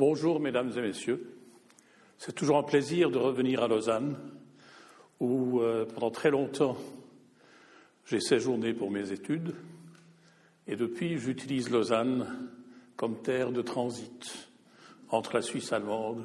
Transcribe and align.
Bonjour, 0.00 0.40
mesdames 0.40 0.72
et 0.78 0.80
messieurs. 0.80 1.36
C'est 2.16 2.32
toujours 2.32 2.56
un 2.56 2.62
plaisir 2.62 3.10
de 3.10 3.18
revenir 3.18 3.62
à 3.62 3.68
Lausanne, 3.68 4.16
où 5.20 5.60
euh, 5.60 5.84
pendant 5.84 6.10
très 6.10 6.30
longtemps 6.30 6.78
j'ai 8.06 8.18
séjourné 8.18 8.72
pour 8.72 8.90
mes 8.90 9.12
études, 9.12 9.54
et 10.66 10.74
depuis 10.74 11.18
j'utilise 11.18 11.68
Lausanne 11.68 12.48
comme 12.96 13.20
terre 13.20 13.52
de 13.52 13.60
transit 13.60 14.48
entre 15.10 15.34
la 15.34 15.42
Suisse 15.42 15.70
allemande 15.70 16.24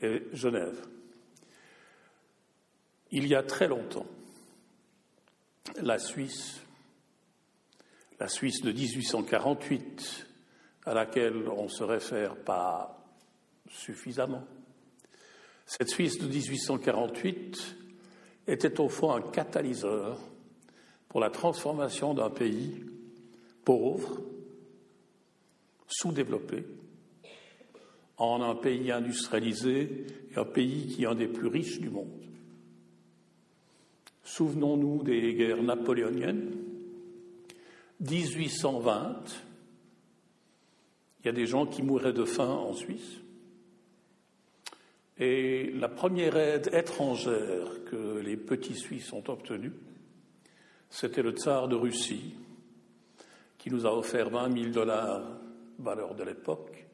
et 0.00 0.22
Genève. 0.32 0.80
Il 3.10 3.26
y 3.26 3.34
a 3.34 3.42
très 3.42 3.68
longtemps, 3.68 4.06
la 5.82 5.98
Suisse, 5.98 6.62
la 8.18 8.28
Suisse 8.28 8.62
de 8.62 8.72
1848, 8.72 10.26
à 10.86 10.94
laquelle 10.94 11.46
on 11.50 11.68
se 11.68 11.84
réfère 11.84 12.36
pas 12.36 13.00
suffisamment. 13.70 14.44
Cette 15.66 15.88
Suisse 15.88 16.18
de 16.18 16.26
1848 16.26 17.76
était 18.46 18.80
au 18.80 18.88
fond 18.88 19.12
un 19.12 19.22
catalyseur 19.22 20.18
pour 21.08 21.20
la 21.20 21.30
transformation 21.30 22.14
d'un 22.14 22.30
pays 22.30 22.84
pauvre, 23.64 24.20
sous-développé, 25.86 26.64
en 28.16 28.40
un 28.42 28.54
pays 28.54 28.90
industrialisé 28.90 30.06
et 30.30 30.38
un 30.38 30.44
pays 30.44 30.88
qui 30.88 31.04
est 31.04 31.06
un 31.06 31.14
des 31.14 31.28
plus 31.28 31.48
riches 31.48 31.80
du 31.80 31.90
monde. 31.90 32.22
Souvenons-nous 34.24 35.02
des 35.02 35.34
guerres 35.34 35.62
napoléoniennes. 35.62 36.52
1820, 38.00 39.42
il 41.20 41.26
y 41.26 41.28
a 41.28 41.32
des 41.32 41.46
gens 41.46 41.66
qui 41.66 41.82
mouraient 41.82 42.12
de 42.12 42.24
faim 42.24 42.48
en 42.48 42.72
Suisse. 42.74 43.21
Et 45.24 45.70
la 45.78 45.88
première 45.88 46.36
aide 46.36 46.68
étrangère 46.72 47.84
que 47.84 48.18
les 48.18 48.36
petits 48.36 48.74
Suisses 48.74 49.12
ont 49.12 49.22
obtenue, 49.28 49.72
c'était 50.90 51.22
le 51.22 51.30
tsar 51.30 51.68
de 51.68 51.76
Russie, 51.76 52.34
qui 53.56 53.70
nous 53.70 53.86
a 53.86 53.96
offert 53.96 54.30
20 54.30 54.52
000 54.52 54.70
dollars, 54.72 55.22
valeur 55.78 56.16
de 56.16 56.24
l'époque, 56.24 56.88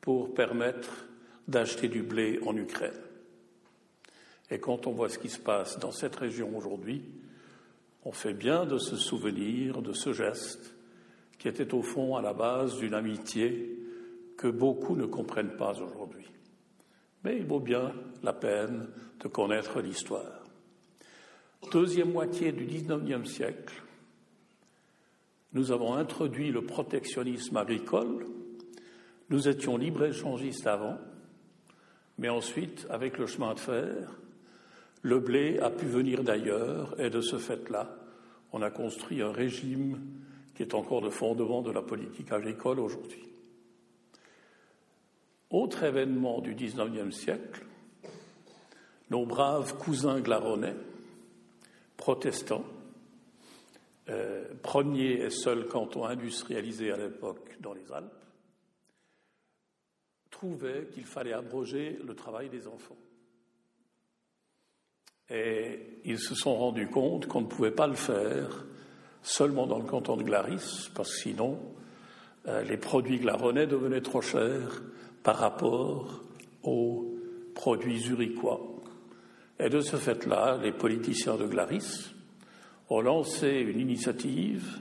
pour 0.00 0.34
permettre 0.34 1.06
d'acheter 1.46 1.86
du 1.86 2.02
blé 2.02 2.40
en 2.44 2.56
Ukraine. 2.56 2.90
Et 4.50 4.58
quand 4.58 4.88
on 4.88 4.92
voit 4.92 5.08
ce 5.08 5.20
qui 5.20 5.28
se 5.28 5.38
passe 5.38 5.78
dans 5.78 5.92
cette 5.92 6.16
région 6.16 6.56
aujourd'hui, 6.56 7.04
on 8.04 8.10
fait 8.10 8.34
bien 8.34 8.66
de 8.66 8.78
se 8.78 8.96
souvenir 8.96 9.80
de 9.80 9.92
ce 9.92 10.12
geste 10.12 10.74
qui 11.38 11.46
était 11.46 11.72
au 11.72 11.82
fond 11.82 12.16
à 12.16 12.20
la 12.20 12.32
base 12.32 12.78
d'une 12.78 12.94
amitié 12.94 13.78
que 14.36 14.48
beaucoup 14.48 14.96
ne 14.96 15.06
comprennent 15.06 15.56
pas 15.56 15.80
aujourd'hui 15.80 16.24
mais 17.24 17.38
il 17.38 17.46
vaut 17.46 17.60
bien 17.60 17.92
la 18.22 18.34
peine 18.34 18.88
de 19.20 19.28
connaître 19.28 19.80
l'histoire. 19.80 20.44
Deuxième 21.72 22.12
moitié 22.12 22.52
du 22.52 22.66
XIXe 22.66 23.28
siècle, 23.28 23.82
nous 25.54 25.72
avons 25.72 25.94
introduit 25.94 26.50
le 26.50 26.62
protectionnisme 26.62 27.56
agricole. 27.56 28.26
Nous 29.30 29.48
étions 29.48 29.78
libre-échangistes 29.78 30.66
avant, 30.66 30.98
mais 32.18 32.28
ensuite, 32.28 32.86
avec 32.90 33.18
le 33.18 33.26
chemin 33.26 33.54
de 33.54 33.60
fer, 33.60 34.18
le 35.02 35.20
blé 35.20 35.58
a 35.60 35.70
pu 35.70 35.86
venir 35.86 36.22
d'ailleurs 36.22 36.98
et 37.00 37.08
de 37.08 37.20
ce 37.20 37.38
fait-là, 37.38 37.96
on 38.52 38.62
a 38.62 38.70
construit 38.70 39.22
un 39.22 39.32
régime 39.32 39.98
qui 40.54 40.62
est 40.62 40.74
encore 40.74 41.00
le 41.00 41.10
fondement 41.10 41.62
de 41.62 41.70
la 41.70 41.82
politique 41.82 42.30
agricole 42.32 42.80
aujourd'hui. 42.80 43.33
Autre 45.54 45.84
événement 45.84 46.40
du 46.40 46.52
XIXe 46.52 47.14
siècle, 47.14 47.64
nos 49.08 49.24
braves 49.24 49.78
cousins 49.78 50.18
glaronnais, 50.18 50.74
protestants, 51.96 52.64
euh, 54.08 54.48
premier 54.64 55.12
et 55.12 55.30
seul 55.30 55.68
canton 55.68 56.06
industrialisé 56.06 56.90
à 56.90 56.96
l'époque 56.96 57.56
dans 57.60 57.72
les 57.72 57.92
Alpes, 57.92 58.10
trouvaient 60.28 60.88
qu'il 60.92 61.06
fallait 61.06 61.34
abroger 61.34 62.00
le 62.04 62.16
travail 62.16 62.48
des 62.48 62.66
enfants. 62.66 62.98
Et 65.30 66.00
ils 66.04 66.18
se 66.18 66.34
sont 66.34 66.56
rendus 66.56 66.88
compte 66.88 67.28
qu'on 67.28 67.42
ne 67.42 67.46
pouvait 67.46 67.70
pas 67.70 67.86
le 67.86 67.94
faire 67.94 68.64
seulement 69.22 69.68
dans 69.68 69.78
le 69.78 69.86
canton 69.86 70.16
de 70.16 70.24
Glaris, 70.24 70.90
parce 70.96 71.12
que 71.14 71.20
sinon 71.30 71.60
euh, 72.48 72.62
les 72.62 72.76
produits 72.76 73.20
glaronnais 73.20 73.68
devenaient 73.68 74.02
trop 74.02 74.20
chers 74.20 74.82
par 75.24 75.38
rapport 75.38 76.22
aux 76.62 77.16
produits 77.54 77.98
zurichois. 77.98 78.60
Et 79.58 79.68
de 79.68 79.80
ce 79.80 79.96
fait-là, 79.96 80.58
les 80.62 80.72
politiciens 80.72 81.36
de 81.36 81.46
Glaris 81.46 82.12
ont 82.90 83.00
lancé 83.00 83.48
une 83.48 83.80
initiative 83.80 84.80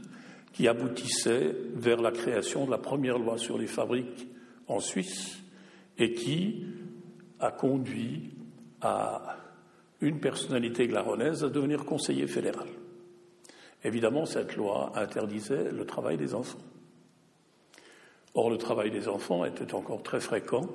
qui 0.51 0.67
aboutissait 0.67 1.55
vers 1.73 2.01
la 2.01 2.11
création 2.11 2.65
de 2.65 2.71
la 2.71 2.77
première 2.77 3.17
loi 3.17 3.37
sur 3.37 3.57
les 3.57 3.67
fabriques 3.67 4.27
en 4.67 4.79
Suisse 4.79 5.39
et 5.97 6.13
qui 6.13 6.65
a 7.39 7.51
conduit 7.51 8.31
à 8.81 9.37
une 10.01 10.19
personnalité 10.19 10.87
glaronnaise 10.87 11.43
à 11.43 11.49
devenir 11.49 11.85
conseiller 11.85 12.27
fédéral. 12.27 12.67
Évidemment, 13.83 14.25
cette 14.25 14.55
loi 14.55 14.91
interdisait 14.95 15.71
le 15.71 15.85
travail 15.85 16.17
des 16.17 16.33
enfants. 16.33 16.59
Or, 18.35 18.49
le 18.49 18.57
travail 18.57 18.89
des 18.89 19.07
enfants 19.07 19.45
était 19.45 19.73
encore 19.73 20.01
très 20.01 20.19
fréquent. 20.19 20.67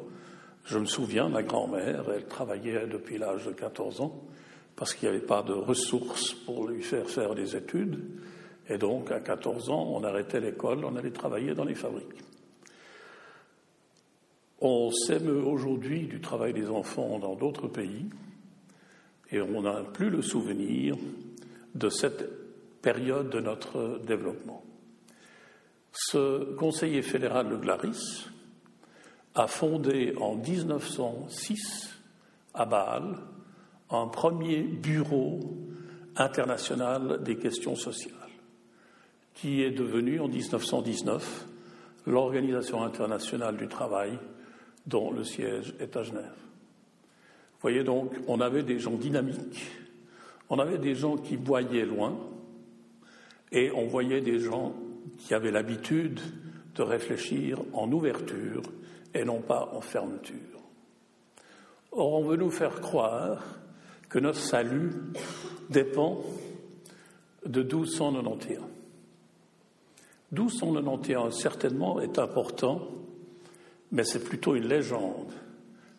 Je 0.64 0.78
me 0.78 0.84
souviens, 0.84 1.28
ma 1.28 1.42
grand-mère, 1.42 2.04
elle 2.14 2.26
travaillait 2.26 2.86
depuis 2.86 3.18
l'âge 3.18 3.46
de 3.46 3.52
14 3.52 4.00
ans 4.00 4.22
parce 4.76 4.94
qu'il 4.94 5.08
n'y 5.08 5.16
avait 5.16 5.26
pas 5.26 5.42
de 5.42 5.52
ressources 5.52 6.34
pour 6.34 6.68
lui 6.68 6.82
faire 6.82 7.08
faire 7.08 7.34
des 7.34 7.56
études. 7.56 7.98
Et 8.68 8.78
donc, 8.78 9.10
à 9.10 9.20
14 9.20 9.70
ans, 9.70 9.92
on 9.92 10.04
arrêtait 10.04 10.40
l'école, 10.40 10.84
on 10.84 10.94
allait 10.94 11.10
travailler 11.10 11.54
dans 11.54 11.64
les 11.64 11.74
fabriques. 11.74 12.22
On 14.60 14.90
s'émeut 14.90 15.42
aujourd'hui 15.42 16.06
du 16.06 16.20
travail 16.20 16.52
des 16.52 16.68
enfants 16.68 17.18
dans 17.18 17.34
d'autres 17.34 17.68
pays 17.68 18.06
et 19.30 19.40
on 19.40 19.62
n'a 19.62 19.82
plus 19.82 20.10
le 20.10 20.22
souvenir 20.22 20.96
de 21.74 21.88
cette 21.88 22.24
période 22.82 23.30
de 23.30 23.40
notre 23.40 24.00
développement. 24.04 24.64
Ce 25.92 26.54
conseiller 26.54 27.02
fédéral 27.02 27.48
de 27.48 27.56
Glaris 27.56 28.28
a 29.34 29.46
fondé 29.46 30.14
en 30.20 30.36
1906 30.36 32.00
à 32.54 32.64
Bâle 32.64 33.18
un 33.90 34.06
premier 34.06 34.62
bureau 34.62 35.40
international 36.16 37.22
des 37.22 37.36
questions 37.36 37.76
sociales, 37.76 38.14
qui 39.34 39.62
est 39.62 39.70
devenu 39.70 40.20
en 40.20 40.28
1919 40.28 41.46
l'Organisation 42.06 42.82
internationale 42.82 43.56
du 43.56 43.68
travail 43.68 44.18
dont 44.86 45.12
le 45.12 45.24
siège 45.24 45.74
est 45.78 45.96
à 45.96 46.02
Genève. 46.02 46.24
Vous 46.24 47.62
voyez 47.62 47.84
donc, 47.84 48.12
on 48.26 48.40
avait 48.40 48.62
des 48.62 48.78
gens 48.78 48.96
dynamiques, 48.96 49.70
on 50.48 50.58
avait 50.58 50.78
des 50.78 50.94
gens 50.94 51.16
qui 51.16 51.36
voyaient 51.36 51.84
loin, 51.84 52.16
et 53.52 53.70
on 53.72 53.86
voyait 53.86 54.20
des 54.20 54.40
gens 54.40 54.74
qui 55.18 55.34
avaient 55.34 55.50
l'habitude 55.50 56.20
de 56.74 56.82
réfléchir 56.82 57.60
en 57.72 57.90
ouverture 57.90 58.62
et 59.14 59.24
non 59.24 59.40
pas 59.40 59.70
en 59.74 59.80
fermeture. 59.80 60.36
Or, 61.92 62.14
on 62.14 62.24
veut 62.24 62.36
nous 62.36 62.50
faire 62.50 62.80
croire 62.80 63.42
que 64.08 64.18
notre 64.18 64.38
salut 64.38 64.92
dépend 65.70 66.22
de 67.44 67.62
1291. 67.62 68.60
1291, 70.32 71.34
certainement, 71.34 72.00
est 72.00 72.18
important, 72.18 72.86
mais 73.92 74.04
c'est 74.04 74.22
plutôt 74.22 74.54
une 74.54 74.68
légende, 74.68 75.32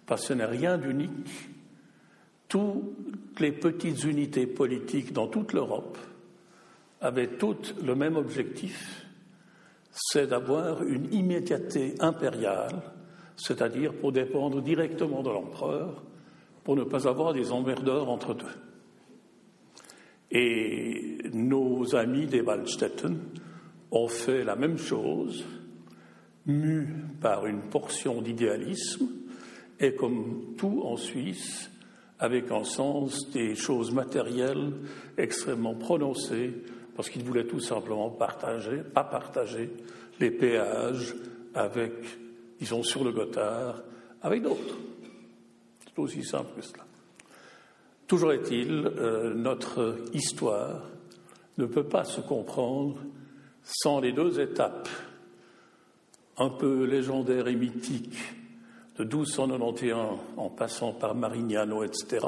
parce 0.06 0.22
que 0.22 0.28
ce 0.28 0.34
n'est 0.34 0.46
rien 0.46 0.78
d'unique. 0.78 1.50
Toutes 2.48 3.40
les 3.40 3.52
petites 3.52 4.04
unités 4.04 4.48
politiques 4.48 5.14
dans 5.14 5.28
toute 5.28 5.54
l'Europe 5.54 5.98
avaient 7.02 7.38
toutes 7.38 7.76
le 7.84 7.96
même 7.96 8.16
objectif, 8.16 9.06
c'est 9.92 10.28
d'avoir 10.28 10.84
une 10.84 11.12
immédiateté 11.14 11.96
impériale, 12.00 12.82
c'est-à-dire 13.36 13.94
pour 13.94 14.12
dépendre 14.12 14.62
directement 14.62 15.24
de 15.24 15.30
l'empereur, 15.30 16.04
pour 16.64 16.76
ne 16.76 16.84
pas 16.84 17.08
avoir 17.08 17.34
des 17.34 17.52
emmerdeurs 17.52 18.10
entre 18.10 18.34
deux. 18.34 18.46
Et 20.32 21.18
nos 21.34 21.96
amis 21.96 22.28
des 22.28 22.42
Waldstätten 22.42 23.18
ont 23.92 24.08
fait 24.08 24.44
la 24.44 24.56
même 24.56 24.78
chose, 24.78 25.46
mus 26.46 26.94
par 27.20 27.46
une 27.46 27.62
portion 27.62 28.22
d'idéalisme, 28.22 29.08
et 29.80 29.96
comme 29.96 30.56
tout 30.58 30.82
en 30.84 30.98
Suisse, 30.98 31.72
avec 32.20 32.52
un 32.52 32.64
sens 32.66 33.32
des 33.32 33.56
choses 33.56 33.94
matérielles 33.94 34.74
extrêmement 35.18 35.76
prononcé, 35.76 36.54
parce 37.00 37.10
qu'ils 37.10 37.24
voulaient 37.24 37.48
tout 37.48 37.62
simplement 37.62 38.10
partager, 38.10 38.80
pas 38.80 39.06
partager 39.06 39.70
les 40.20 40.32
péages 40.32 41.16
avec 41.56 41.94
disons 42.60 42.84
sur 42.84 43.06
le 43.06 43.14
Gothard, 43.14 43.84
avec 44.22 44.42
d'autres. 44.42 44.76
C'est 45.80 45.98
aussi 45.98 46.26
simple 46.26 46.50
que 46.58 46.62
cela. 46.62 46.84
Toujours 48.06 48.34
est-il, 48.34 48.86
euh, 48.86 49.34
notre 49.34 49.96
histoire 50.14 50.90
ne 51.58 51.68
peut 51.68 51.86
pas 51.86 52.04
se 52.04 52.20
comprendre 52.20 53.00
sans 53.64 54.02
les 54.02 54.12
deux 54.12 54.42
étapes 54.42 54.90
un 56.36 56.50
peu 56.50 56.84
légendaires 56.84 57.48
et 57.48 57.56
mythiques 57.56 58.34
de 58.98 59.06
1291 59.06 60.20
en 60.36 60.50
passant 60.50 60.92
par 60.92 61.16
Marignano, 61.16 61.82
etc., 61.82 62.28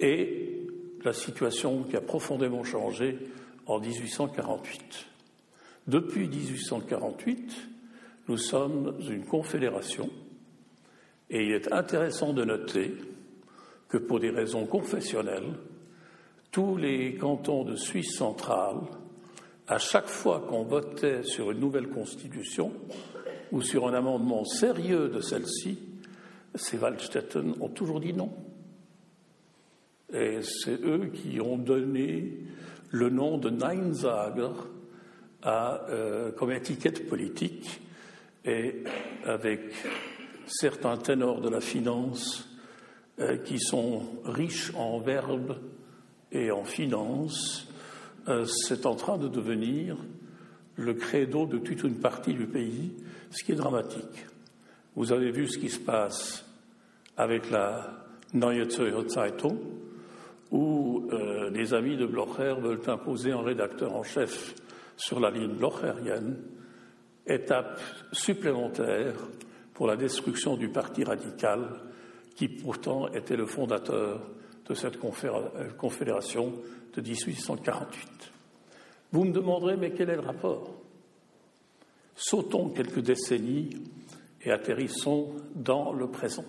et 0.00 0.66
la 1.04 1.12
situation 1.12 1.82
qui 1.82 1.96
a 1.96 2.00
profondément 2.00 2.64
changé 2.64 3.18
en 3.66 3.80
1848. 3.80 5.06
Depuis 5.86 6.28
1848, 6.28 7.52
nous 8.28 8.36
sommes 8.36 8.96
une 9.08 9.24
confédération 9.24 10.08
et 11.30 11.44
il 11.46 11.52
est 11.52 11.72
intéressant 11.72 12.32
de 12.32 12.44
noter 12.44 12.94
que 13.88 13.96
pour 13.98 14.20
des 14.20 14.30
raisons 14.30 14.66
confessionnelles, 14.66 15.54
tous 16.50 16.76
les 16.76 17.14
cantons 17.14 17.64
de 17.64 17.74
Suisse 17.74 18.16
centrale, 18.16 18.76
à 19.66 19.78
chaque 19.78 20.06
fois 20.06 20.40
qu'on 20.48 20.64
votait 20.64 21.22
sur 21.22 21.50
une 21.50 21.60
nouvelle 21.60 21.88
constitution 21.88 22.72
ou 23.50 23.62
sur 23.62 23.88
un 23.88 23.94
amendement 23.94 24.44
sérieux 24.44 25.08
de 25.08 25.20
celle-ci, 25.20 25.78
ces 26.54 26.76
Waldstätten 26.76 27.54
ont 27.60 27.68
toujours 27.68 28.00
dit 28.00 28.12
non. 28.12 28.30
Et 30.12 30.42
c'est 30.42 30.82
eux 30.84 31.10
qui 31.14 31.40
ont 31.40 31.56
donné 31.56 32.40
le 32.92 33.10
nom 33.10 33.38
de 33.38 33.50
Neinsager 33.50 34.52
à, 35.42 35.86
euh, 35.88 36.30
comme 36.32 36.52
étiquette 36.52 37.08
politique 37.08 37.80
et 38.44 38.84
avec 39.24 39.60
certains 40.46 40.96
ténors 40.98 41.40
de 41.40 41.48
la 41.48 41.60
finance 41.60 42.48
euh, 43.18 43.38
qui 43.38 43.58
sont 43.58 44.02
riches 44.24 44.72
en 44.74 45.00
verbes 45.00 45.56
et 46.30 46.50
en 46.50 46.64
finances, 46.64 47.68
euh, 48.28 48.44
c'est 48.44 48.86
en 48.86 48.94
train 48.94 49.18
de 49.18 49.28
devenir 49.28 49.96
le 50.76 50.94
credo 50.94 51.46
de 51.46 51.58
toute 51.58 51.82
une 51.82 51.98
partie 51.98 52.34
du 52.34 52.46
pays, 52.46 52.92
ce 53.30 53.42
qui 53.42 53.52
est 53.52 53.56
dramatique. 53.56 54.26
Vous 54.96 55.12
avez 55.12 55.30
vu 55.30 55.48
ce 55.48 55.58
qui 55.58 55.68
se 55.70 55.80
passe 55.80 56.44
avec 57.16 57.50
la 57.50 58.04
Neue 58.34 58.68
Zürcher 58.68 59.08
Zeitung, 59.08 59.58
où 60.52 61.08
euh, 61.10 61.50
les 61.50 61.72
amis 61.72 61.96
de 61.96 62.06
Blocher 62.06 62.54
veulent 62.60 62.82
imposer 62.86 63.32
un 63.32 63.40
rédacteur 63.40 63.96
en 63.96 64.02
chef 64.02 64.54
sur 64.96 65.18
la 65.18 65.30
ligne 65.30 65.54
blocherienne, 65.54 66.36
étape 67.26 67.80
supplémentaire 68.12 69.14
pour 69.72 69.86
la 69.86 69.96
destruction 69.96 70.56
du 70.56 70.68
parti 70.68 71.04
radical 71.04 71.80
qui 72.36 72.48
pourtant 72.48 73.08
était 73.08 73.36
le 73.36 73.46
fondateur 73.46 74.20
de 74.66 74.74
cette 74.74 74.98
euh, 75.02 75.70
confédération 75.78 76.52
de 76.94 77.00
1848. 77.00 78.32
Vous 79.12 79.24
me 79.24 79.32
demanderez, 79.32 79.76
mais 79.76 79.92
quel 79.92 80.10
est 80.10 80.16
le 80.16 80.20
rapport? 80.20 80.74
Sautons 82.14 82.68
quelques 82.68 83.00
décennies 83.00 83.70
et 84.42 84.50
atterrissons 84.50 85.34
dans 85.54 85.92
le 85.92 86.08
présent. 86.08 86.44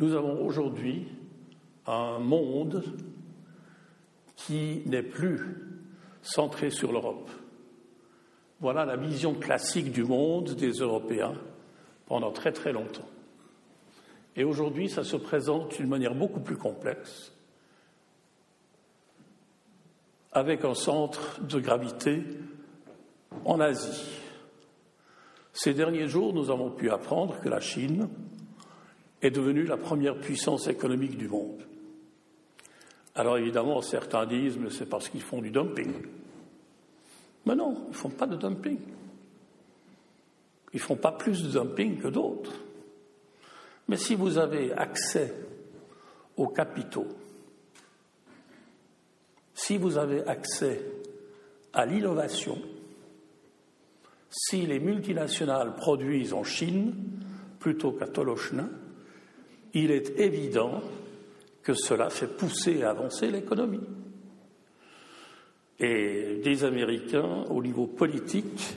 Nous 0.00 0.14
avons 0.14 0.44
aujourd'hui 0.44 1.06
un 1.86 2.18
monde 2.18 2.82
qui 4.36 4.82
n'est 4.86 5.02
plus 5.02 5.40
centré 6.22 6.70
sur 6.70 6.92
l'Europe. 6.92 7.30
Voilà 8.60 8.84
la 8.84 8.96
vision 8.96 9.34
classique 9.34 9.92
du 9.92 10.04
monde 10.04 10.54
des 10.54 10.72
Européens 10.72 11.34
pendant 12.06 12.32
très 12.32 12.52
très 12.52 12.72
longtemps. 12.72 13.08
Et 14.36 14.44
aujourd'hui, 14.44 14.88
ça 14.88 15.04
se 15.04 15.16
présente 15.16 15.76
d'une 15.76 15.88
manière 15.88 16.14
beaucoup 16.14 16.40
plus 16.40 16.56
complexe, 16.56 17.32
avec 20.32 20.64
un 20.64 20.74
centre 20.74 21.40
de 21.42 21.60
gravité 21.60 22.24
en 23.44 23.60
Asie. 23.60 24.20
Ces 25.52 25.74
derniers 25.74 26.08
jours, 26.08 26.32
nous 26.32 26.50
avons 26.50 26.70
pu 26.70 26.90
apprendre 26.90 27.38
que 27.40 27.48
la 27.48 27.60
Chine 27.60 28.08
est 29.22 29.30
devenue 29.30 29.64
la 29.64 29.76
première 29.76 30.18
puissance 30.18 30.66
économique 30.66 31.16
du 31.16 31.28
monde. 31.28 31.62
Alors 33.14 33.38
évidemment, 33.38 33.80
certains 33.80 34.26
disent, 34.26 34.58
mais 34.58 34.70
c'est 34.70 34.88
parce 34.88 35.08
qu'ils 35.08 35.22
font 35.22 35.40
du 35.40 35.50
dumping. 35.50 35.92
Mais 37.46 37.54
non, 37.54 37.84
ils 37.86 37.90
ne 37.90 37.94
font 37.94 38.10
pas 38.10 38.26
de 38.26 38.36
dumping. 38.36 38.78
Ils 40.72 40.76
ne 40.76 40.82
font 40.82 40.96
pas 40.96 41.12
plus 41.12 41.42
de 41.44 41.50
dumping 41.50 42.00
que 42.00 42.08
d'autres. 42.08 42.52
Mais 43.86 43.96
si 43.96 44.14
vous 44.14 44.38
avez 44.38 44.72
accès 44.72 45.32
aux 46.36 46.48
capitaux, 46.48 47.06
si 49.54 49.76
vous 49.76 49.98
avez 49.98 50.26
accès 50.26 50.84
à 51.72 51.86
l'innovation, 51.86 52.60
si 54.30 54.66
les 54.66 54.80
multinationales 54.80 55.76
produisent 55.76 56.32
en 56.32 56.42
Chine 56.42 56.94
plutôt 57.60 57.92
qu'à 57.92 58.08
Tolochna, 58.08 58.68
il 59.74 59.92
est 59.92 60.18
évident 60.18 60.82
que 61.64 61.72
cela 61.72 62.10
fait 62.10 62.26
pousser 62.26 62.72
et 62.72 62.84
avancer 62.84 63.30
l'économie. 63.30 63.80
Et 65.80 66.40
des 66.44 66.62
Américains, 66.62 67.44
au 67.48 67.62
niveau 67.62 67.86
politique, 67.86 68.76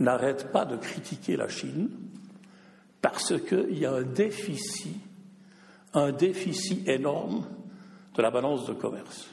n'arrêtent 0.00 0.50
pas 0.50 0.64
de 0.64 0.76
critiquer 0.76 1.36
la 1.36 1.48
Chine 1.48 1.90
parce 3.02 3.38
qu'il 3.40 3.78
y 3.78 3.86
a 3.86 3.92
un 3.92 4.02
déficit, 4.02 4.96
un 5.92 6.10
déficit 6.10 6.88
énorme 6.88 7.46
de 8.14 8.22
la 8.22 8.30
balance 8.30 8.66
de 8.66 8.72
commerce. 8.72 9.28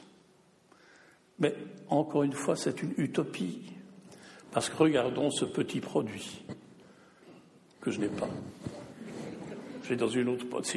Mais 1.38 1.54
encore 1.88 2.22
une 2.22 2.32
fois, 2.32 2.54
c'est 2.54 2.82
une 2.82 2.94
utopie, 2.98 3.62
parce 4.52 4.68
que 4.68 4.76
regardons 4.76 5.30
ce 5.30 5.46
petit 5.46 5.80
produit 5.80 6.44
que 7.80 7.90
je 7.90 7.98
n'ai 7.98 8.08
pas. 8.08 8.28
J'ai 9.88 9.96
dans 9.96 10.08
une 10.08 10.28
autre 10.28 10.48
poche. 10.48 10.76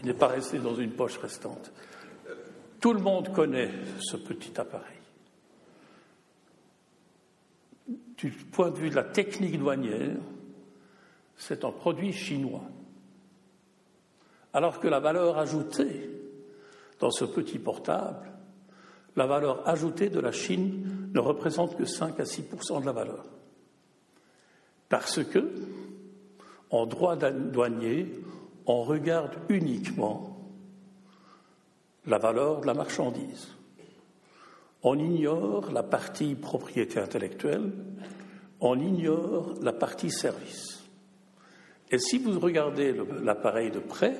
Il 0.00 0.06
n'est 0.06 0.14
pas 0.14 0.28
resté 0.28 0.58
dans 0.58 0.74
une 0.74 0.92
poche 0.92 1.18
restante. 1.18 1.72
Tout 2.80 2.94
le 2.94 3.00
monde 3.00 3.32
connaît 3.32 3.70
ce 4.00 4.16
petit 4.16 4.58
appareil. 4.58 4.96
Du 8.16 8.30
point 8.30 8.70
de 8.70 8.76
vue 8.76 8.90
de 8.90 8.96
la 8.96 9.04
technique 9.04 9.58
douanière, 9.58 10.16
c'est 11.36 11.64
un 11.64 11.70
produit 11.70 12.12
chinois. 12.12 12.64
Alors 14.52 14.80
que 14.80 14.88
la 14.88 15.00
valeur 15.00 15.38
ajoutée 15.38 16.10
dans 16.98 17.10
ce 17.10 17.24
petit 17.24 17.58
portable, 17.58 18.30
la 19.16 19.26
valeur 19.26 19.66
ajoutée 19.68 20.08
de 20.08 20.20
la 20.20 20.32
Chine 20.32 21.10
ne 21.12 21.20
représente 21.20 21.76
que 21.76 21.84
5 21.84 22.18
à 22.20 22.24
6% 22.24 22.80
de 22.80 22.86
la 22.86 22.92
valeur. 22.92 23.24
Parce 24.88 25.22
que, 25.24 25.52
en 26.70 26.86
droit 26.86 27.16
douanier, 27.16 28.12
on 28.70 28.84
regarde 28.84 29.32
uniquement 29.48 30.38
la 32.06 32.18
valeur 32.18 32.60
de 32.60 32.66
la 32.66 32.74
marchandise. 32.74 33.48
On 34.84 34.96
ignore 34.96 35.72
la 35.72 35.82
partie 35.82 36.36
propriété 36.36 37.00
intellectuelle, 37.00 37.72
on 38.60 38.78
ignore 38.78 39.54
la 39.60 39.72
partie 39.72 40.12
service. 40.12 40.84
Et 41.90 41.98
si 41.98 42.18
vous 42.18 42.38
regardez 42.38 42.94
l'appareil 43.24 43.72
de 43.72 43.80
près, 43.80 44.16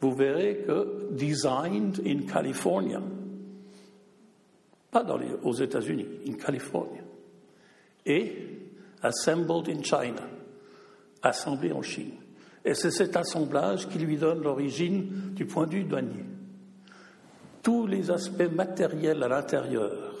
vous 0.00 0.14
verrez 0.14 0.64
que 0.66 1.10
designed 1.10 2.00
in 2.06 2.26
California, 2.26 3.02
pas 4.90 5.04
aux 5.42 5.52
États-Unis, 5.52 6.06
in 6.26 6.32
California, 6.32 7.02
et 8.06 8.34
assembled 9.02 9.68
in 9.68 9.82
China, 9.82 10.22
assemblé 11.22 11.70
en 11.70 11.82
Chine. 11.82 12.23
Et 12.64 12.74
c'est 12.74 12.90
cet 12.90 13.16
assemblage 13.16 13.88
qui 13.88 13.98
lui 13.98 14.16
donne 14.16 14.42
l'origine 14.42 15.32
du 15.34 15.44
point 15.44 15.66
de 15.66 15.72
vue 15.72 15.84
douanier. 15.84 16.24
Tous 17.62 17.86
les 17.86 18.10
aspects 18.10 18.50
matériels 18.52 19.22
à 19.22 19.28
l'intérieur 19.28 20.14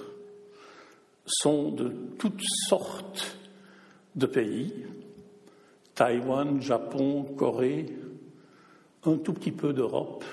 sont 1.26 1.70
de 1.70 1.92
toutes 2.18 2.42
sortes 2.68 3.38
de 4.14 4.26
pays, 4.26 4.72
Taïwan, 5.94 6.60
Japon, 6.60 7.24
Corée, 7.36 7.86
un 9.04 9.16
tout 9.16 9.32
petit 9.32 9.52
peu 9.52 9.72
d'Europe, 9.72 10.24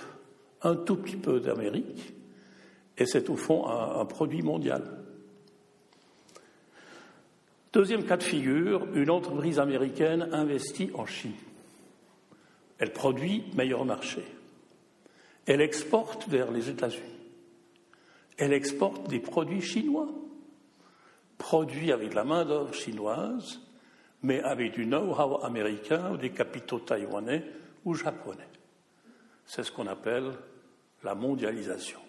un 0.63 0.75
tout 0.75 0.96
petit 0.96 1.15
peu 1.15 1.39
d'Amérique, 1.39 2.13
et 2.98 3.06
c'est 3.06 3.30
au 3.30 3.36
fond 3.36 3.68
un, 3.68 4.06
produit 4.06 4.41
mondial. 4.41 4.84
Deuxième 7.74 8.06
cas 8.06 8.18
de 8.18 8.24
figure, 8.24 8.86
une 8.96 9.10
entreprise 9.10 9.60
américaine 9.60 10.27
investit 10.34 10.91
en 10.94 11.06
Chine. 11.06 11.32
Elle 12.81 12.93
produit 12.93 13.43
meilleur 13.53 13.85
marché. 13.85 14.23
Elle 15.45 15.61
exporte 15.61 16.27
vers 16.27 16.50
les 16.50 16.67
États-Unis. 16.67 17.19
Elle 18.39 18.53
exporte 18.53 19.07
des 19.07 19.19
produits 19.19 19.61
chinois, 19.61 20.09
produits 21.38 21.91
avec 21.91 22.15
la 22.15 22.23
main-d'œuvre 22.23 22.73
chinoise, 22.73 23.59
mais 24.23 24.41
avec 24.41 24.71
du 24.71 24.88
know-how 24.88 25.43
américain 25.43 26.11
ou 26.13 26.17
des 26.17 26.31
capitaux 26.31 26.79
taïwanais 26.79 27.45
ou 27.85 27.93
japonais. 27.93 28.50
C'est 29.45 29.61
ce 29.61 29.71
qu'on 29.71 29.85
appelle 29.85 30.31
la 31.03 31.13
mondialisation. 31.13 32.00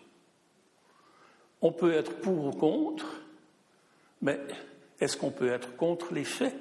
On 1.61 1.73
peut 1.73 1.93
être 1.93 2.19
pour 2.21 2.47
ou 2.47 2.51
contre, 2.51 3.21
mais 4.23 4.41
est-ce 5.01 5.19
qu'on 5.19 5.33
peut 5.33 5.53
être 5.53 5.77
contre 5.77 6.15
les 6.15 6.25
faits? 6.25 6.57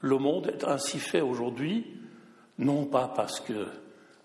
Le 0.00 0.18
monde 0.18 0.48
est 0.48 0.64
ainsi 0.64 0.98
fait 0.98 1.20
aujourd'hui, 1.20 1.99
non 2.60 2.84
pas 2.84 3.08
parce 3.08 3.40
qu'il 3.40 3.66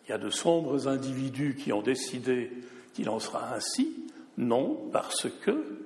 y 0.10 0.12
a 0.12 0.18
de 0.18 0.30
sombres 0.30 0.88
individus 0.88 1.56
qui 1.56 1.74
ont 1.74 1.82
décidé 1.82 2.52
qu'il 2.94 3.10
en 3.10 3.20
sera 3.20 3.56
ainsi, 3.56 4.06
non, 4.38 4.90
parce 4.92 5.28
que 5.42 5.82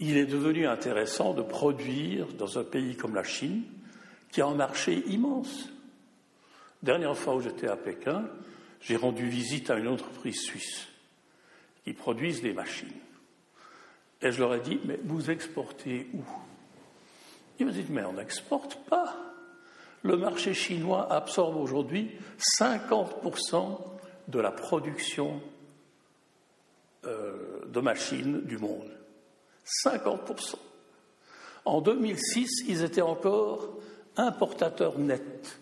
il 0.00 0.16
est 0.16 0.26
devenu 0.26 0.66
intéressant 0.66 1.34
de 1.34 1.42
produire 1.42 2.26
dans 2.32 2.58
un 2.58 2.64
pays 2.64 2.96
comme 2.96 3.14
la 3.14 3.22
Chine, 3.22 3.62
qui 4.32 4.40
a 4.40 4.46
un 4.46 4.54
marché 4.54 5.04
immense. 5.08 5.68
Dernière 6.82 7.16
fois 7.16 7.36
où 7.36 7.42
j'étais 7.42 7.68
à 7.68 7.76
Pékin, 7.76 8.24
j'ai 8.80 8.96
rendu 8.96 9.28
visite 9.28 9.68
à 9.68 9.76
une 9.76 9.88
entreprise 9.88 10.40
suisse 10.40 10.86
qui 11.84 11.92
produisent 11.92 12.40
des 12.40 12.54
machines. 12.54 12.88
Et 14.22 14.32
je 14.32 14.38
leur 14.38 14.54
ai 14.54 14.60
dit, 14.60 14.80
mais 14.86 14.98
vous 15.04 15.30
exportez 15.30 16.08
où? 16.14 16.22
Ils 17.58 17.66
m'ont 17.66 17.72
dit, 17.72 17.84
mais 17.90 18.04
on 18.04 18.14
n'exporte 18.14 18.76
pas. 18.88 19.29
Le 20.02 20.16
marché 20.16 20.54
chinois 20.54 21.12
absorbe 21.12 21.56
aujourd'hui 21.56 22.10
50% 22.58 23.78
de 24.28 24.40
la 24.40 24.50
production 24.50 25.40
euh, 27.04 27.66
de 27.66 27.80
machines 27.80 28.40
du 28.42 28.58
monde. 28.58 28.90
50%. 29.84 30.54
En 31.64 31.80
2006, 31.80 32.64
ils 32.68 32.82
étaient 32.82 33.02
encore 33.02 33.78
importateurs 34.16 34.98
nets, 34.98 35.60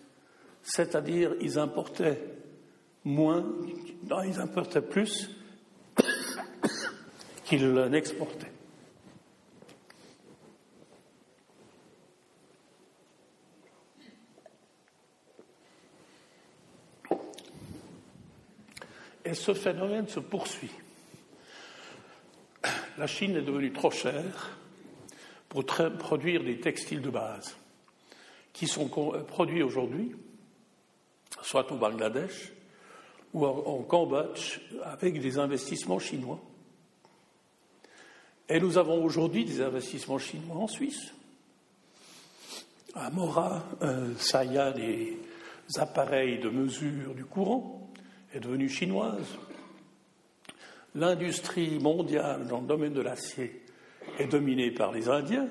c'est-à-dire 0.63 1.35
ils 1.41 1.59
importaient 1.59 2.21
moins, 3.03 3.45
non, 4.09 4.23
ils 4.23 4.39
importaient 4.39 4.81
plus 4.81 5.29
qu'ils 7.43 7.73
n'exportaient. 7.73 8.51
Et 19.29 19.35
ce 19.35 19.53
phénomène 19.53 20.07
se 20.07 20.19
poursuit. 20.19 20.71
La 22.97 23.05
Chine 23.05 23.35
est 23.35 23.43
devenue 23.43 23.71
trop 23.71 23.91
chère 23.91 24.57
pour 25.47 25.63
produire 25.65 26.43
des 26.43 26.59
textiles 26.59 27.01
de 27.01 27.11
base 27.11 27.55
qui 28.53 28.65
sont 28.65 28.89
produits 29.27 29.61
aujourd'hui, 29.61 30.15
soit 31.43 31.71
au 31.71 31.75
Bangladesh 31.75 32.51
ou 33.33 33.45
en 33.45 33.83
Cambodge, 33.83 34.61
avec 34.83 35.21
des 35.21 35.37
investissements 35.37 35.99
chinois. 35.99 36.39
Et 38.49 38.59
nous 38.59 38.79
avons 38.79 39.03
aujourd'hui 39.03 39.45
des 39.45 39.61
investissements 39.61 40.17
chinois 40.17 40.55
en 40.55 40.67
Suisse. 40.67 41.13
À 42.95 43.11
Mora, 43.11 43.63
euh, 43.83 44.15
a 44.33 44.71
des 44.71 45.19
appareils 45.75 46.39
de 46.39 46.49
mesure 46.49 47.13
du 47.13 47.25
courant 47.25 47.78
est 48.33 48.39
devenue 48.39 48.69
chinoise. 48.69 49.27
L'industrie 50.95 51.79
mondiale 51.79 52.47
dans 52.47 52.61
le 52.61 52.67
domaine 52.67 52.93
de 52.93 53.01
l'acier 53.01 53.63
est 54.17 54.27
dominée 54.27 54.71
par 54.71 54.91
les 54.91 55.07
Indiens. 55.07 55.47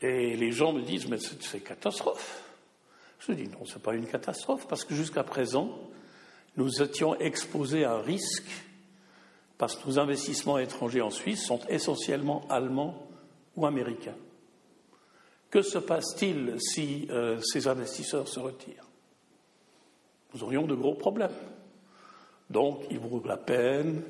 Et 0.00 0.36
les 0.36 0.52
gens 0.52 0.72
me 0.72 0.82
disent, 0.82 1.08
mais 1.08 1.18
c'est 1.18 1.60
catastrophe. 1.60 2.42
Je 3.18 3.32
dis, 3.32 3.48
non, 3.48 3.64
ce 3.64 3.74
n'est 3.74 3.82
pas 3.82 3.94
une 3.94 4.06
catastrophe, 4.06 4.66
parce 4.66 4.84
que 4.84 4.94
jusqu'à 4.94 5.24
présent, 5.24 5.78
nous 6.56 6.82
étions 6.82 7.18
exposés 7.18 7.84
à 7.84 7.94
un 7.94 8.00
risque, 8.00 8.50
parce 9.58 9.76
que 9.76 9.86
nos 9.86 9.98
investissements 9.98 10.58
étrangers 10.58 11.02
en 11.02 11.10
Suisse 11.10 11.44
sont 11.44 11.60
essentiellement 11.68 12.46
allemands 12.48 13.06
ou 13.56 13.66
américains. 13.66 14.16
Que 15.50 15.62
se 15.62 15.78
passe-t-il 15.78 16.54
si 16.58 17.08
euh, 17.10 17.40
ces 17.42 17.66
investisseurs 17.66 18.28
se 18.28 18.40
retirent? 18.40 18.89
Nous 20.32 20.44
aurions 20.44 20.66
de 20.66 20.74
gros 20.74 20.94
problèmes. 20.94 21.30
Donc, 22.48 22.84
il 22.90 22.98
vaut 22.98 23.22
la 23.24 23.36
peine 23.36 24.02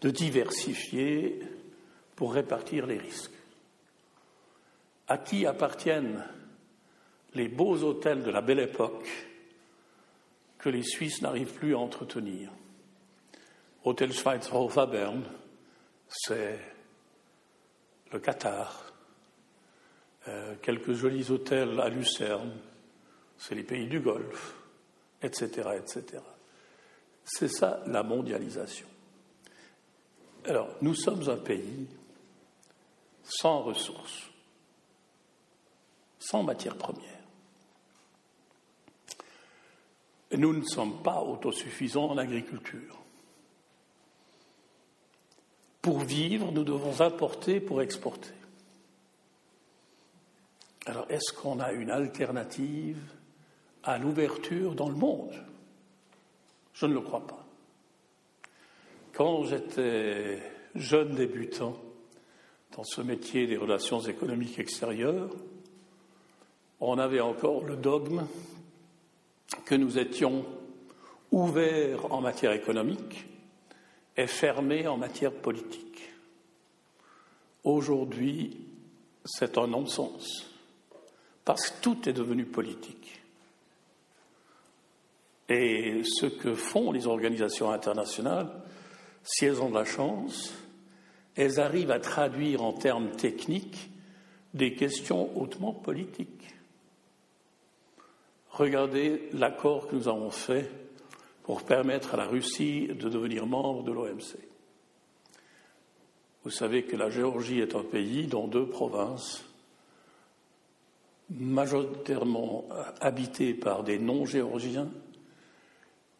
de 0.00 0.10
diversifier 0.10 1.40
pour 2.16 2.34
répartir 2.34 2.86
les 2.86 2.98
risques. 2.98 3.32
À 5.08 5.18
qui 5.18 5.46
appartiennent 5.46 6.24
les 7.34 7.48
beaux 7.48 7.82
hôtels 7.82 8.22
de 8.22 8.30
la 8.30 8.40
belle 8.40 8.60
époque 8.60 9.08
que 10.58 10.68
les 10.68 10.82
Suisses 10.82 11.22
n'arrivent 11.22 11.54
plus 11.54 11.74
à 11.74 11.78
entretenir? 11.78 12.50
Hôtel 13.84 14.12
Schweizerhof 14.12 14.78
à 14.78 14.86
Berne, 14.86 15.24
c'est 16.08 16.58
le 18.12 18.20
Qatar. 18.20 18.92
Euh, 20.28 20.54
quelques 20.62 20.92
jolis 20.92 21.30
hôtels 21.30 21.80
à 21.80 21.88
Lucerne, 21.88 22.52
c'est 23.36 23.56
les 23.56 23.64
pays 23.64 23.88
du 23.88 23.98
Golfe 23.98 24.61
etc., 25.22 25.70
etc. 25.76 26.22
C'est 27.24 27.48
ça 27.48 27.82
la 27.86 28.02
mondialisation. 28.02 28.86
Alors, 30.44 30.68
nous 30.80 30.94
sommes 30.94 31.28
un 31.28 31.36
pays 31.36 31.86
sans 33.22 33.62
ressources, 33.62 34.30
sans 36.18 36.42
matières 36.42 36.76
premières. 36.76 37.08
Nous 40.32 40.54
ne 40.54 40.64
sommes 40.64 41.02
pas 41.02 41.20
autosuffisants 41.22 42.10
en 42.10 42.18
agriculture. 42.18 42.98
Pour 45.82 46.00
vivre, 46.00 46.50
nous 46.52 46.64
devons 46.64 47.00
importer 47.00 47.60
pour 47.60 47.82
exporter. 47.82 48.32
Alors, 50.86 51.06
est-ce 51.10 51.32
qu'on 51.32 51.60
a 51.60 51.72
une 51.72 51.90
alternative 51.90 52.98
à 53.84 53.98
l'ouverture 53.98 54.74
dans 54.74 54.88
le 54.88 54.94
monde 54.94 55.34
Je 56.74 56.86
ne 56.86 56.94
le 56.94 57.00
crois 57.00 57.26
pas. 57.26 57.44
Quand 59.12 59.44
j'étais 59.44 60.38
jeune 60.74 61.14
débutant 61.14 61.76
dans 62.76 62.84
ce 62.84 63.02
métier 63.02 63.46
des 63.46 63.56
relations 63.56 64.00
économiques 64.00 64.58
extérieures, 64.58 65.30
on 66.80 66.98
avait 66.98 67.20
encore 67.20 67.64
le 67.64 67.76
dogme 67.76 68.26
que 69.64 69.74
nous 69.74 69.98
étions 69.98 70.44
ouverts 71.30 72.12
en 72.12 72.20
matière 72.20 72.52
économique 72.52 73.26
et 74.16 74.26
fermés 74.26 74.86
en 74.86 74.96
matière 74.96 75.32
politique. 75.32 76.10
Aujourd'hui, 77.64 78.56
c'est 79.24 79.56
un 79.58 79.68
non-sens, 79.68 80.50
parce 81.44 81.70
que 81.70 81.82
tout 81.82 82.08
est 82.08 82.12
devenu 82.12 82.44
politique. 82.44 83.01
Et 85.52 86.02
ce 86.04 86.24
que 86.24 86.54
font 86.54 86.92
les 86.92 87.06
organisations 87.06 87.70
internationales, 87.70 88.48
si 89.22 89.44
elles 89.44 89.60
ont 89.60 89.68
de 89.68 89.74
la 89.74 89.84
chance, 89.84 90.54
elles 91.36 91.60
arrivent 91.60 91.90
à 91.90 92.00
traduire 92.00 92.62
en 92.62 92.72
termes 92.72 93.10
techniques 93.10 93.90
des 94.54 94.72
questions 94.72 95.38
hautement 95.38 95.74
politiques. 95.74 96.54
Regardez 98.48 99.28
l'accord 99.34 99.88
que 99.88 99.96
nous 99.96 100.08
avons 100.08 100.30
fait 100.30 100.70
pour 101.42 101.64
permettre 101.64 102.14
à 102.14 102.16
la 102.16 102.26
Russie 102.26 102.86
de 102.86 103.10
devenir 103.10 103.44
membre 103.44 103.82
de 103.82 103.92
l'OMC. 103.92 104.38
Vous 106.44 106.50
savez 106.50 106.84
que 106.84 106.96
la 106.96 107.10
Géorgie 107.10 107.60
est 107.60 107.76
un 107.76 107.84
pays 107.84 108.26
dont 108.26 108.48
deux 108.48 108.66
provinces, 108.66 109.44
majoritairement 111.28 112.64
habitées 113.02 113.52
par 113.52 113.84
des 113.84 113.98
non-géorgiens, 113.98 114.88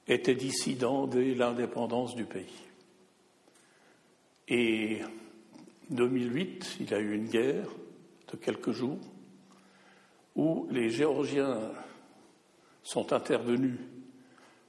était 0.09 0.35
dissident 0.35 1.07
dès 1.07 1.35
l'indépendance 1.35 2.15
du 2.15 2.25
pays. 2.25 2.63
Et 4.49 5.01
2008, 5.91 6.77
il 6.81 6.91
y 6.91 6.95
a 6.95 6.99
eu 6.99 7.15
une 7.15 7.29
guerre 7.29 7.69
de 8.31 8.37
quelques 8.37 8.73
jours 8.73 8.99
où 10.35 10.67
les 10.71 10.91
Géorgiens 10.91 11.71
sont 12.83 13.13
intervenus 13.13 13.79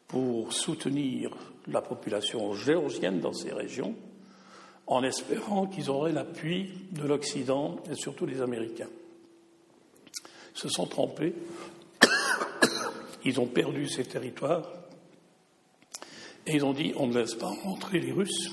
pour 0.08 0.54
soutenir 0.54 1.32
la 1.68 1.82
population 1.82 2.54
géorgienne 2.54 3.20
dans 3.20 3.34
ces 3.34 3.52
régions, 3.52 3.96
en 4.86 5.02
espérant 5.04 5.66
qu'ils 5.66 5.90
auraient 5.90 6.12
l'appui 6.12 6.70
de 6.92 7.08
l'Occident 7.08 7.78
et 7.90 7.96
surtout 7.96 8.25
des 8.25 8.42
Américains. 8.42 8.90
Ils 10.56 10.60
se 10.60 10.70
sont 10.70 10.86
trompés, 10.86 11.34
ils 13.25 13.40
ont 13.40 13.48
perdu 13.48 13.88
ces 13.88 14.04
territoires, 14.04 14.70
et 16.46 16.56
ils 16.56 16.66
ont 16.66 16.74
dit 16.74 16.94
on 16.96 17.08
ne 17.08 17.18
laisse 17.18 17.36
pas 17.36 17.48
rentrer 17.48 18.00
les 18.00 18.12
Russes 18.12 18.52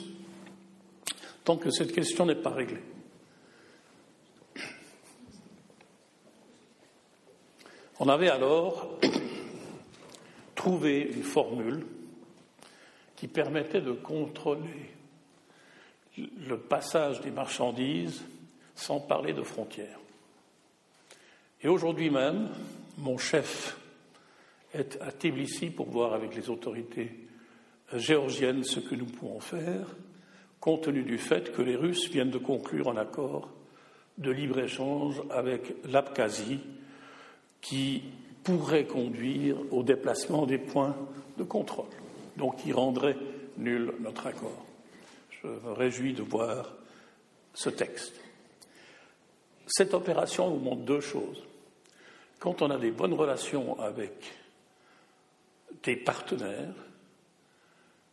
tant 1.44 1.56
que 1.56 1.70
cette 1.70 1.92
question 1.92 2.26
n'est 2.26 2.34
pas 2.34 2.50
réglée. 2.50 2.82
On 7.98 8.08
avait 8.08 8.30
alors 8.30 8.98
trouvé 10.54 11.10
une 11.14 11.22
formule 11.22 11.86
qui 13.16 13.28
permettait 13.28 13.82
de 13.82 13.92
contrôler 13.92 14.90
le 16.16 16.58
passage 16.58 17.20
des 17.20 17.30
marchandises 17.30 18.22
sans 18.74 19.00
parler 19.00 19.32
de 19.32 19.42
frontières. 19.42 19.98
Et 21.62 21.68
aujourd'hui 21.68 22.08
même, 22.08 22.48
mon 22.96 23.18
chef 23.18 23.78
est 24.72 24.98
à 25.02 25.12
Tbilissi 25.12 25.70
pour 25.70 25.90
voir 25.90 26.14
avec 26.14 26.34
les 26.34 26.48
autorités 26.48 27.19
géorgiennes 27.94 28.64
ce 28.64 28.80
que 28.80 28.94
nous 28.94 29.06
pouvons 29.06 29.40
faire, 29.40 29.86
compte 30.60 30.84
tenu 30.84 31.02
du 31.02 31.18
fait 31.18 31.52
que 31.52 31.62
les 31.62 31.76
Russes 31.76 32.08
viennent 32.10 32.30
de 32.30 32.38
conclure 32.38 32.88
un 32.90 32.96
accord 32.96 33.50
de 34.18 34.30
libre-échange 34.30 35.22
avec 35.30 35.74
l'Abkhazie 35.86 36.60
qui 37.60 38.02
pourrait 38.44 38.86
conduire 38.86 39.56
au 39.70 39.82
déplacement 39.82 40.46
des 40.46 40.58
points 40.58 40.96
de 41.38 41.44
contrôle, 41.44 41.88
donc 42.36 42.56
qui 42.56 42.72
rendrait 42.72 43.16
nul 43.56 43.92
notre 44.00 44.26
accord. 44.26 44.64
Je 45.42 45.48
me 45.48 45.72
réjouis 45.72 46.12
de 46.12 46.22
voir 46.22 46.74
ce 47.54 47.70
texte. 47.70 48.14
Cette 49.66 49.94
opération 49.94 50.50
nous 50.50 50.60
montre 50.60 50.82
deux 50.82 51.00
choses. 51.00 51.42
Quand 52.38 52.62
on 52.62 52.70
a 52.70 52.78
des 52.78 52.90
bonnes 52.90 53.14
relations 53.14 53.78
avec 53.78 54.12
des 55.82 55.96
partenaires, 55.96 56.74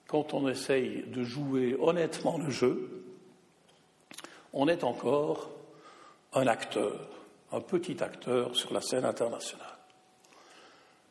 quand 0.07 0.33
on 0.33 0.47
essaye 0.47 1.03
de 1.07 1.23
jouer 1.23 1.75
honnêtement 1.79 2.37
le 2.37 2.49
jeu, 2.49 3.03
on 4.53 4.67
est 4.67 4.83
encore 4.83 5.51
un 6.33 6.47
acteur, 6.47 7.09
un 7.51 7.61
petit 7.61 8.01
acteur 8.01 8.55
sur 8.55 8.73
la 8.73 8.81
scène 8.81 9.05
internationale. 9.05 9.77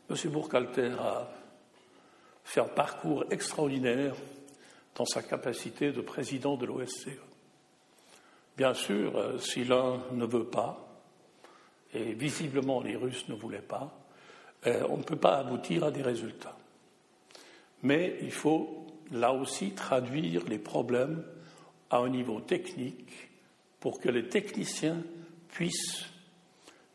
M. 0.08 0.16
Bourcalter 0.30 0.92
a 0.98 1.28
fait 2.44 2.60
un 2.60 2.68
parcours 2.68 3.24
extraordinaire 3.30 4.14
dans 4.94 5.04
sa 5.04 5.22
capacité 5.22 5.92
de 5.92 6.00
président 6.00 6.56
de 6.56 6.64
l'OSCE. 6.64 7.18
Bien 8.56 8.72
sûr, 8.72 9.16
euh, 9.16 9.38
si 9.38 9.64
l'un 9.64 10.00
ne 10.12 10.24
veut 10.24 10.46
pas, 10.46 10.86
et 11.92 12.14
visiblement 12.14 12.80
les 12.80 12.96
Russes 12.96 13.28
ne 13.28 13.34
voulaient 13.34 13.58
pas, 13.58 13.92
euh, 14.66 14.86
on 14.88 14.96
ne 14.96 15.02
peut 15.02 15.16
pas 15.16 15.36
aboutir 15.36 15.84
à 15.84 15.90
des 15.90 16.02
résultats. 16.02 16.56
Mais 17.86 18.16
il 18.20 18.32
faut 18.32 18.84
là 19.12 19.32
aussi 19.32 19.70
traduire 19.70 20.44
les 20.48 20.58
problèmes 20.58 21.24
à 21.88 21.98
un 21.98 22.08
niveau 22.08 22.40
technique 22.40 23.30
pour 23.78 24.00
que 24.00 24.08
les 24.08 24.28
techniciens 24.28 25.04
puissent 25.50 26.04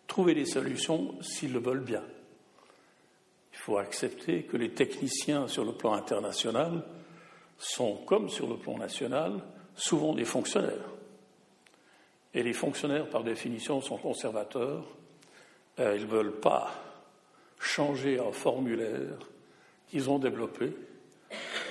trouver 0.05 0.33
des 0.33 0.43
solutions 0.43 1.15
s'ils 1.21 1.53
le 1.53 1.59
veulent 1.59 1.85
bien. 1.85 2.03
Il 3.53 3.57
faut 3.57 3.77
accepter 3.77 4.43
que 4.43 4.57
les 4.57 4.71
techniciens 4.71 5.47
sur 5.47 5.63
le 5.63 5.71
plan 5.71 5.93
international 5.93 6.83
sont, 7.57 7.95
comme 8.05 8.27
sur 8.27 8.49
le 8.49 8.57
plan 8.57 8.77
national, 8.77 9.41
souvent 9.73 10.13
des 10.13 10.25
fonctionnaires. 10.25 10.89
Et 12.33 12.43
les 12.43 12.51
fonctionnaires, 12.51 13.07
par 13.07 13.23
définition, 13.23 13.79
sont 13.79 13.97
conservateurs. 13.97 14.83
Euh, 15.79 15.95
ils 15.95 16.05
ne 16.05 16.11
veulent 16.11 16.41
pas 16.41 16.69
changer 17.61 18.19
un 18.19 18.33
formulaire 18.33 19.30
qu'ils 19.91 20.09
ont 20.09 20.19
développé 20.19 20.71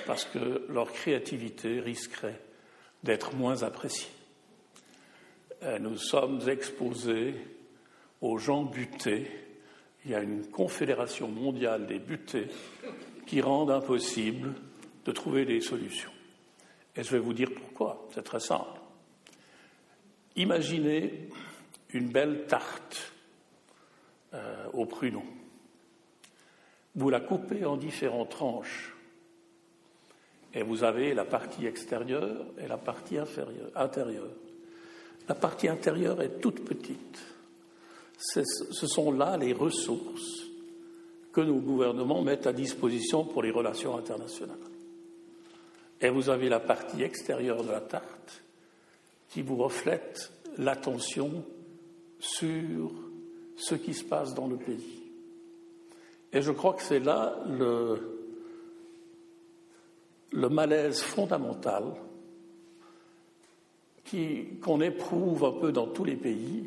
parce 0.05 0.25
que 0.25 0.65
leur 0.69 0.91
créativité 0.93 1.79
risquerait 1.79 2.39
d'être 3.03 3.35
moins 3.35 3.63
appréciée. 3.63 4.11
Euh, 5.63 5.79
nous 5.79 5.97
sommes 5.97 6.47
exposés 6.47 7.33
aux 8.21 8.37
gens 8.37 8.63
butés. 8.63 9.29
Il 10.05 10.11
y 10.11 10.15
a 10.15 10.21
une 10.21 10.45
confédération 10.47 11.27
mondiale 11.27 11.87
des 11.87 11.99
butés 11.99 12.47
qui 13.25 13.41
rend 13.41 13.67
impossible 13.69 14.53
de 15.05 15.11
trouver 15.11 15.45
des 15.45 15.61
solutions. 15.61 16.11
Et 16.95 17.03
je 17.03 17.11
vais 17.11 17.19
vous 17.19 17.33
dire 17.33 17.49
pourquoi. 17.55 18.07
C'est 18.13 18.23
très 18.23 18.39
simple. 18.39 18.79
Imaginez 20.35 21.29
une 21.93 22.09
belle 22.09 22.45
tarte 22.45 23.13
euh, 24.33 24.67
au 24.73 24.85
pruneau. 24.85 25.23
Vous 26.95 27.09
la 27.09 27.19
coupez 27.19 27.65
en 27.65 27.77
différentes 27.77 28.29
tranches 28.29 28.93
et 30.53 30.63
vous 30.63 30.83
avez 30.83 31.13
la 31.13 31.25
partie 31.25 31.65
extérieure 31.65 32.45
et 32.57 32.67
la 32.67 32.77
partie 32.77 33.17
intérieure. 33.17 34.27
La 35.27 35.35
partie 35.35 35.69
intérieure 35.69 36.21
est 36.21 36.41
toute 36.41 36.65
petite. 36.65 37.19
Ce 38.17 38.87
sont 38.87 39.11
là 39.11 39.37
les 39.37 39.53
ressources 39.53 40.47
que 41.31 41.41
nos 41.41 41.59
gouvernements 41.59 42.21
mettent 42.21 42.47
à 42.47 42.53
disposition 42.53 43.23
pour 43.23 43.41
les 43.41 43.51
relations 43.51 43.97
internationales. 43.97 44.57
Et 46.01 46.09
vous 46.09 46.29
avez 46.29 46.49
la 46.49 46.59
partie 46.59 47.03
extérieure 47.03 47.63
de 47.63 47.71
la 47.71 47.81
tarte 47.81 48.43
qui 49.29 49.41
vous 49.41 49.55
reflète 49.55 50.31
l'attention 50.57 51.45
sur 52.19 52.91
ce 53.55 53.75
qui 53.75 53.93
se 53.93 54.03
passe 54.03 54.33
dans 54.33 54.47
le 54.47 54.57
pays. 54.57 55.00
Et 56.33 56.41
je 56.41 56.51
crois 56.51 56.73
que 56.73 56.81
c'est 56.81 56.99
là 56.99 57.37
le, 57.49 57.99
malaise 60.49 61.01
fondamental 61.01 61.83
qu'on 64.61 64.81
éprouve 64.81 65.45
un 65.45 65.53
peu 65.53 65.71
dans 65.71 65.87
tous 65.87 66.03
les 66.03 66.17
pays, 66.17 66.65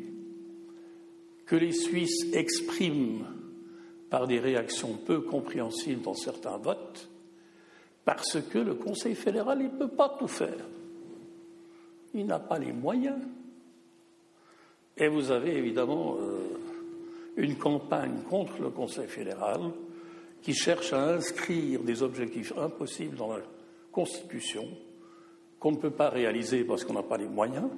que 1.45 1.55
les 1.55 1.73
Suisses 1.73 2.33
expriment 2.33 3.27
par 4.09 4.25
des 4.25 4.39
réactions 4.39 4.93
peu 4.93 5.21
compréhensibles 5.21 6.01
dans 6.01 6.15
certains 6.15 6.57
votes, 6.57 7.07
parce 8.03 8.39
que 8.41 8.57
le 8.57 8.73
Conseil 8.73 9.13
fédéral 9.13 9.59
ne 9.59 9.67
peut 9.67 9.87
pas 9.87 10.15
tout 10.17 10.27
faire. 10.27 10.65
Il 12.15 12.25
n'a 12.25 12.39
pas 12.39 12.57
les 12.57 12.71
moyens. 12.71 13.19
Et 14.97 15.07
vous 15.07 15.29
avez 15.29 15.57
évidemment 15.57 16.15
euh, 16.19 16.47
une 17.37 17.57
campagne 17.57 18.21
contre 18.29 18.61
le 18.61 18.69
Conseil 18.69 19.07
fédéral 19.07 19.59
qui 20.41 20.53
cherche 20.53 20.93
à 20.93 21.15
inscrire 21.15 21.81
des 21.81 22.03
objectifs 22.03 22.53
impossibles 22.57 23.17
dans 23.17 23.35
la 23.35 23.41
Constitution 23.91 24.67
qu'on 25.59 25.71
ne 25.71 25.77
peut 25.77 25.91
pas 25.91 26.09
réaliser 26.09 26.63
parce 26.63 26.83
qu'on 26.83 26.93
n'a 26.93 27.03
pas 27.03 27.17
les 27.17 27.27
moyens. 27.27 27.69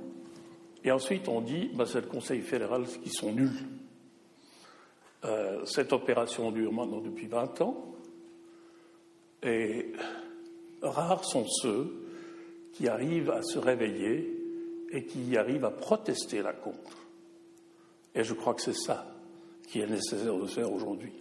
Et 0.84 0.92
ensuite, 0.92 1.28
on 1.28 1.42
dit, 1.42 1.72
bah, 1.74 1.86
c'est 1.86 2.02
le 2.02 2.08
Conseil 2.08 2.42
fédéral 2.42 2.86
qui 3.04 3.10
sont 3.10 3.32
nuls. 3.32 3.68
Euh, 5.26 5.66
cette 5.66 5.94
opération 5.94 6.52
dure 6.52 6.72
maintenant 6.72 7.00
depuis 7.00 7.28
20 7.28 7.62
ans. 7.62 7.96
Et 9.44 9.94
rares 10.82 11.26
sont 11.26 11.46
ceux 11.48 12.08
qui 12.74 12.88
arrivent 12.88 13.32
à 13.32 13.42
se 13.42 13.58
réveiller 13.60 14.34
et 14.92 15.06
qui 15.06 15.36
arrivent 15.38 15.66
à 15.66 15.72
protester 15.72 16.42
la 16.42 16.54
contre. 16.54 17.08
Et 18.14 18.24
je 18.24 18.34
crois 18.34 18.54
que 18.54 18.62
c'est 18.62 18.76
ça 18.76 19.17
qui 19.68 19.82
est 19.82 19.88
nécessaire 19.88 20.36
de 20.36 20.48
faire 20.48 20.72
aujourd'hui. 20.72 21.14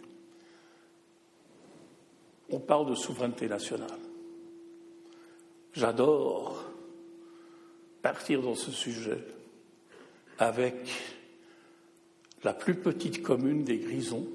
On 2.50 2.60
parle 2.60 2.88
de 2.88 2.94
souveraineté 2.94 3.48
nationale. 3.48 3.98
J'adore 5.72 6.64
partir 8.02 8.40
dans 8.40 8.54
ce 8.54 8.70
sujet 8.70 9.18
avec 10.38 10.76
la 12.44 12.54
plus 12.54 12.76
petite 12.76 13.22
commune 13.22 13.64
des 13.64 13.78
Grisons, 13.78 14.28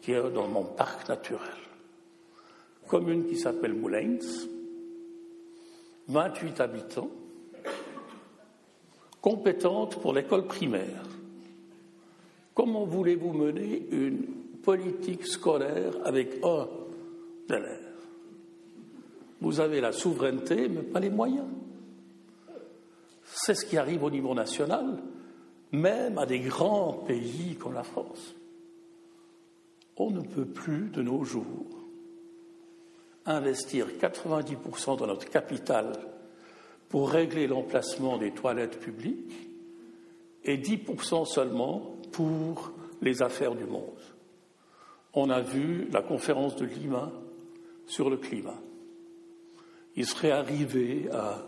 qui 0.00 0.12
est 0.12 0.30
dans 0.30 0.48
mon 0.48 0.64
parc 0.64 1.08
naturel. 1.08 1.52
Commune 2.88 3.26
qui 3.26 3.36
s'appelle 3.36 3.74
Moulins, 3.74 4.18
28 6.08 6.60
habitants, 6.60 7.10
compétente 9.20 10.00
pour 10.00 10.14
l'école 10.14 10.46
primaire. 10.46 11.02
Comment 12.56 12.86
voulez-vous 12.86 13.34
mener 13.34 13.86
une 13.90 14.24
politique 14.62 15.26
scolaire 15.26 15.92
avec 16.04 16.42
un 16.42 16.66
élève? 17.50 17.92
Vous 19.42 19.60
avez 19.60 19.82
la 19.82 19.92
souveraineté, 19.92 20.66
mais 20.70 20.80
pas 20.80 20.98
les 20.98 21.10
moyens. 21.10 21.46
C'est 23.24 23.54
ce 23.54 23.66
qui 23.66 23.76
arrive 23.76 24.02
au 24.02 24.10
niveau 24.10 24.34
national, 24.34 25.02
même 25.72 26.16
à 26.16 26.24
des 26.24 26.38
grands 26.38 26.94
pays 27.06 27.56
comme 27.56 27.74
la 27.74 27.82
France. 27.82 28.34
On 29.98 30.10
ne 30.10 30.22
peut 30.22 30.46
plus, 30.46 30.88
de 30.88 31.02
nos 31.02 31.24
jours, 31.24 31.84
investir 33.26 33.88
90% 34.00 34.98
de 34.98 35.04
notre 35.04 35.28
capital 35.28 35.92
pour 36.88 37.10
régler 37.10 37.48
l'emplacement 37.48 38.16
des 38.16 38.30
toilettes 38.30 38.80
publiques 38.80 39.50
et 40.42 40.56
10% 40.56 41.26
seulement 41.26 41.95
pour 42.12 42.72
les 43.02 43.22
affaires 43.22 43.54
du 43.54 43.64
monde. 43.64 44.00
On 45.14 45.30
a 45.30 45.40
vu 45.40 45.88
la 45.90 46.02
conférence 46.02 46.56
de 46.56 46.66
Lima 46.66 47.10
sur 47.86 48.10
le 48.10 48.16
climat 48.16 48.58
il 49.96 50.06
serait 50.06 50.30
arrivé 50.30 51.08
à 51.10 51.42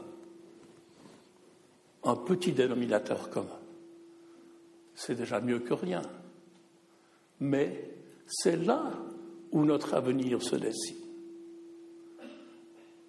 un 2.05 2.17
petit 2.17 2.53
dénominateur 2.53 3.29
commun. 3.29 3.61
C'est 4.95 5.15
déjà 5.15 5.41
mieux 5.41 5.61
que 5.61 5.75
rien. 5.75 6.03
Mais 7.41 7.91
c'est 8.27 8.57
là 8.57 8.91
où 9.53 9.65
notre 9.65 9.95
avenir 9.95 10.43
se 10.43 10.57
dessine. 10.57 10.97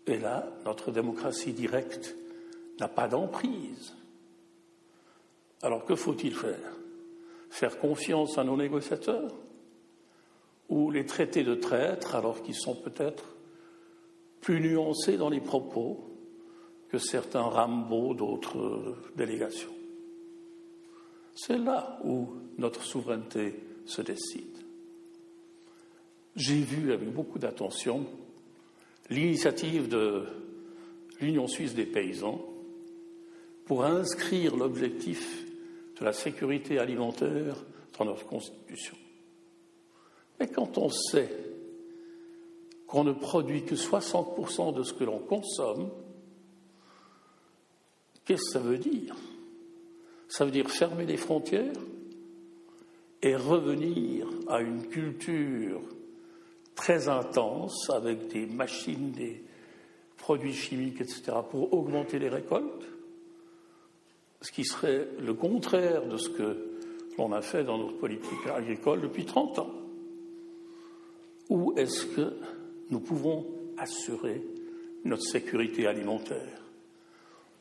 Et 0.06 0.18
là, 0.18 0.52
notre 0.66 0.92
démocratie 0.92 1.54
directe 1.54 2.16
n'a 2.80 2.88
pas 2.88 3.08
d'emprise. 3.08 3.96
Alors 5.62 5.86
que 5.86 5.96
faut-il 5.96 6.36
faire? 6.36 6.79
Faire 7.50 7.80
confiance 7.80 8.38
à 8.38 8.44
nos 8.44 8.58
négociateurs 8.58 9.36
Ou 10.70 10.92
les 10.92 11.06
traiter 11.06 11.44
de 11.44 11.56
traîtres 11.56 12.16
alors 12.16 12.42
qu'ils 12.42 12.56
sont 12.56 12.76
peut-être 12.76 13.36
plus 14.42 14.62
nuancés 14.62 15.18
dans 15.18 15.30
les 15.30 15.42
propos 15.42 16.06
que 16.90 16.98
certains 16.98 17.42
Rambo 17.42 18.14
d'autres 18.14 18.96
délégations 19.16 19.74
C'est 21.36 21.58
là 21.58 22.00
où 22.04 22.30
notre 22.58 22.84
souveraineté 22.84 23.56
se 23.86 24.02
décide. 24.02 24.58
J'ai 26.36 26.62
vu 26.62 26.94
avec 26.94 27.12
beaucoup 27.12 27.40
d'attention 27.40 28.06
l'initiative 29.10 29.90
de 29.90 30.24
l'Union 31.20 31.48
suisse 31.48 31.74
des 31.74 31.86
paysans 31.86 32.42
pour 33.66 33.84
inscrire 33.84 34.56
l'objectif 34.56 35.46
de 36.00 36.06
la 36.06 36.14
sécurité 36.14 36.80
alimentaire 36.80 37.56
dans 37.98 38.06
notre 38.06 38.26
Constitution. 38.26 38.96
Mais 40.40 40.48
quand 40.48 40.78
on 40.78 40.90
sait 40.90 41.30
qu'on 42.88 43.04
ne 43.04 43.12
produit 43.12 43.64
que 43.64 43.76
60% 43.76 44.74
de 44.74 44.84
ce 44.84 44.94
que 44.94 45.04
l'on 45.04 45.20
consomme, 45.20 45.90
qu'est-ce 48.26 48.46
que 48.46 48.52
ça 48.52 48.60
veut 48.60 48.78
dire? 48.78 49.16
Ça 50.28 50.46
veut 50.46 50.52
dire 50.52 50.70
fermer 50.70 51.06
les 51.06 51.18
frontières 51.18 51.74
et 53.22 53.36
revenir 53.36 54.28
à 54.48 54.62
une 54.62 54.88
culture 54.88 55.82
très 56.76 57.10
intense 57.10 57.90
avec 57.90 58.30
des 58.30 58.46
machines, 58.46 59.12
des 59.12 59.44
produits 60.18 60.54
chimiques, 60.54 61.02
etc., 61.02 61.34
pour 61.50 61.74
augmenter 61.74 62.20
les 62.20 62.30
récoltes, 62.30 62.86
ce 64.42 64.52
qui 64.52 64.64
serait 64.64 65.08
le 65.20 65.34
contraire 65.34 66.08
de 66.08 66.18
ce 66.18 66.30
que 66.30 66.70
l'on 67.18 67.32
a 67.34 67.42
fait 67.42 67.64
dans 67.64 67.78
notre 67.78 67.98
politique 67.98 68.48
agricole 68.48 69.02
depuis 69.02 69.26
30 69.26 69.60
ans. 69.60 69.74
Où 71.50 71.74
est-ce 71.78 72.06
que 72.06 72.34
nous 72.90 73.00
pouvons 73.00 73.46
assurer 73.78 74.42
notre 75.04 75.24
sécurité 75.24 75.88
alimentaire? 75.88 76.62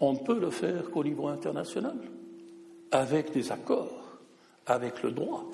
On 0.01 0.13
ne 0.13 0.19
peut 0.19 0.39
le 0.39 0.51
faire 0.51 0.91
qu'au 0.91 1.03
niveau 1.03 1.27
international, 1.27 1.99
avec 2.91 3.33
des 3.33 3.51
accords, 3.51 4.19
avec 4.67 5.03
le 5.03 5.11
droit. 5.11 5.51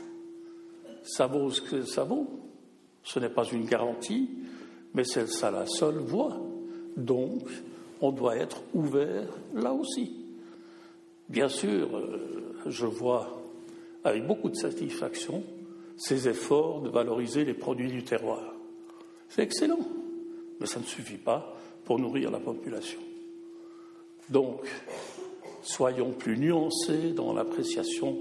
Ça 1.03 1.27
vaut 1.27 1.51
ce 1.51 1.63
que 1.63 1.83
ça 1.83 2.05
vaut. 2.05 2.29
Ce 3.03 3.19
n'est 3.19 3.31
pas 3.31 3.45
une 3.45 3.65
garantie, 3.65 4.29
mais 4.93 5.05
c'est 5.05 5.29
ça 5.29 5.51
la 5.51 5.67
seule 5.67 5.99
voie. 5.99 6.39
Donc, 6.97 7.49
on 8.01 8.13
doit 8.13 8.37
être 8.37 8.63
ouvert 8.75 9.29
là 9.55 9.73
aussi. 9.73 10.24
Bien 11.29 11.49
sûr, 11.49 11.97
euh, 11.97 12.55
je 12.67 12.87
vois 12.87 13.43
avec 14.05 14.27
beaucoup 14.27 14.51
de 14.51 14.57
satisfaction 14.57 15.43
ces 15.97 16.29
efforts 16.29 16.83
de 16.83 16.91
valoriser 16.91 17.45
les 17.45 17.55
produits 17.55 17.91
du 17.91 18.03
terroir. 18.03 18.43
C'est 19.29 19.43
excellent, 19.43 19.87
mais 20.61 20.67
ça 20.67 20.81
ne 20.81 20.85
suffit 20.85 21.17
pas 21.17 21.57
pour 21.85 21.99
nourrir 21.99 22.31
la 22.31 22.41
population. 22.41 23.01
Donc, 24.29 24.67
soyons 25.63 26.13
plus 26.13 26.37
nuancés 26.37 27.13
dans 27.13 27.33
l'appréciation 27.33 28.17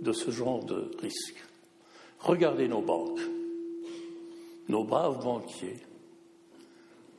de 0.00 0.12
ce 0.12 0.30
genre 0.30 0.64
de 0.64 0.90
risque. 1.00 1.42
Regardez 2.20 2.68
nos 2.68 2.82
banques 2.82 3.20
nos 4.68 4.84
braves 4.84 5.22
banquiers, 5.22 5.78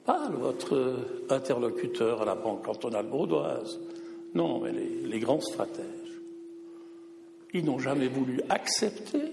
pas 0.05 0.29
votre 0.29 0.95
interlocuteur 1.29 2.21
à 2.21 2.25
la 2.25 2.35
Banque 2.35 2.65
cantonale 2.65 3.07
baudoise, 3.07 3.79
non, 4.33 4.59
mais 4.59 4.71
les, 4.71 5.19
grands 5.19 5.41
stratèges, 5.41 6.21
ils 7.53 7.65
n'ont 7.65 7.79
jamais 7.79 8.07
voulu 8.07 8.41
accepter 8.49 9.31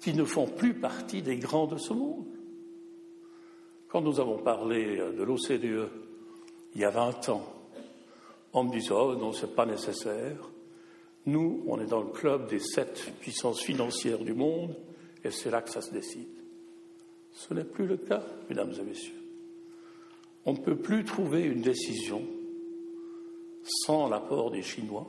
qu'ils 0.00 0.16
ne 0.16 0.24
font 0.24 0.46
plus 0.46 0.74
partie 0.74 1.22
des 1.22 1.36
grands 1.36 1.66
de 1.66 1.76
ce 1.76 1.92
monde. 1.92 2.26
Quand 3.88 4.00
nous 4.00 4.20
avons 4.20 4.38
parlé 4.38 4.96
de 4.96 5.22
l'OCDE 5.22 5.90
il 6.74 6.80
y 6.80 6.84
a 6.84 6.90
20 6.90 7.30
ans, 7.30 7.52
on 8.52 8.64
me 8.64 8.70
disait 8.70 8.92
Oh 8.92 9.16
non, 9.16 9.32
ce 9.32 9.46
n'est 9.46 9.52
pas 9.52 9.66
nécessaire. 9.66 10.48
Nous, 11.26 11.64
on 11.66 11.80
est 11.80 11.86
dans 11.86 12.00
le 12.00 12.10
club 12.10 12.48
des 12.48 12.60
sept 12.60 13.12
puissances 13.20 13.60
financières 13.60 14.20
du 14.20 14.32
monde 14.32 14.74
et 15.24 15.30
c'est 15.30 15.50
là 15.50 15.60
que 15.62 15.70
ça 15.70 15.82
se 15.82 15.92
décide. 15.92 16.28
Ce 17.32 17.52
n'est 17.52 17.64
plus 17.64 17.86
le 17.86 17.96
cas, 17.96 18.22
mesdames 18.48 18.72
et 18.78 18.82
messieurs. 18.82 19.20
On 20.46 20.52
ne 20.52 20.58
peut 20.58 20.76
plus 20.76 21.04
trouver 21.04 21.42
une 21.42 21.60
décision 21.60 22.22
sans 23.64 24.08
l'apport 24.08 24.50
des 24.50 24.62
Chinois, 24.62 25.06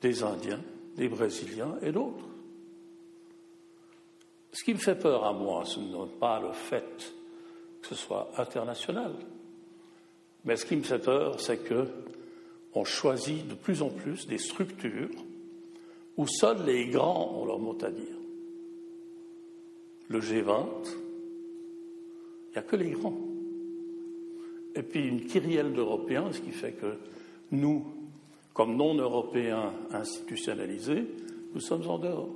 des 0.00 0.22
Indiens, 0.22 0.60
des 0.96 1.08
Brésiliens 1.08 1.76
et 1.82 1.92
d'autres. 1.92 2.24
Ce 4.52 4.62
qui 4.62 4.72
me 4.72 4.78
fait 4.78 4.94
peur 4.94 5.24
à 5.24 5.32
moi, 5.32 5.64
ce 5.64 5.80
n'est 5.80 6.18
pas 6.20 6.40
le 6.40 6.52
fait 6.52 7.12
que 7.82 7.88
ce 7.88 7.94
soit 7.94 8.30
international, 8.36 9.12
mais 10.44 10.56
ce 10.56 10.64
qui 10.64 10.76
me 10.76 10.82
fait 10.82 10.98
peur, 10.98 11.40
c'est 11.40 11.58
que 11.58 11.88
on 12.74 12.84
choisit 12.84 13.46
de 13.46 13.54
plus 13.54 13.82
en 13.82 13.88
plus 13.88 14.26
des 14.26 14.38
structures 14.38 15.10
où 16.16 16.26
seuls 16.26 16.64
les 16.64 16.86
grands 16.88 17.40
ont 17.40 17.44
leur 17.46 17.58
mot 17.58 17.76
à 17.82 17.90
dire. 17.90 18.16
Le 20.08 20.20
G20, 20.20 20.66
il 22.48 22.52
n'y 22.52 22.58
a 22.58 22.62
que 22.62 22.76
les 22.76 22.90
grands. 22.90 23.18
Et 24.74 24.82
puis 24.82 25.06
une 25.06 25.24
kyrielle 25.24 25.72
d'Européens, 25.72 26.32
ce 26.32 26.40
qui 26.40 26.50
fait 26.50 26.72
que 26.72 26.96
nous, 27.50 27.86
comme 28.52 28.76
non-Européens 28.76 29.72
institutionnalisés, 29.90 31.06
nous 31.54 31.60
sommes 31.60 31.88
en 31.88 31.98
dehors. 31.98 32.34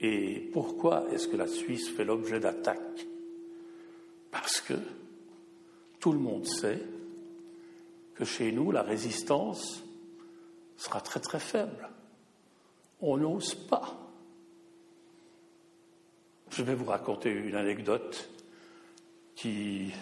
Et 0.00 0.50
pourquoi 0.52 1.06
est-ce 1.12 1.28
que 1.28 1.36
la 1.36 1.48
Suisse 1.48 1.88
fait 1.88 2.04
l'objet 2.04 2.38
d'attaques? 2.38 3.06
Parce 4.30 4.60
que 4.60 4.74
tout 5.98 6.12
le 6.12 6.18
monde 6.18 6.46
sait 6.46 6.80
que 8.14 8.24
chez 8.24 8.52
nous, 8.52 8.70
la 8.70 8.82
résistance 8.82 9.82
sera 10.76 11.00
très 11.00 11.20
très 11.20 11.40
faible. 11.40 11.88
On 13.00 13.16
n'ose 13.16 13.54
pas. 13.54 13.96
Je 16.50 16.62
vais 16.62 16.74
vous 16.74 16.86
raconter 16.86 17.30
une 17.30 17.54
anecdote 17.54 18.28
qui 19.34 19.92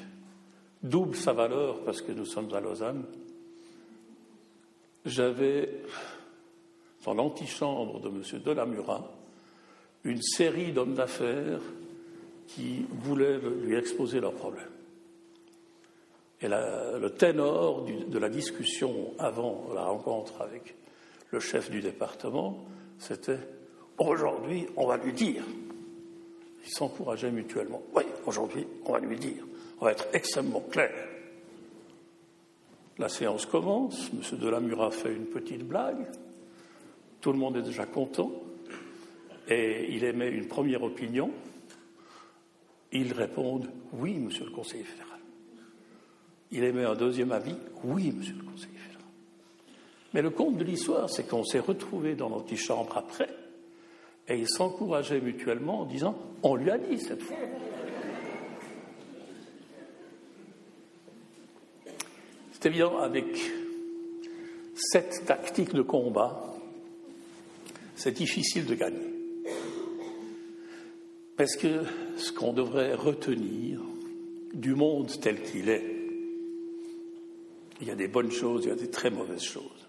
double 0.88 1.16
sa 1.16 1.32
valeur 1.32 1.80
parce 1.84 2.02
que 2.02 2.12
nous 2.12 2.24
sommes 2.24 2.52
à 2.54 2.60
Lausanne. 2.60 3.04
J'avais 5.04 5.70
dans 7.04 7.14
l'antichambre 7.14 8.00
de 8.00 8.08
M. 8.08 8.42
Delamura 8.44 9.12
une 10.04 10.22
série 10.22 10.72
d'hommes 10.72 10.94
d'affaires 10.94 11.60
qui 12.48 12.86
voulaient 13.02 13.38
lui 13.38 13.76
exposer 13.76 14.20
leurs 14.20 14.34
problèmes. 14.34 14.64
Et 16.40 16.48
le 16.48 17.08
ténor 17.10 17.84
de 17.84 18.18
la 18.18 18.28
discussion 18.28 19.14
avant 19.18 19.68
la 19.74 19.84
rencontre 19.84 20.40
avec 20.42 20.74
le 21.30 21.40
chef 21.40 21.70
du 21.70 21.80
département, 21.80 22.64
c'était 22.98 23.38
aujourd'hui, 23.98 24.66
on 24.76 24.86
va 24.86 24.96
lui 24.96 25.12
dire 25.12 25.42
ils 26.66 26.72
s'encourageaient 26.72 27.30
mutuellement. 27.30 27.82
Oui, 27.94 28.02
aujourd'hui, 28.26 28.66
on 28.84 28.92
va 28.92 28.98
lui 28.98 29.16
dire, 29.16 29.44
on 29.80 29.84
va 29.84 29.92
être 29.92 30.06
extrêmement 30.12 30.60
clair. 30.60 30.92
La 32.98 33.08
séance 33.08 33.44
commence, 33.44 34.10
M. 34.12 34.38
Delamura 34.38 34.90
fait 34.90 35.12
une 35.12 35.26
petite 35.26 35.66
blague, 35.66 36.06
tout 37.20 37.32
le 37.32 37.38
monde 37.38 37.58
est 37.58 37.62
déjà 37.62 37.84
content, 37.84 38.32
et 39.48 39.94
il 39.94 40.04
émet 40.04 40.28
une 40.28 40.48
première 40.48 40.82
opinion. 40.82 41.30
Ils 42.92 43.12
répondent 43.12 43.68
Oui, 43.92 44.14
monsieur 44.14 44.44
le 44.44 44.50
conseiller 44.50 44.84
fédéral. 44.84 45.18
Il 46.52 46.64
émet 46.64 46.84
un 46.84 46.94
deuxième 46.94 47.32
avis 47.32 47.56
Oui, 47.84 48.12
monsieur 48.16 48.34
le 48.34 48.44
conseiller 48.44 48.78
fédéral. 48.78 49.04
Mais 50.14 50.22
le 50.22 50.30
compte 50.30 50.56
de 50.56 50.64
l'histoire, 50.64 51.10
c'est 51.10 51.28
qu'on 51.28 51.44
s'est 51.44 51.58
retrouvés 51.58 52.14
dans 52.14 52.28
l'antichambre 52.28 52.96
après, 52.96 53.28
et 54.28 54.38
ils 54.38 54.48
s'encourageaient 54.48 55.20
mutuellement 55.20 55.80
en 55.80 55.84
disant 55.84 56.16
On 56.42 56.54
lui 56.54 56.70
a 56.70 56.78
dit 56.78 56.98
cette 56.98 57.22
fois. 57.22 57.36
C'est 62.58 62.70
évident, 62.70 62.96
avec 63.00 63.26
cette 64.74 65.26
tactique 65.26 65.74
de 65.74 65.82
combat, 65.82 66.56
c'est 67.96 68.12
difficile 68.12 68.64
de 68.64 68.74
gagner. 68.74 69.12
Parce 71.36 71.54
que 71.56 71.82
ce 72.16 72.32
qu'on 72.32 72.54
devrait 72.54 72.94
retenir 72.94 73.82
du 74.54 74.74
monde 74.74 75.12
tel 75.20 75.42
qu'il 75.42 75.68
est, 75.68 75.84
il 77.82 77.88
y 77.88 77.90
a 77.90 77.94
des 77.94 78.08
bonnes 78.08 78.32
choses, 78.32 78.64
il 78.64 78.68
y 78.68 78.72
a 78.72 78.76
des 78.76 78.90
très 78.90 79.10
mauvaises 79.10 79.42
choses. 79.42 79.86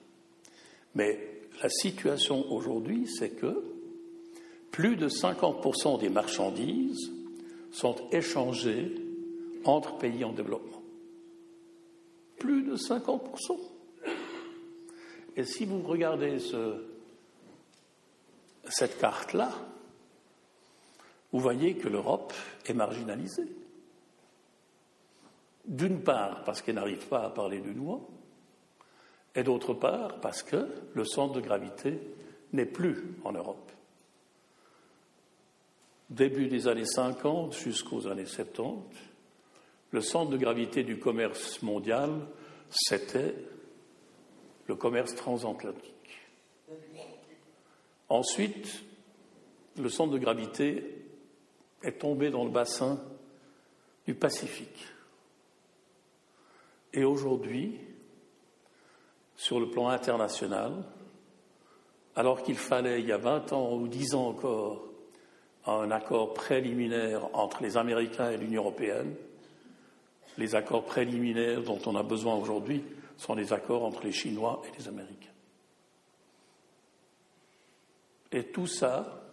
Mais 0.94 1.18
la 1.64 1.70
situation 1.70 2.52
aujourd'hui, 2.52 3.08
c'est 3.08 3.30
que 3.30 3.64
plus 4.72 4.98
de 4.98 5.08
50% 5.08 6.02
des 6.02 6.10
marchandises 6.10 7.14
sont 7.72 7.96
échangées 8.12 8.94
entre 9.64 9.98
pays 9.98 10.26
en 10.26 10.34
développement. 10.34 10.77
Plus 12.40 12.64
de 12.64 12.76
50%. 12.76 13.58
Et 15.36 15.44
si 15.44 15.66
vous 15.66 15.82
regardez 15.82 16.40
ce, 16.40 16.84
cette 18.70 19.00
carte-là, 19.00 19.52
vous 21.32 21.40
voyez 21.40 21.76
que 21.76 21.88
l'Europe 21.88 22.34
est 22.66 22.74
marginalisée. 22.74 23.48
D'une 25.66 26.02
part 26.02 26.44
parce 26.44 26.62
qu'elle 26.62 26.76
n'arrive 26.76 27.08
pas 27.08 27.24
à 27.24 27.30
parler 27.30 27.60
du 27.60 27.76
noix, 27.76 28.02
et 29.36 29.44
d'autre 29.44 29.74
part 29.74 30.20
parce 30.20 30.42
que 30.42 30.68
le 30.94 31.06
centre 31.06 31.36
de 31.36 31.42
gravité 31.42 32.00
n'est 32.54 32.66
plus 32.66 33.16
en 33.24 33.34
Europe. 33.34 33.72
Début 36.10 36.48
des 36.48 36.68
années 36.68 36.86
50 36.86 37.54
jusqu'aux 37.54 38.08
années 38.08 38.26
70, 38.26 38.98
le 39.92 40.02
centre 40.02 40.32
de 40.32 40.38
gravité 40.38 40.84
du 40.84 41.00
commerce 41.00 41.62
mondial, 41.62 42.12
c'était 42.70 43.36
le 44.68 44.76
commerce 44.76 45.16
transatlantique. 45.16 45.94
Ensuite, 48.10 48.84
le 49.78 49.90
centre 49.90 50.14
de 50.14 50.18
gravité 50.18 51.06
est 51.84 52.00
tombé 52.00 52.30
dans 52.30 52.44
le 52.44 52.52
bassin 52.52 53.00
du 54.06 54.16
Pacifique. 54.16 54.88
Et 56.94 57.04
aujourd'hui, 57.04 57.80
sur 59.36 59.60
le 59.60 59.70
plan 59.70 59.90
international, 59.90 60.84
alors 62.16 62.42
qu'il 62.42 62.58
fallait, 62.58 63.02
il 63.02 63.08
y 63.08 63.12
a 63.12 63.18
20 63.18 63.54
ans 63.54 63.76
ou 63.76 63.88
10 63.88 64.16
ans 64.16 64.30
encore, 64.30 64.86
un 65.66 65.92
accord 65.92 66.34
préliminaire 66.34 67.30
entre 67.34 67.62
les 67.62 67.78
Américains 67.78 68.32
et 68.32 68.38
l'Union 68.38 68.62
européenne, 68.62 69.14
les 70.38 70.56
accords 70.56 70.86
préliminaires 70.86 71.62
dont 71.62 71.80
on 71.86 71.96
a 71.96 72.04
besoin 72.04 72.36
aujourd'hui 72.36 72.84
sont 73.18 73.36
les 73.36 73.54
accords 73.54 73.84
entre 73.84 74.04
les 74.04 74.12
Chinois 74.12 74.62
et 74.68 74.78
les 74.80 74.88
Américains. 74.88 75.28
Et 78.32 78.44
tout 78.44 78.68
ça 78.68 79.24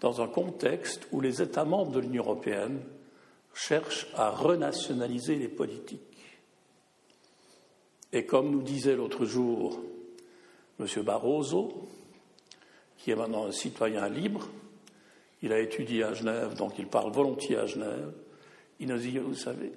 dans 0.00 0.20
un 0.20 0.28
contexte 0.28 1.08
où 1.12 1.20
les 1.20 1.40
États 1.40 1.64
membres 1.64 1.92
de 1.92 2.00
l'Union 2.00 2.22
européenne 2.22 2.80
cherchent 3.54 4.08
à 4.14 4.30
renationaliser 4.30 5.36
les 5.36 5.48
politiques. 5.48 6.02
Et 8.12 8.26
comme 8.26 8.50
nous 8.50 8.62
disait 8.62 8.96
l'autre 8.96 9.24
jour 9.24 9.80
M. 10.78 10.86
Barroso, 11.02 11.88
qui 12.98 13.10
est 13.10 13.16
maintenant 13.16 13.46
un 13.46 13.52
citoyen 13.52 14.08
libre, 14.08 14.48
il 15.42 15.52
a 15.52 15.60
étudié 15.60 16.02
à 16.02 16.12
Genève, 16.12 16.54
donc 16.54 16.78
il 16.78 16.86
parle 16.86 17.12
volontiers 17.12 17.56
à 17.56 17.66
Genève, 17.66 18.12
il 18.80 18.88
nous 18.88 18.98
dit, 18.98 19.18
vous 19.18 19.34
savez, 19.34 19.72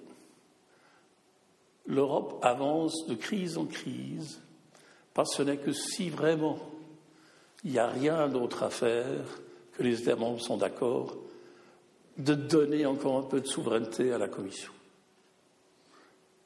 l'Europe 1.89 2.39
avance 2.43 3.08
de 3.08 3.15
crise 3.15 3.58
en 3.58 3.65
crise, 3.65 4.39
parce 5.13 5.32
que 5.32 5.38
ce 5.38 5.41
n'est 5.43 5.58
que 5.58 5.73
si 5.73 6.10
vraiment 6.10 6.60
il 7.65 7.71
n'y 7.71 7.80
a 7.80 7.88
rien 7.88 8.30
d'autre 8.30 8.63
à 8.63 8.69
faire 8.69 9.41
que 9.73 9.84
les 9.84 10.02
États 10.02 10.15
membres 10.15 10.39
sont 10.39 10.58
d'accord 10.58 11.17
de 12.17 12.36
donner 12.36 12.86
encore 12.86 13.17
un 13.17 13.23
peu 13.23 13.41
de 13.41 13.47
souveraineté 13.47 14.13
à 14.13 14.17
la 14.17 14.28
Commission. 14.28 14.71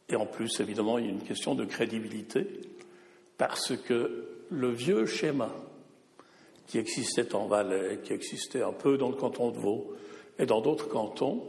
Et 0.10 0.16
en 0.16 0.26
plus, 0.26 0.60
évidemment, 0.60 0.98
il 0.98 1.06
y 1.06 1.08
a 1.08 1.12
une 1.12 1.24
question 1.24 1.56
de 1.56 1.66
crédibilité, 1.66 2.48
parce 3.38 3.76
que 3.76 4.28
le 4.50 4.70
vieux 4.70 5.06
schéma 5.06 5.52
qui 6.68 6.78
existait 6.78 7.36
en 7.36 7.48
Valais, 7.48 8.00
qui 8.04 8.14
existait 8.14 8.62
un 8.62 8.72
peu 8.72 8.98
dans 8.98 9.10
le 9.10 9.16
canton 9.16 9.52
de 9.52 9.58
Vaud 9.58 9.94
et 10.40 10.46
dans 10.46 10.62
d'autres 10.62 10.88
cantons, 10.88 11.44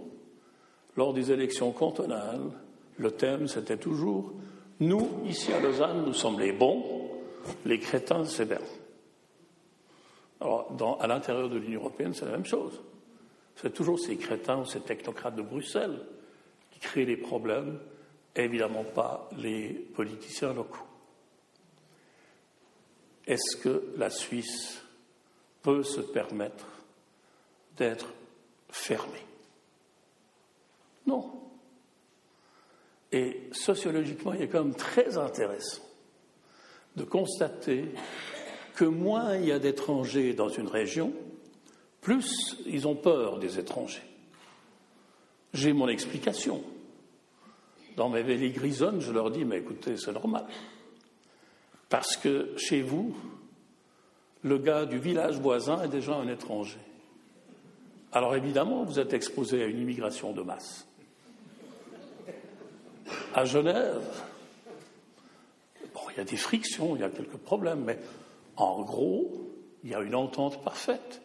lors 0.97 1.13
des 1.13 1.33
élections 1.33 1.73
cantonales, 1.73 2.51
le 2.99 3.11
thème 3.11 3.49
c'était 3.49 3.77
toujours 3.77 4.33
Nous, 4.81 5.23
ici 5.27 5.53
à 5.53 5.61
Lausanne, 5.61 6.05
nous 6.05 6.15
sommes 6.15 6.41
les 6.41 6.53
bons, 6.53 7.11
les 7.65 7.79
crétins, 7.79 8.25
c'est 8.25 8.47
bien. 8.47 8.61
Alors, 10.41 10.99
à 11.01 11.07
l'intérieur 11.07 11.49
de 11.49 11.59
l'Union 11.59 11.81
européenne, 11.81 12.13
c'est 12.13 12.25
la 12.25 12.33
même 12.33 12.45
chose. 12.45 12.81
C'est 13.57 13.73
toujours 13.73 14.01
ces 14.01 14.17
crétins 14.17 14.59
ou 14.59 14.65
ces 14.65 14.81
technocrates 14.81 15.37
de 15.37 15.43
Bruxelles 15.43 16.01
qui 16.73 16.81
créent 16.81 17.05
les 17.05 17.17
problèmes, 17.17 17.79
évidemment 18.35 18.85
pas 18.85 19.29
les 19.39 19.69
politiciens 19.69 20.53
locaux. 20.53 20.87
Est-ce 23.27 23.57
que 23.57 23.95
la 23.97 24.11
Suisse 24.11 24.83
peut 25.63 25.85
se 25.85 26.01
permettre 26.01 26.67
d'être 27.77 28.09
fermée? 28.69 29.25
Non. 31.07 31.44
Et 33.15 33.49
sociologiquement, 33.53 34.33
il 34.35 34.43
est 34.43 34.49
quand 34.49 34.65
même 34.65 34.75
très 34.75 35.19
intéressant 35.19 35.83
de 36.97 37.05
constater 37.05 37.85
que 38.75 38.85
moins 38.85 39.37
il 39.37 39.47
y 39.47 39.53
a 39.53 39.61
d'étrangers 39.61 40.33
dans 40.35 40.49
une 40.49 40.67
région, 40.67 41.13
plus 42.01 42.57
ils 42.67 42.89
ont 42.89 42.97
peur 42.97 43.39
des 43.39 43.61
étrangers. 43.61 44.03
J'ai 45.53 45.73
mon 45.73 45.87
explication. 45.87 46.65
Dans 47.95 48.09
mes 48.09 48.25
vélés 48.25 48.51
grisonnes, 48.51 49.01
je 49.01 49.13
leur 49.13 49.31
dis, 49.31 49.45
mais 49.45 49.59
écoutez, 49.59 49.97
c'est 49.97 50.11
normal. 50.11 50.47
Parce 51.89 52.17
que 52.17 52.53
chez 52.57 52.83
vous, 52.83 53.15
le 54.43 54.59
gars 54.59 54.87
du 54.87 54.99
village 54.99 55.39
voisin 55.39 55.85
est 55.85 55.89
déjà 55.89 56.17
un 56.17 56.27
étranger. 56.27 56.81
Alors 58.11 58.35
évidemment, 58.35 58.83
vous 58.83 58.99
êtes 58.99 59.13
exposé 59.13 59.63
à 59.63 59.67
une 59.67 59.79
immigration 59.79 60.33
de 60.33 60.43
masse. 60.43 60.89
À 63.35 63.45
Genève, 63.45 64.03
bon, 65.93 66.01
il 66.13 66.19
y 66.19 66.21
a 66.21 66.25
des 66.25 66.37
frictions, 66.37 66.97
il 66.97 67.01
y 67.01 67.05
a 67.05 67.11
quelques 67.11 67.37
problèmes, 67.37 67.85
mais 67.85 67.99
en 68.57 68.83
gros, 68.83 69.51
il 69.83 69.91
y 69.91 69.95
a 69.95 70.01
une 70.01 70.15
entente 70.15 70.63
parfaite. 70.63 71.21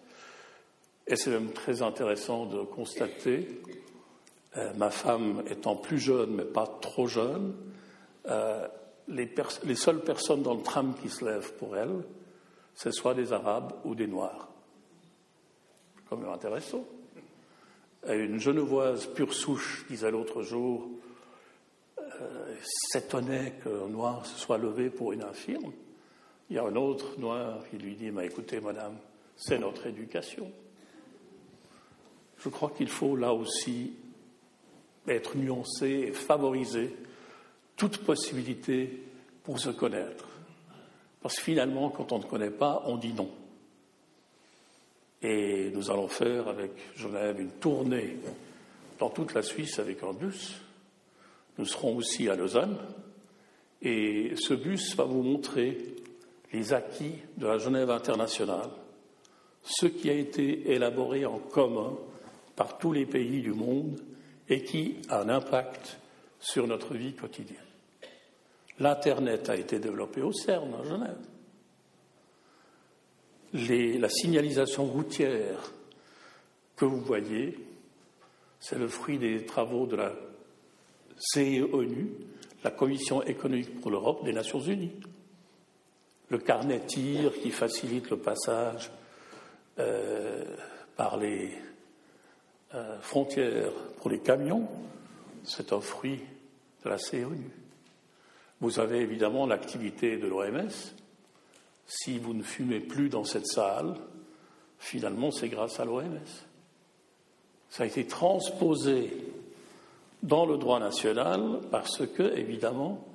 Et 1.07 1.15
c'est 1.15 1.31
même 1.31 1.51
très 1.51 1.81
intéressant 1.81 2.45
de 2.45 2.61
constater, 2.61 3.47
euh, 4.57 4.73
ma 4.75 4.89
femme 4.89 5.43
étant 5.49 5.75
plus 5.75 5.99
jeune, 5.99 6.31
mais 6.35 6.45
pas 6.45 6.67
trop 6.81 7.07
jeune, 7.07 7.55
euh, 8.27 8.67
les, 9.07 9.29
les, 9.63 9.75
seules 9.75 10.01
personnes 10.01 10.43
dans 10.43 10.53
le 10.53 10.61
tram 10.61 10.93
qui 11.01 11.09
se 11.09 11.25
lèvent 11.25 11.53
pour 11.53 11.77
elle, 11.77 12.03
c'est 12.75 12.91
soit 12.91 13.13
des 13.13 13.33
Arabes 13.33 13.73
ou 13.85 13.95
des 13.95 14.07
Noirs. 14.07 14.47
Même 16.11 16.29
intéressant. 16.29 16.85
Une 18.07 18.39
genevoise 18.39 19.07
pure 19.07 19.33
souche 19.33 19.85
disait 19.89 20.11
l'autre 20.11 20.41
jour, 20.41 20.89
s'étonnait 22.91 23.53
qu'un 23.63 23.88
Noir 23.88 24.25
se 24.25 24.38
soit 24.38 24.58
levé 24.58 24.89
pour 24.89 25.13
une 25.13 25.23
infirme. 25.23 25.71
Il 26.49 26.55
y 26.55 26.60
a 26.60 26.63
un 26.63 26.75
autre 26.75 27.19
noir 27.19 27.60
qui 27.69 27.77
lui 27.77 27.95
dit, 27.95 28.12
mais 28.12 28.25
écoutez, 28.25 28.60
madame, 28.60 28.97
c'est 29.36 29.60
notre 29.60 29.86
éducation. 29.88 30.51
Je 32.39 32.49
crois 32.49 32.71
qu'il 32.71 32.89
faut 32.89 33.15
là 33.15 33.34
aussi 33.34 33.93
être 35.08 35.38
nuancé 35.38 35.88
et 36.08 36.12
favoriser 36.12 36.95
toute 37.75 37.99
possibilité 37.99 39.03
pour 39.43 39.60
se 39.60 39.69
connaître. 39.69 40.27
Parce 41.21 41.36
que 41.36 41.41
finalement, 41.41 41.89
quand 41.89 42.12
on 42.12 42.19
ne 42.19 42.23
connaît 42.23 42.49
pas, 42.49 42.84
on 42.86 42.97
dit 42.97 43.13
non. 43.13 43.29
Et 45.21 45.69
nous 45.73 45.91
allons 45.91 46.08
faire 46.08 46.47
avec 46.47 46.71
Genève 46.95 47.39
une 47.39 47.51
tournée 47.51 48.17
dans 48.99 49.10
toute 49.10 49.34
la 49.34 49.41
Suisse 49.41 49.79
avec 49.79 50.01
un 50.03 50.13
bus. 50.13 50.62
Nous 51.60 51.65
serons 51.65 51.98
aussi 51.98 52.30
à 52.30 52.36
Lausanne. 52.36 52.78
Et 53.82 54.32
ce 54.38 54.54
bus 54.54 54.95
va 54.95 55.04
vous 55.04 55.22
montrer 55.22 55.78
les 56.54 56.72
acquis 56.72 57.15
de 57.36 57.48
la 57.48 57.58
Genève 57.58 57.91
internationale, 57.91 58.69
ce 59.62 59.86
qui 59.86 60.10
a 60.10 60.13
été 60.13 60.72
élaboré 60.72 61.26
en 61.26 61.38
commun 61.38 61.98
par 62.56 62.78
tous 62.78 62.93
les 62.93 63.06
pays 63.06 63.41
du 63.41 63.52
monde 63.52 64.00
et 64.48 64.63
qui 64.63 65.00
a 65.10 65.19
un 65.19 65.28
impact 65.28 66.00
sur 66.39 66.65
notre 66.65 66.93
vie 66.93 67.13
quotidienne. 67.13 67.60
L'Internet 68.80 69.50
a 69.50 69.58
été 69.58 69.80
développé 69.80 70.22
au 70.22 70.32
CERN 70.32 70.74
à 70.74 70.84
Genève. 70.88 71.17
la 74.00 74.10
signalisation 74.10 74.86
routière 74.86 75.74
que 76.78 76.86
vous 76.86 77.02
voyez, 77.02 77.60
c'est 78.62 78.80
le 78.80 78.88
fruit 78.88 79.17
des 79.17 79.45
travaux 79.45 79.86
de 79.86 79.98
la 79.98 80.13
CEONU, 81.19 82.10
la 82.63 82.71
Commission 82.71 83.21
économique 83.23 83.79
pour 83.82 83.91
l'Europe 83.91 84.23
des 84.23 84.34
Nations 84.34 84.60
Unies 84.60 84.91
le 86.29 86.38
carnet 86.38 86.82
tir 86.82 87.34
qui 87.41 87.49
facilite 87.49 88.12
le 88.12 88.17
passage 88.17 88.91
euh, 89.79 90.43
par 90.95 91.17
les 91.17 91.51
euh, 92.75 92.99
frontières 92.99 93.71
pour 93.99 94.12
les 94.12 94.19
camions, 94.19 94.67
c'est 95.43 95.73
un 95.73 95.82
fruit 95.82 96.21
de 96.84 96.89
la 96.89 96.97
CONU. 96.97 97.49
Vous 98.62 98.79
avez 98.79 98.99
évidemment 98.99 99.47
l'activité 99.47 100.17
de 100.17 100.27
l'OMS. 100.27 100.69
Si 101.88 102.19
vous 102.19 102.36
ne 102.36 102.43
fumez 102.43 102.79
plus 102.79 103.10
dans 103.10 103.23
cette 103.23 103.47
salle, 103.47 103.95
Finalement, 104.79 105.29
c'est 105.29 105.49
grâce 105.49 105.79
à 105.79 105.86
l'OMS. 105.86 106.25
Ça 107.69 107.84
a 107.84 107.86
été 107.86 108.08
transposé 108.08 109.12
dans 110.23 110.45
le 110.45 110.58
droit 110.58 110.79
national 110.79 111.60
parce 111.71 112.05
que, 112.05 112.38
évidemment, 112.38 113.08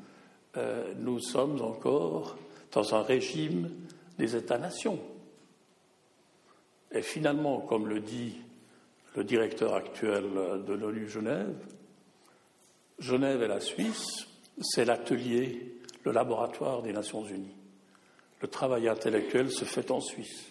euh, 0.56 0.94
nous 0.98 1.20
sommes 1.20 1.60
encore 1.60 2.36
dans 2.72 2.94
un 2.94 3.02
régime 3.02 3.70
des 4.18 4.36
États-nations. 4.36 4.98
Et 6.92 7.02
finalement, 7.02 7.60
comme 7.60 7.88
le 7.88 8.00
dit 8.00 8.36
le 9.16 9.24
directeur 9.24 9.74
actuel 9.74 10.24
de 10.66 10.72
l'ONU 10.72 11.08
Genève, 11.08 11.54
Genève 12.98 13.42
et 13.42 13.48
la 13.48 13.60
Suisse, 13.60 14.26
c'est 14.60 14.84
l'atelier, 14.84 15.80
le 16.04 16.12
laboratoire 16.12 16.82
des 16.82 16.92
Nations 16.92 17.24
Unies. 17.24 17.56
Le 18.40 18.48
travail 18.48 18.88
intellectuel 18.88 19.50
se 19.50 19.64
fait 19.64 19.90
en 19.90 20.00
Suisse. 20.00 20.50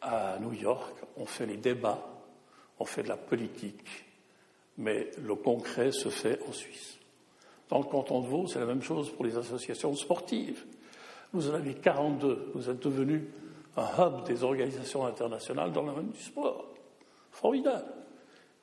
À 0.00 0.38
New 0.40 0.52
York, 0.52 0.94
on 1.16 1.26
fait 1.26 1.46
les 1.46 1.56
débats, 1.56 2.06
on 2.78 2.84
fait 2.84 3.02
de 3.02 3.08
la 3.08 3.16
politique, 3.16 4.07
mais 4.78 5.10
le 5.20 5.34
concret 5.34 5.92
se 5.92 6.08
fait 6.08 6.40
en 6.48 6.52
Suisse. 6.52 6.98
Dans 7.68 7.78
le 7.78 7.84
canton 7.84 8.20
de 8.20 8.28
Vaud, 8.28 8.46
c'est 8.46 8.60
la 8.60 8.66
même 8.66 8.82
chose 8.82 9.10
pour 9.10 9.24
les 9.24 9.36
associations 9.36 9.94
sportives. 9.94 10.64
Vous 11.32 11.50
en 11.50 11.54
avez 11.54 11.74
42. 11.74 12.52
Vous 12.54 12.70
êtes 12.70 12.80
devenu 12.80 13.28
un 13.76 13.88
hub 13.98 14.24
des 14.24 14.42
organisations 14.42 15.04
internationales 15.04 15.72
dans 15.72 15.82
le 15.82 15.90
domaine 15.90 16.10
du 16.10 16.20
sport. 16.20 16.64
Formidable. 17.30 17.92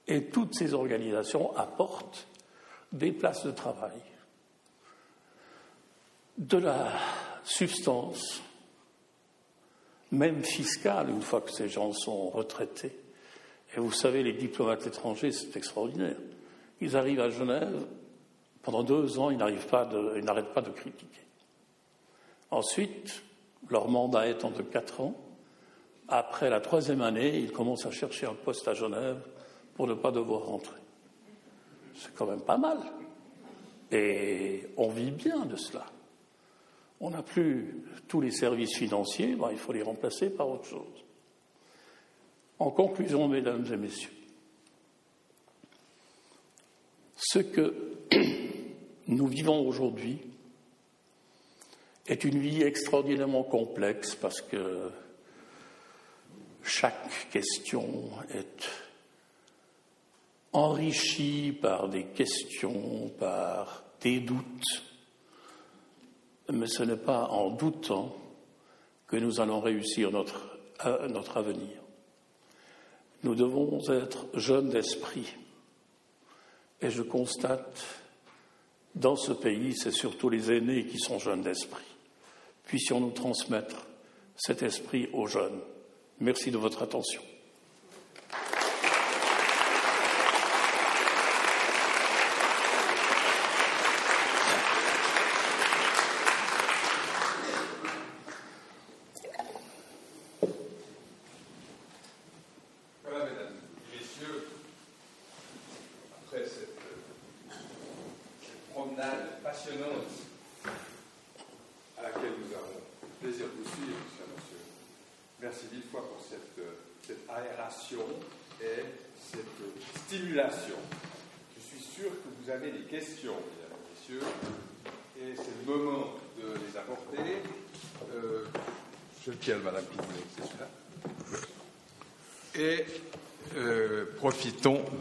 Et 0.07 0.25
toutes 0.25 0.55
ces 0.55 0.73
organisations 0.73 1.55
apportent 1.55 2.27
des 2.91 3.11
places 3.11 3.45
de 3.45 3.51
travail, 3.51 4.01
de 6.37 6.57
la 6.57 6.91
substance, 7.43 8.41
même 10.11 10.43
fiscale, 10.43 11.09
une 11.09 11.21
fois 11.21 11.41
que 11.41 11.51
ces 11.51 11.67
gens 11.67 11.91
sont 11.91 12.29
retraités. 12.29 13.04
Et 13.75 13.79
vous 13.79 13.91
savez, 13.91 14.23
les 14.23 14.33
diplomates 14.33 14.87
étrangers, 14.87 15.31
c'est 15.31 15.55
extraordinaire. 15.57 16.15
Ils 16.81 16.95
arrivent 16.95 17.19
à 17.19 17.29
Genève, 17.29 17.85
pendant 18.63 18.83
deux 18.83 19.19
ans, 19.19 19.29
ils 19.29 19.37
n'arrivent 19.37 19.67
pas 19.67 19.89
n'arrêtent 20.23 20.53
pas 20.53 20.61
de 20.61 20.71
critiquer. 20.71 21.21
Ensuite, 22.51 23.21
leur 23.69 23.87
mandat 23.89 24.27
étant 24.27 24.51
de 24.51 24.61
quatre 24.61 25.01
ans, 25.01 25.15
après 26.07 26.49
la 26.49 26.61
troisième 26.61 27.01
année, 27.01 27.37
ils 27.37 27.51
commencent 27.51 27.85
à 27.85 27.91
chercher 27.91 28.27
un 28.27 28.33
poste 28.33 28.67
à 28.67 28.73
Genève 28.73 29.19
pour 29.75 29.87
ne 29.87 29.93
pas 29.93 30.11
devoir 30.11 30.43
rentrer. 30.45 30.79
C'est 31.95 32.13
quand 32.13 32.27
même 32.27 32.41
pas 32.41 32.57
mal. 32.57 32.77
Et 33.91 34.67
on 34.77 34.89
vit 34.89 35.11
bien 35.11 35.45
de 35.45 35.55
cela. 35.55 35.85
On 36.99 37.09
n'a 37.09 37.23
plus 37.23 37.83
tous 38.07 38.21
les 38.21 38.31
services 38.31 38.77
financiers, 38.77 39.35
ben, 39.35 39.49
il 39.51 39.57
faut 39.57 39.73
les 39.73 39.81
remplacer 39.81 40.29
par 40.29 40.49
autre 40.49 40.65
chose. 40.65 41.03
En 42.59 42.71
conclusion, 42.71 43.27
mesdames 43.27 43.65
et 43.71 43.77
messieurs, 43.77 44.13
ce 47.17 47.39
que 47.39 47.73
nous 49.07 49.27
vivons 49.27 49.67
aujourd'hui 49.67 50.19
est 52.07 52.23
une 52.23 52.39
vie 52.39 52.61
extraordinairement 52.61 53.43
complexe 53.43 54.15
parce 54.15 54.41
que 54.41 54.89
chaque 56.63 57.29
question 57.31 58.09
est 58.33 58.69
enrichie 60.53 61.51
par 61.61 61.89
des 61.89 62.05
questions, 62.05 63.11
par 63.19 63.83
des 64.01 64.19
doutes. 64.19 64.83
Mais 66.51 66.67
ce 66.67 66.83
n'est 66.83 66.95
pas 66.95 67.25
en 67.25 67.49
doutant 67.49 68.15
que 69.07 69.17
nous 69.17 69.39
allons 69.39 69.59
réussir 69.59 70.11
notre, 70.11 70.57
euh, 70.85 71.21
avenir. 71.35 71.84
Nous 73.23 73.35
devons 73.35 73.79
être 73.89 74.27
jeunes 74.33 74.69
d'esprit. 74.69 75.27
Et 76.81 76.89
je 76.89 77.01
constate, 77.01 77.83
dans 78.93 79.15
ce 79.15 79.31
pays, 79.31 79.75
c'est 79.75 79.91
surtout 79.91 80.29
les 80.29 80.51
aînés 80.51 80.85
qui 80.85 80.99
sont 80.99 81.19
jeunes 81.19 81.41
d'esprit. 81.41 81.83
Puissions-nous 82.65 83.11
transmettre 83.11 83.85
cet 84.35 84.63
esprit 84.63 85.09
aux 85.13 85.27
jeunes. 85.27 85.59
Merci 86.19 86.51
de 86.51 86.57
votre 86.57 86.83
attention. 86.83 87.21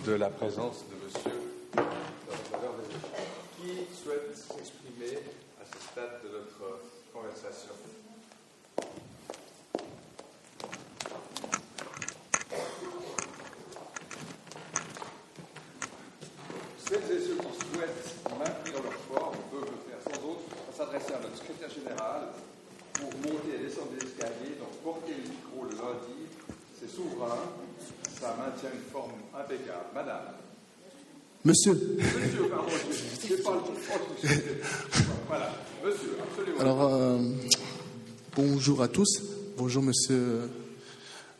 De 0.06 0.12
la 0.12 0.28
présence 0.28 0.84
de 0.90 0.96
Monsieur 1.04 1.44
qui 3.64 3.86
souhaite 3.96 4.36
s'exprimer 4.36 5.18
à 5.60 5.64
ce 5.64 5.82
stade 5.82 6.20
de 6.22 6.28
notre 6.28 6.80
conversation. 7.12 7.72
Celles 16.86 16.98
et 16.98 17.20
ceux 17.20 17.36
qui 17.36 17.74
souhaitent 17.74 18.14
maintenir 18.38 18.82
leur 18.82 18.92
forme 18.92 19.36
peuvent 19.50 19.62
le 19.62 19.90
faire 19.90 20.02
sans 20.04 20.28
autre 20.28 20.42
en 20.68 20.76
s'adresser 20.76 21.14
à 21.14 21.20
notre 21.20 21.36
secrétaire 21.38 21.70
général 21.70 22.28
pour 22.92 23.10
monter 23.14 23.54
et 23.54 23.58
descendre 23.58 23.92
des 23.98 24.04
escaliers, 24.04 24.56
donc 24.60 24.72
porter 24.82 25.14
le 25.14 25.30
micro 25.30 25.64
le 25.64 25.70
lundi, 25.70 26.28
c'est 26.78 26.90
souverain, 26.90 27.38
ça 28.20 28.36
maintient 28.36 28.70
une 28.74 28.90
forme 28.92 29.12
impeccable. 29.34 29.86
Madame. 29.94 30.34
Monsieur. 31.46 31.74
Monsieur, 31.74 33.36
pardon, 33.44 33.60
je 34.22 34.28
Voilà, 35.28 35.54
monsieur, 35.84 36.16
absolument. 36.22 36.58
Alors, 36.58 36.94
euh, 36.94 37.18
bonjour 38.34 38.80
à 38.80 38.88
tous. 38.88 39.20
Bonjour, 39.58 39.82
monsieur. 39.82 40.48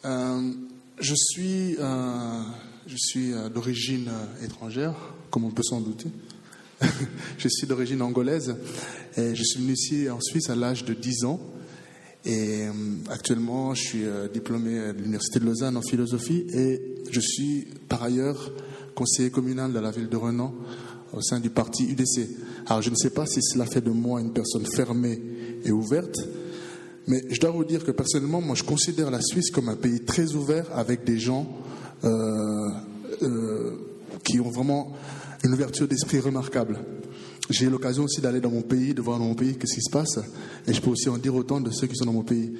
Euh, 0.04 0.52
je 1.00 1.14
suis, 1.14 1.76
euh, 1.78 2.42
je 2.86 2.96
suis 2.98 3.32
d'origine 3.54 4.10
étrangère, 4.42 4.94
comme 5.30 5.44
on 5.44 5.50
peut 5.50 5.62
s'en 5.62 5.80
douter. 5.80 6.10
je 7.38 7.48
suis 7.48 7.66
d'origine 7.66 8.02
angolaise 8.02 8.56
et 9.16 9.34
je 9.34 9.42
suis 9.42 9.58
venu 9.58 9.72
ici 9.72 10.10
en 10.10 10.20
Suisse 10.20 10.50
à 10.50 10.54
l'âge 10.54 10.84
de 10.84 10.92
10 10.92 11.24
ans. 11.24 11.40
Et 12.26 12.66
actuellement, 13.08 13.74
je 13.74 13.82
suis 13.82 14.04
diplômé 14.34 14.92
de 14.92 14.98
l'Université 14.98 15.40
de 15.40 15.46
Lausanne 15.46 15.78
en 15.78 15.82
philosophie 15.82 16.44
et 16.52 16.80
je 17.10 17.20
suis 17.20 17.68
par 17.88 18.02
ailleurs 18.02 18.52
conseiller 18.94 19.30
communal 19.30 19.72
de 19.72 19.78
la 19.78 19.90
ville 19.90 20.08
de 20.08 20.16
Renan 20.16 20.54
au 21.12 21.20
sein 21.20 21.40
du 21.40 21.50
parti 21.50 21.84
UDC. 21.84 22.28
Alors 22.66 22.82
je 22.82 22.90
ne 22.90 22.96
sais 22.96 23.10
pas 23.10 23.26
si 23.26 23.40
cela 23.42 23.66
fait 23.66 23.80
de 23.80 23.90
moi 23.90 24.20
une 24.20 24.32
personne 24.32 24.66
fermée 24.66 25.20
et 25.64 25.70
ouverte, 25.70 26.16
mais 27.06 27.22
je 27.30 27.40
dois 27.40 27.50
vous 27.50 27.64
dire 27.64 27.84
que 27.84 27.90
personnellement, 27.90 28.40
moi 28.40 28.54
je 28.54 28.64
considère 28.64 29.10
la 29.10 29.20
Suisse 29.20 29.50
comme 29.50 29.68
un 29.68 29.76
pays 29.76 30.00
très 30.00 30.34
ouvert 30.34 30.66
avec 30.76 31.04
des 31.04 31.18
gens 31.18 31.46
euh, 32.04 32.08
euh, 33.22 33.72
qui 34.24 34.40
ont 34.40 34.50
vraiment 34.50 34.92
une 35.44 35.52
ouverture 35.52 35.86
d'esprit 35.86 36.20
remarquable 36.20 36.80
j'ai 37.50 37.68
l'occasion 37.68 38.04
aussi 38.04 38.20
d'aller 38.20 38.40
dans 38.40 38.50
mon 38.50 38.62
pays, 38.62 38.94
de 38.94 39.02
voir 39.02 39.18
dans 39.18 39.26
mon 39.26 39.34
pays 39.34 39.56
ce 39.60 39.74
qui 39.74 39.82
se 39.82 39.90
passe, 39.90 40.18
et 40.66 40.72
je 40.72 40.80
peux 40.80 40.90
aussi 40.90 41.08
en 41.08 41.18
dire 41.18 41.34
autant 41.34 41.60
de 41.60 41.70
ceux 41.70 41.86
qui 41.86 41.96
sont 41.96 42.06
dans 42.06 42.12
mon 42.12 42.22
pays. 42.22 42.52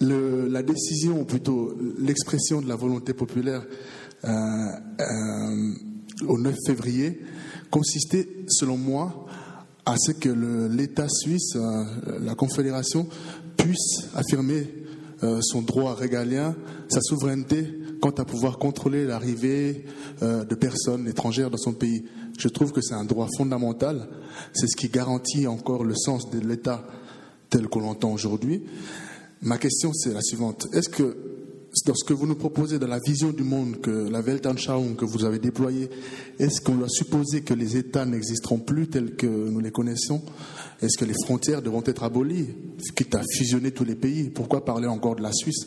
la 0.00 0.62
décision, 0.62 1.20
ou 1.20 1.24
plutôt 1.24 1.76
l'expression 1.98 2.60
de 2.60 2.68
la 2.68 2.76
volonté 2.76 3.12
populaire 3.12 3.64
au 6.26 6.38
9 6.38 6.56
février 6.66 7.20
consistait, 7.70 8.28
selon 8.48 8.76
moi, 8.76 9.26
à 9.86 9.94
ce 9.98 10.12
que 10.12 10.28
l'État 10.68 11.08
suisse, 11.08 11.56
euh, 11.56 11.84
la 12.20 12.34
Confédération, 12.34 13.08
puisse 13.56 14.08
affirmer 14.14 14.74
son 15.40 15.62
droit 15.62 15.94
régalien, 15.96 16.54
sa 16.88 17.00
souveraineté 17.00 17.74
quant 18.00 18.10
à 18.10 18.24
pouvoir 18.24 18.58
contrôler 18.58 19.04
l'arrivée 19.04 19.84
de 20.22 20.54
personnes 20.54 21.08
étrangères 21.08 21.50
dans 21.50 21.58
son 21.58 21.72
pays. 21.72 22.04
Je 22.38 22.46
trouve 22.46 22.70
que 22.70 22.80
c'est 22.80 22.94
un 22.94 23.04
droit 23.04 23.26
fondamental. 23.36 24.08
C'est 24.52 24.68
ce 24.68 24.76
qui 24.76 24.88
garantit 24.88 25.48
encore 25.48 25.82
le 25.82 25.96
sens 25.96 26.30
de 26.30 26.38
l'État 26.38 26.84
tel 27.50 27.68
qu'on 27.68 27.80
l'entend 27.80 28.12
aujourd'hui. 28.12 28.62
Ma 29.42 29.58
question, 29.58 29.92
c'est 29.92 30.12
la 30.12 30.22
suivante. 30.22 30.68
Est-ce 30.72 30.88
que, 30.88 31.16
dans 31.86 31.94
ce 31.94 32.04
que 32.04 32.12
vous 32.12 32.26
nous 32.26 32.36
proposez, 32.36 32.78
dans 32.78 32.86
la 32.86 32.98
vision 32.98 33.30
du 33.30 33.42
monde 33.42 33.80
que 33.80 33.90
la 33.90 34.20
Weltanschauung 34.20 34.96
que 34.96 35.04
vous 35.04 35.24
avez 35.24 35.38
déployée, 35.38 35.90
est-ce 36.38 36.60
qu'on 36.60 36.74
doit 36.74 36.88
supposer 36.88 37.42
que 37.42 37.54
les 37.54 37.76
États 37.76 38.04
n'existeront 38.04 38.58
plus 38.58 38.88
tels 38.88 39.16
que 39.16 39.26
nous 39.26 39.60
les 39.60 39.70
connaissons? 39.70 40.22
Est-ce 40.80 40.96
que 40.96 41.04
les 41.04 41.14
frontières 41.24 41.62
devront 41.62 41.82
être 41.84 42.02
abolies, 42.02 42.48
quitte 42.96 43.14
à 43.14 43.22
fusionner 43.36 43.72
tous 43.72 43.84
les 43.84 43.96
pays 43.96 44.30
Pourquoi 44.30 44.64
parler 44.64 44.86
encore 44.86 45.16
de 45.16 45.22
la 45.22 45.32
Suisse? 45.32 45.66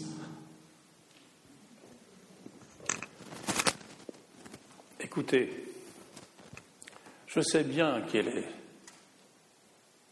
Écoutez, 4.99 5.49
je 7.28 7.41
sais 7.41 7.64
bien 7.64 8.02
quel 8.12 8.28
est 8.28 8.47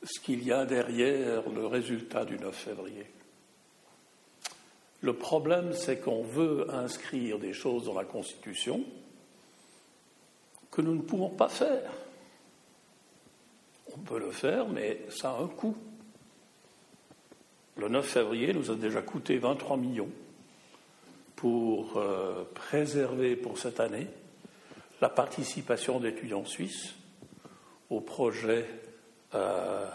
ce 0.03 0.19
qu'il 0.19 0.43
y 0.43 0.51
a 0.51 0.65
derrière 0.65 1.49
le 1.49 1.65
résultat 1.65 2.25
du 2.25 2.37
9 2.37 2.55
février. 2.55 3.05
Le 5.01 5.13
problème, 5.13 5.73
c'est 5.73 5.99
qu'on 5.99 6.23
veut 6.23 6.67
inscrire 6.73 7.39
des 7.39 7.53
choses 7.53 7.85
dans 7.85 7.93
la 7.93 8.03
Constitution 8.03 8.83
que 10.71 10.81
nous 10.81 10.95
ne 10.95 11.01
pouvons 11.01 11.29
pas 11.29 11.49
faire. 11.49 11.91
On 13.95 13.99
peut 13.99 14.19
le 14.19 14.31
faire, 14.31 14.67
mais 14.67 14.99
ça 15.09 15.31
a 15.31 15.41
un 15.41 15.47
coût. 15.47 15.75
Le 17.77 17.87
9 17.87 18.05
février 18.05 18.53
nous 18.53 18.71
a 18.71 18.75
déjà 18.75 19.01
coûté 19.01 19.37
23 19.37 19.77
millions 19.77 20.09
pour 21.37 21.97
euh, 21.97 22.43
préserver 22.53 23.37
pour 23.37 23.57
cette 23.57 23.79
année 23.79 24.07
la 24.99 25.07
participation 25.07 26.01
d'étudiants 26.01 26.43
suisses 26.43 26.93
au 27.89 28.01
projet 28.01 28.65
euh, 29.33 29.85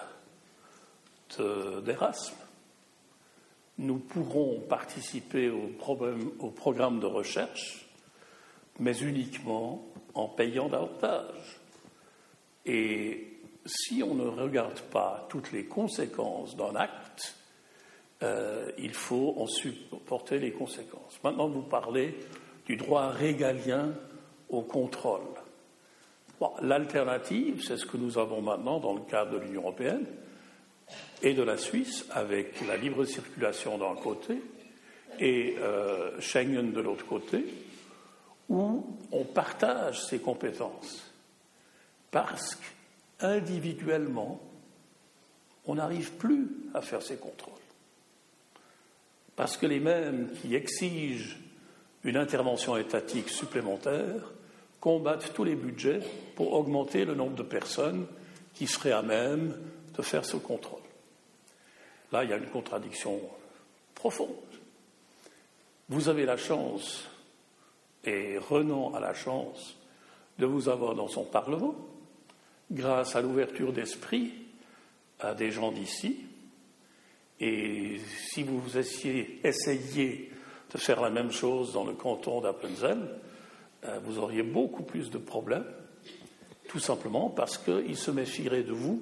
d'Erasme 1.38 2.43
nous 3.78 3.98
pourrons 3.98 4.60
participer 4.68 5.50
au, 5.50 5.68
programme 6.50 7.00
de 7.00 7.06
recherche, 7.06 7.86
mais 8.78 8.96
uniquement 8.98 9.84
en 10.14 10.28
payant 10.28 10.68
davantage. 10.68 11.60
Et 12.66 13.38
si 13.66 14.02
on 14.02 14.14
ne 14.14 14.26
regarde 14.26 14.80
pas 14.80 15.26
toutes 15.28 15.52
les 15.52 15.64
conséquences 15.64 16.56
d'un 16.56 16.76
acte, 16.76 17.36
euh, 18.22 18.70
il 18.78 18.94
faut 18.94 19.34
en 19.38 19.46
supporter 19.46 20.38
les 20.38 20.52
conséquences. 20.52 21.18
Maintenant, 21.24 21.48
vous 21.48 21.62
parlez 21.62 22.14
du 22.66 22.76
droit 22.76 23.08
régalien 23.08 23.92
au 24.48 24.62
contrôle. 24.62 25.20
L'alternative, 26.62 27.62
c'est 27.62 27.76
ce 27.76 27.86
que 27.86 27.96
nous 27.96 28.18
avons 28.18 28.42
maintenant 28.42 28.78
dans 28.78 28.94
le 28.94 29.00
cadre 29.00 29.32
de 29.32 29.38
l'Union 29.38 29.62
européenne, 29.62 30.06
et 31.22 31.34
de 31.34 31.42
la 31.42 31.56
Suisse 31.56 32.04
avec 32.10 32.66
la 32.66 32.76
libre 32.76 33.04
circulation 33.04 33.78
d'un 33.78 33.94
côté 33.94 34.40
et 35.18 35.56
euh, 35.58 36.20
Schengen 36.20 36.72
de 36.72 36.80
l'autre 36.80 37.06
côté, 37.06 37.44
où 38.48 38.84
on 39.12 39.24
partage 39.24 40.02
ses 40.04 40.18
compétences. 40.18 41.10
Parce 42.10 42.58
qu'individuellement, 43.20 44.40
on 45.66 45.76
n'arrive 45.76 46.12
plus 46.12 46.48
à 46.74 46.82
faire 46.82 47.02
ces 47.02 47.16
contrôles. 47.16 47.54
Parce 49.36 49.56
que 49.56 49.66
les 49.66 49.80
mêmes 49.80 50.30
qui 50.40 50.54
exigent 50.54 51.36
une 52.04 52.16
intervention 52.16 52.76
étatique 52.76 53.30
supplémentaire 53.30 54.32
combattent 54.80 55.32
tous 55.32 55.44
les 55.44 55.54
budgets 55.54 56.00
pour 56.36 56.52
augmenter 56.52 57.04
le 57.04 57.14
nombre 57.14 57.34
de 57.34 57.42
personnes 57.42 58.06
qui 58.52 58.66
seraient 58.66 58.92
à 58.92 59.02
même 59.02 59.54
de 59.96 60.02
faire 60.02 60.24
ce 60.24 60.36
contrôle. 60.36 60.80
Là, 62.12 62.24
il 62.24 62.30
y 62.30 62.32
a 62.32 62.36
une 62.36 62.46
contradiction 62.46 63.20
profonde. 63.94 64.28
Vous 65.88 66.08
avez 66.08 66.24
la 66.24 66.36
chance, 66.36 67.08
et 68.04 68.38
Renan 68.38 68.94
a 68.94 69.00
la 69.00 69.14
chance, 69.14 69.76
de 70.38 70.46
vous 70.46 70.68
avoir 70.68 70.94
dans 70.94 71.08
son 71.08 71.24
Parlement, 71.24 71.74
grâce 72.70 73.16
à 73.16 73.20
l'ouverture 73.20 73.72
d'esprit 73.72 74.32
à 75.20 75.34
des 75.34 75.50
gens 75.50 75.72
d'ici. 75.72 76.20
Et 77.40 78.00
si 78.30 78.42
vous 78.42 78.76
essayez, 78.76 79.40
essayez, 79.44 80.30
de 80.72 80.78
faire 80.78 81.00
la 81.00 81.10
même 81.10 81.30
chose 81.30 81.72
dans 81.72 81.84
le 81.84 81.92
canton 81.92 82.40
d'Appenzell, 82.40 83.20
euh, 83.84 83.98
vous 84.04 84.18
auriez 84.18 84.42
beaucoup 84.42 84.82
plus 84.82 85.10
de 85.10 85.18
problèmes, 85.18 85.66
tout 86.68 86.80
simplement 86.80 87.30
parce 87.30 87.58
qu'ils 87.58 87.96
se 87.96 88.10
méfieraient 88.10 88.64
de 88.64 88.72
vous 88.72 89.00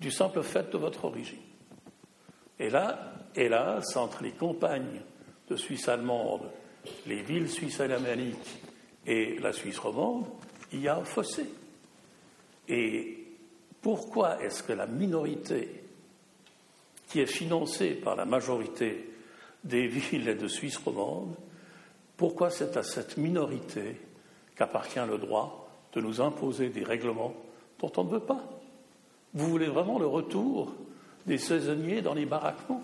du 0.00 0.10
simple 0.10 0.42
fait 0.42 0.70
de 0.70 0.78
votre 0.78 1.04
origine. 1.04 1.38
Et 2.58 2.70
là, 2.70 3.12
hélas, 3.34 3.96
entre 3.96 4.22
les 4.22 4.32
campagnes 4.32 5.00
de 5.48 5.56
Suisse 5.56 5.88
allemande, 5.88 6.50
les 7.06 7.22
villes 7.22 7.48
suisses 7.48 7.80
alémaniques 7.80 8.60
et 9.06 9.38
la 9.38 9.52
Suisse 9.52 9.78
romande, 9.78 10.26
il 10.72 10.80
y 10.80 10.88
a 10.88 10.96
un 10.96 11.04
fossé. 11.04 11.46
Et 12.68 13.26
pourquoi 13.80 14.42
est-ce 14.42 14.62
que 14.62 14.72
la 14.72 14.86
minorité 14.86 15.82
qui 17.08 17.20
est 17.20 17.26
financée 17.26 17.94
par 17.94 18.16
la 18.16 18.24
majorité 18.24 19.10
des 19.64 19.86
villes 19.86 20.36
de 20.36 20.48
Suisse 20.48 20.76
romande, 20.76 21.34
pourquoi 22.16 22.50
c'est 22.50 22.76
à 22.76 22.82
cette 22.82 23.16
minorité 23.16 24.00
qu'appartient 24.56 24.98
le 25.08 25.18
droit 25.18 25.70
de 25.92 26.00
nous 26.00 26.20
imposer 26.20 26.68
des 26.68 26.84
règlements 26.84 27.34
dont 27.78 27.92
on 27.96 28.04
ne 28.04 28.10
veut 28.10 28.20
pas? 28.20 28.57
Vous 29.38 29.46
voulez 29.46 29.68
vraiment 29.68 30.00
le 30.00 30.06
retour 30.08 30.74
des 31.24 31.38
saisonniers 31.38 32.02
dans 32.02 32.14
les 32.14 32.26
baraquements. 32.26 32.82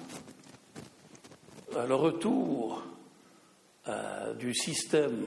Euh, 1.74 1.84
le 1.84 1.96
retour 1.96 2.84
euh, 3.88 4.34
du 4.34 4.54
système 4.54 5.26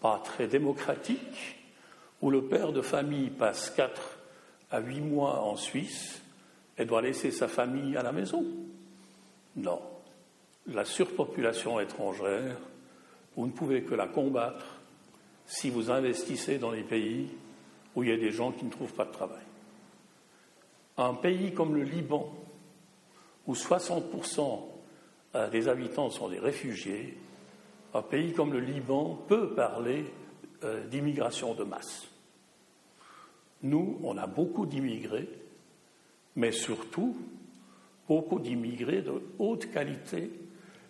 pas 0.00 0.22
très 0.24 0.46
démocratique 0.46 1.58
où 2.20 2.30
le 2.30 2.44
père 2.44 2.72
de 2.72 2.82
famille 2.82 3.30
passe 3.30 3.70
4 3.70 4.00
à 4.70 4.78
8 4.78 5.00
mois 5.00 5.40
en 5.40 5.56
Suisse 5.56 6.22
et 6.78 6.84
doit 6.84 7.02
laisser 7.02 7.32
sa 7.32 7.48
famille 7.48 7.96
à 7.96 8.04
la 8.04 8.12
maison. 8.12 8.44
Non. 9.56 9.82
La 10.68 10.84
surpopulation 10.84 11.80
étrangère, 11.80 12.58
vous 13.34 13.48
ne 13.48 13.52
pouvez 13.52 13.82
que 13.82 13.96
la 13.96 14.06
combattre 14.06 14.66
si 15.46 15.68
vous 15.68 15.90
investissez 15.90 16.58
dans 16.58 16.70
les 16.70 16.84
pays 16.84 17.28
où 17.96 18.04
il 18.04 18.10
y 18.10 18.12
a 18.12 18.16
des 18.16 18.30
gens 18.30 18.52
qui 18.52 18.64
ne 18.64 18.70
trouvent 18.70 18.94
pas 18.94 19.06
de 19.06 19.10
travail. 19.10 19.42
Un 20.96 21.14
pays 21.14 21.52
comme 21.54 21.74
le 21.74 21.82
Liban, 21.82 22.32
où 23.46 23.54
60% 23.54 24.60
euh, 25.34 25.50
des 25.50 25.68
habitants 25.68 26.10
sont 26.10 26.28
des 26.28 26.38
réfugiés, 26.38 27.18
un 27.94 28.02
pays 28.02 28.32
comme 28.32 28.52
le 28.52 28.60
Liban 28.60 29.24
peut 29.28 29.54
parler 29.54 30.04
euh, 30.64 30.86
d'immigration 30.86 31.54
de 31.54 31.64
masse. 31.64 32.06
Nous, 33.62 33.98
on 34.02 34.16
a 34.18 34.26
beaucoup 34.26 34.66
d'immigrés, 34.66 35.28
mais 36.36 36.52
surtout 36.52 37.16
beaucoup 38.08 38.40
d'immigrés 38.40 39.02
de 39.02 39.22
haute 39.38 39.70
qualité 39.70 40.30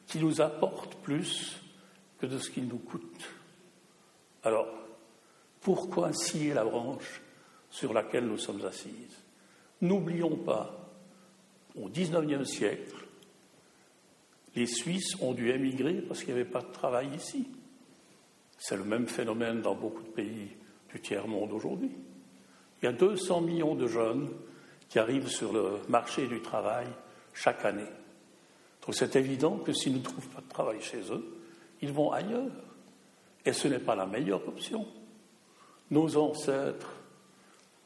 qui 0.06 0.18
nous 0.18 0.40
apportent 0.40 0.96
plus 0.96 1.60
que 2.18 2.26
de 2.26 2.38
ce 2.38 2.50
qu'ils 2.50 2.68
nous 2.68 2.78
coûtent. 2.78 3.30
Alors, 4.44 4.66
pourquoi 5.60 6.12
scier 6.12 6.54
la 6.54 6.64
branche 6.64 7.22
sur 7.70 7.92
laquelle 7.92 8.26
nous 8.26 8.38
sommes 8.38 8.64
assises? 8.64 9.21
N'oublions 9.82 10.36
pas, 10.36 10.90
au 11.74 11.88
XIXe 11.88 12.48
siècle, 12.48 12.94
les 14.54 14.66
Suisses 14.66 15.16
ont 15.20 15.32
dû 15.32 15.50
émigrer 15.50 15.94
parce 15.94 16.20
qu'il 16.20 16.34
n'y 16.34 16.40
avait 16.40 16.50
pas 16.50 16.60
de 16.62 16.72
travail 16.72 17.08
ici. 17.16 17.48
C'est 18.58 18.76
le 18.76 18.84
même 18.84 19.08
phénomène 19.08 19.60
dans 19.60 19.74
beaucoup 19.74 20.02
de 20.02 20.08
pays 20.08 20.50
du 20.90 21.00
tiers-monde 21.00 21.52
aujourd'hui. 21.52 21.90
Il 22.80 22.84
y 22.84 22.88
a 22.88 22.92
200 22.92 23.40
millions 23.40 23.74
de 23.74 23.86
jeunes 23.86 24.28
qui 24.88 24.98
arrivent 24.98 25.28
sur 25.28 25.52
le 25.52 25.78
marché 25.88 26.26
du 26.28 26.40
travail 26.40 26.86
chaque 27.32 27.64
année. 27.64 27.82
Donc 28.84 28.94
c'est 28.94 29.16
évident 29.16 29.56
que 29.58 29.72
s'ils 29.72 29.94
ne 29.94 30.02
trouvent 30.02 30.28
pas 30.28 30.42
de 30.42 30.48
travail 30.48 30.80
chez 30.80 31.00
eux, 31.10 31.38
ils 31.80 31.92
vont 31.92 32.12
ailleurs. 32.12 32.50
Et 33.44 33.52
ce 33.52 33.68
n'est 33.68 33.78
pas 33.78 33.96
la 33.96 34.06
meilleure 34.06 34.46
option. 34.46 34.86
Nos 35.90 36.16
ancêtres 36.16 37.01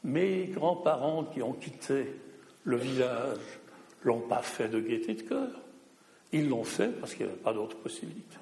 mes 0.07 0.45
grands-parents 0.45 1.25
qui 1.25 1.43
ont 1.43 1.53
quitté 1.53 2.07
le 2.63 2.77
village 2.77 3.37
l'ont 4.03 4.21
pas 4.21 4.41
fait 4.41 4.69
de 4.69 4.79
gaieté 4.79 5.13
de 5.13 5.21
cœur. 5.21 5.49
Ils 6.31 6.47
l'ont 6.47 6.63
fait 6.63 6.87
parce 6.99 7.13
qu'il 7.13 7.25
n'y 7.25 7.31
avait 7.33 7.41
pas 7.41 7.53
d'autre 7.53 7.75
possibilité. 7.77 8.37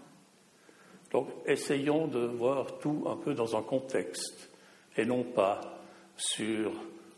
Donc, 1.12 1.28
essayons 1.46 2.08
de 2.08 2.20
voir 2.20 2.78
tout 2.80 3.06
un 3.08 3.16
peu 3.16 3.34
dans 3.34 3.58
un 3.58 3.64
contexte 3.64 4.50
et 4.96 5.06
non 5.06 5.24
pas 5.24 5.80
sur 6.16 6.72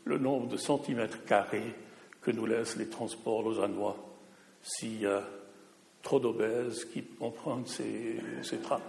le 0.05 0.17
nombre 0.17 0.47
de 0.47 0.57
centimètres 0.57 1.23
carrés 1.25 1.75
que 2.21 2.31
nous 2.31 2.45
laissent 2.45 2.77
les 2.77 2.89
transports 2.89 3.43
lausannois 3.43 3.97
s'il 4.61 5.01
y 5.01 5.05
a 5.05 5.23
trop 6.01 6.19
d'obèses 6.19 6.85
qui 6.85 7.03
empruntent 7.19 7.67
ces, 7.67 8.21
ces 8.43 8.57
trams. 8.59 8.81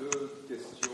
deux 0.00 0.32
questions. 0.48 0.90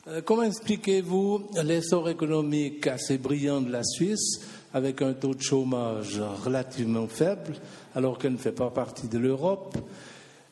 comment 0.25 0.43
expliquez-vous 0.43 1.49
l'essor 1.63 2.09
économique 2.09 2.87
assez 2.87 3.17
brillant 3.17 3.61
de 3.61 3.71
la 3.71 3.83
Suisse 3.83 4.41
avec 4.73 5.01
un 5.01 5.13
taux 5.13 5.33
de 5.33 5.41
chômage 5.41 6.21
relativement 6.43 7.07
faible 7.07 7.55
alors 7.95 8.17
qu'elle 8.17 8.33
ne 8.33 8.37
fait 8.37 8.51
pas 8.51 8.69
partie 8.69 9.07
de 9.07 9.17
l'Europe, 9.17 9.77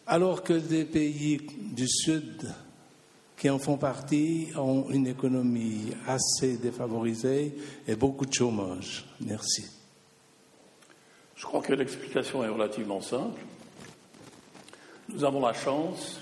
alors 0.08 0.44
que 0.44 0.54
des 0.54 0.86
pays 0.86 1.42
du 1.72 1.88
Sud 1.88 2.54
qui 3.38 3.50
en 3.50 3.60
font 3.60 3.78
partie 3.78 4.50
ont 4.58 4.90
une 4.90 5.08
économie 5.08 5.94
assez 6.08 6.58
défavorisée 6.58 7.56
et 7.88 7.96
beaucoup 7.96 8.26
de 8.26 8.34
chômage? 8.34 9.06
Merci. 9.22 9.66
Je 11.36 11.46
crois 11.46 11.62
que 11.62 11.74
l'explication 11.74 12.44
est 12.44 12.50
relativement 12.50 13.02
simple. 13.02 13.40
Nous 15.08 15.24
avons 15.24 15.40
la 15.40 15.54
chance 15.54 16.20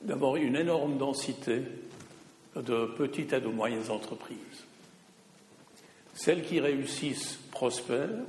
d'avoir 0.00 0.36
une 0.36 0.54
énorme 0.54 0.96
densité 0.96 1.62
de 2.62 2.86
petites 2.86 3.32
et 3.32 3.40
de 3.40 3.48
moyennes 3.48 3.90
entreprises. 3.90 4.38
Celles 6.14 6.42
qui 6.42 6.60
réussissent 6.60 7.38
prospèrent, 7.52 8.24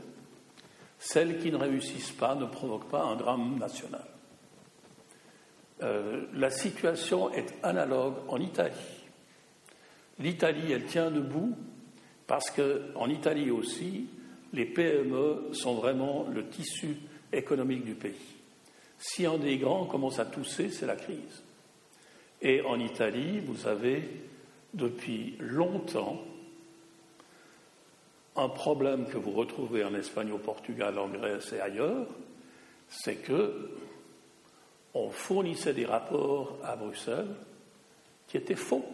celles 1.00 1.40
qui 1.40 1.52
ne 1.52 1.58
réussissent 1.58 2.12
pas 2.12 2.36
ne 2.36 2.46
provoquent 2.46 2.90
pas 2.90 3.04
un 3.04 3.16
drame 3.16 3.58
national. 3.58 4.06
Euh, 5.82 6.26
la 6.34 6.52
situation 6.52 7.32
est 7.32 7.56
analogue 7.64 8.16
en 8.28 8.40
Italie. 8.40 8.76
L'Italie, 10.20 10.72
elle 10.72 10.86
tient 10.86 11.10
debout 11.10 11.56
parce 12.28 12.52
qu'en 12.52 13.08
Italie 13.08 13.50
aussi, 13.50 14.08
les 14.54 14.66
PME 14.66 15.50
sont 15.54 15.76
vraiment 15.76 16.28
le 16.32 16.48
tissu 16.48 16.98
économique 17.32 17.86
du 17.86 17.96
pays. 17.96 18.14
Si 18.98 19.26
un 19.26 19.38
des 19.38 19.58
grands 19.58 19.86
commence 19.86 20.20
à 20.20 20.26
tousser, 20.26 20.70
c'est 20.70 20.86
la 20.86 20.98
crise. 20.98 21.44
Et 22.42 22.62
en 22.62 22.80
Italie, 22.80 23.40
vous 23.40 23.68
avez 23.68 24.04
depuis 24.74 25.36
longtemps 25.40 26.22
un 28.36 28.50
problème 28.50 29.06
que 29.08 29.18
vous 29.18 29.32
retrouvez 29.32 29.84
en 29.84 29.94
Espagne, 29.94 30.32
au 30.32 30.38
Portugal, 30.38 30.98
en 30.98 31.10
Grèce 31.10 31.52
et 31.52 31.60
ailleurs, 31.60 32.08
c'est 32.88 33.16
que 33.16 33.72
on 34.94 35.10
fournissait 35.10 35.74
des 35.74 35.86
rapports 35.86 36.58
à 36.64 36.76
Bruxelles 36.76 37.36
qui 38.28 38.38
étaient 38.38 38.56
faux. 38.56 38.86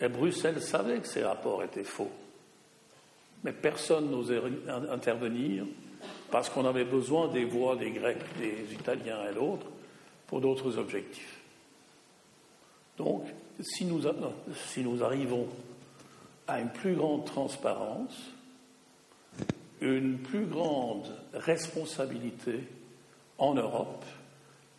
Et 0.00 0.08
Bruxelles 0.08 0.62
savait 0.62 1.00
que 1.00 1.06
ces 1.06 1.22
rapports 1.22 1.62
étaient 1.62 1.84
faux. 1.84 2.10
Mais 3.42 3.52
personne 3.52 4.10
n'osait 4.10 4.40
intervenir 4.90 5.64
parce 6.30 6.48
qu'on 6.48 6.64
avait 6.64 6.84
besoin 6.84 7.28
des 7.28 7.44
voix 7.44 7.76
des 7.76 7.90
Grecs, 7.90 8.18
des 8.38 8.72
Italiens 8.72 9.28
et 9.30 9.34
l'autre 9.34 9.66
pour 10.26 10.40
d'autres 10.40 10.78
objectifs. 10.78 11.43
Donc, 12.98 13.24
si 13.60 13.84
nous, 13.84 14.06
arrivons 15.02 15.48
à 16.46 16.60
une 16.60 16.70
plus 16.70 16.94
grande 16.94 17.24
transparence, 17.24 18.30
une 19.80 20.18
plus 20.18 20.46
grande 20.46 21.12
responsabilité 21.32 22.60
en 23.38 23.54
Europe, 23.54 24.04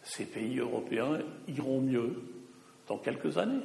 ces 0.04 0.26
pays 0.26 0.60
européens 0.60 1.20
iront 1.48 1.82
mieux 1.82 2.22
dans 2.88 2.98
quelques 2.98 3.38
années. 3.38 3.64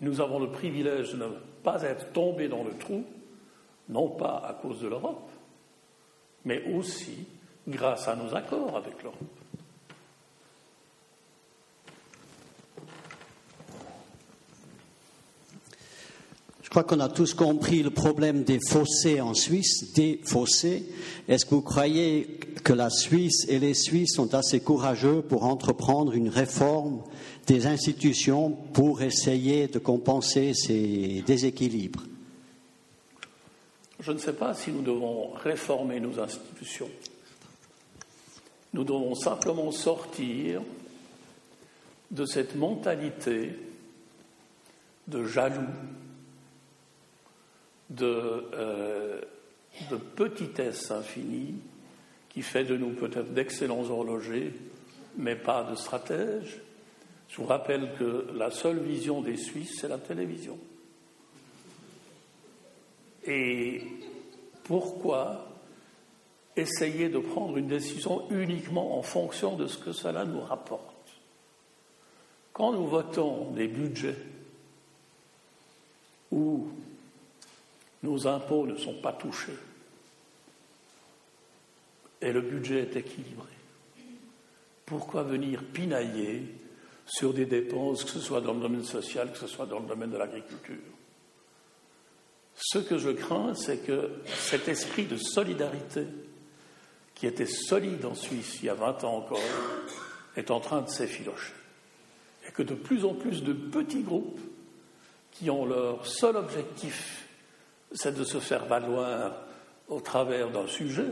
Nous 0.00 0.20
avons 0.20 0.38
le 0.38 0.50
privilège 0.50 1.12
de 1.12 1.18
ne 1.18 1.28
pas 1.62 1.82
être 1.82 2.12
tombés 2.12 2.48
dans 2.48 2.64
le 2.64 2.72
trou, 2.78 3.04
non 3.88 4.08
pas 4.08 4.42
à 4.46 4.54
cause 4.54 4.80
de 4.80 4.88
l'Europe, 4.88 5.30
mais 6.44 6.62
aussi 6.74 7.26
grâce 7.66 8.08
à 8.08 8.16
nos 8.16 8.34
accords 8.34 8.76
avec 8.76 9.02
l'Europe. 9.02 9.18
Crois 16.78 16.96
qu'on 16.96 17.02
a 17.02 17.08
tous 17.08 17.34
compris 17.34 17.82
le 17.82 17.90
problème 17.90 18.44
des 18.44 18.60
fossés 18.60 19.20
en 19.20 19.34
Suisse, 19.34 19.92
des 19.94 20.20
fossés. 20.22 20.84
Est-ce 21.26 21.44
que 21.44 21.56
vous 21.56 21.62
croyez 21.62 22.38
que 22.62 22.72
la 22.72 22.88
Suisse 22.88 23.46
et 23.48 23.58
les 23.58 23.74
Suisses 23.74 24.14
sont 24.14 24.32
assez 24.32 24.60
courageux 24.60 25.22
pour 25.22 25.44
entreprendre 25.44 26.12
une 26.12 26.28
réforme 26.28 27.02
des 27.48 27.66
institutions 27.66 28.52
pour 28.52 29.02
essayer 29.02 29.66
de 29.66 29.80
compenser 29.80 30.54
ces 30.54 31.24
déséquilibres? 31.26 32.04
Je 33.98 34.12
ne 34.12 34.18
sais 34.18 34.34
pas 34.34 34.54
si 34.54 34.70
nous 34.70 34.82
devons 34.82 35.30
réformer 35.30 35.98
nos 35.98 36.20
institutions. 36.20 36.90
Nous 38.72 38.84
devons 38.84 39.16
simplement 39.16 39.72
sortir 39.72 40.62
de 42.12 42.24
cette 42.24 42.54
mentalité 42.54 43.58
de 45.08 45.24
jaloux 45.24 45.66
euh, 48.00 49.20
de, 49.90 49.96
petitesse 49.96 50.90
infinie 50.90 51.54
qui 52.28 52.42
fait 52.42 52.64
de 52.64 52.76
nous 52.76 52.90
peut-être 52.90 53.32
d'excellents 53.32 53.88
horlogers, 53.88 54.52
mais 55.16 55.36
pas 55.36 55.64
de 55.64 55.74
stratèges. 55.74 56.60
Je 57.28 57.36
vous 57.36 57.46
rappelle 57.46 57.94
que 57.98 58.28
la 58.34 58.50
seule 58.50 58.78
vision 58.80 59.22
des 59.22 59.36
Suisses, 59.36 59.78
c'est 59.80 59.88
la 59.88 59.98
télévision. 59.98 60.58
Et 63.26 63.82
pourquoi 64.64 65.46
essayer 66.56 67.08
de 67.08 67.18
prendre 67.18 67.56
une 67.56 67.68
décision 67.68 68.28
uniquement 68.30 68.98
en 68.98 69.02
fonction 69.02 69.56
de 69.56 69.66
ce 69.66 69.78
que 69.78 69.92
cela 69.92 70.24
nous 70.24 70.40
rapporte? 70.40 70.94
Quand 72.52 72.72
nous 72.72 72.86
votons 72.86 73.50
des 73.52 73.68
budgets 73.68 74.18
où 76.30 76.68
nos 78.02 78.26
impôts 78.26 78.66
ne 78.66 78.76
sont 78.76 79.00
pas 79.00 79.12
touchés. 79.12 79.56
Et 82.20 82.32
le 82.32 82.40
budget 82.40 82.80
est 82.80 82.96
équilibré. 82.96 83.46
Pourquoi 84.86 85.22
venir 85.22 85.62
pinailler 85.72 86.42
sur 87.06 87.32
des 87.32 87.46
dépenses, 87.46 88.04
que 88.04 88.10
ce 88.10 88.20
soit 88.20 88.40
dans 88.40 88.54
le 88.54 88.60
domaine 88.60 88.84
social, 88.84 89.32
que 89.32 89.38
ce 89.38 89.46
soit 89.46 89.66
dans 89.66 89.80
le 89.80 89.86
domaine 89.86 90.10
de 90.10 90.16
l'agriculture? 90.16 90.76
Ce 92.54 92.78
que 92.78 92.98
je 92.98 93.10
crains, 93.10 93.54
c'est 93.54 93.86
que 93.86 94.10
cet 94.26 94.68
esprit 94.68 95.04
de 95.04 95.16
solidarité, 95.16 96.06
qui 97.14 97.26
était 97.26 97.46
solide 97.46 98.04
en 98.04 98.14
Suisse 98.14 98.58
il 98.60 98.66
y 98.66 98.68
a 98.68 98.74
20 98.74 99.04
ans 99.04 99.16
encore, 99.16 99.40
est 100.36 100.50
en 100.50 100.60
train 100.60 100.82
de 100.82 100.88
s'effilocher. 100.88 101.54
Et 102.48 102.52
que 102.52 102.62
de 102.62 102.74
plus 102.74 103.04
en 103.04 103.14
plus 103.14 103.42
de 103.42 103.52
petits 103.52 104.02
groupes 104.02 104.40
qui 105.30 105.50
ont 105.50 105.66
leur 105.66 106.06
seul 106.06 106.36
objectif 106.36 107.27
c'est 107.92 108.16
de 108.16 108.24
se 108.24 108.38
faire 108.38 108.66
valoir 108.66 109.32
au 109.88 110.00
travers 110.00 110.50
d'un 110.50 110.66
sujet, 110.66 111.10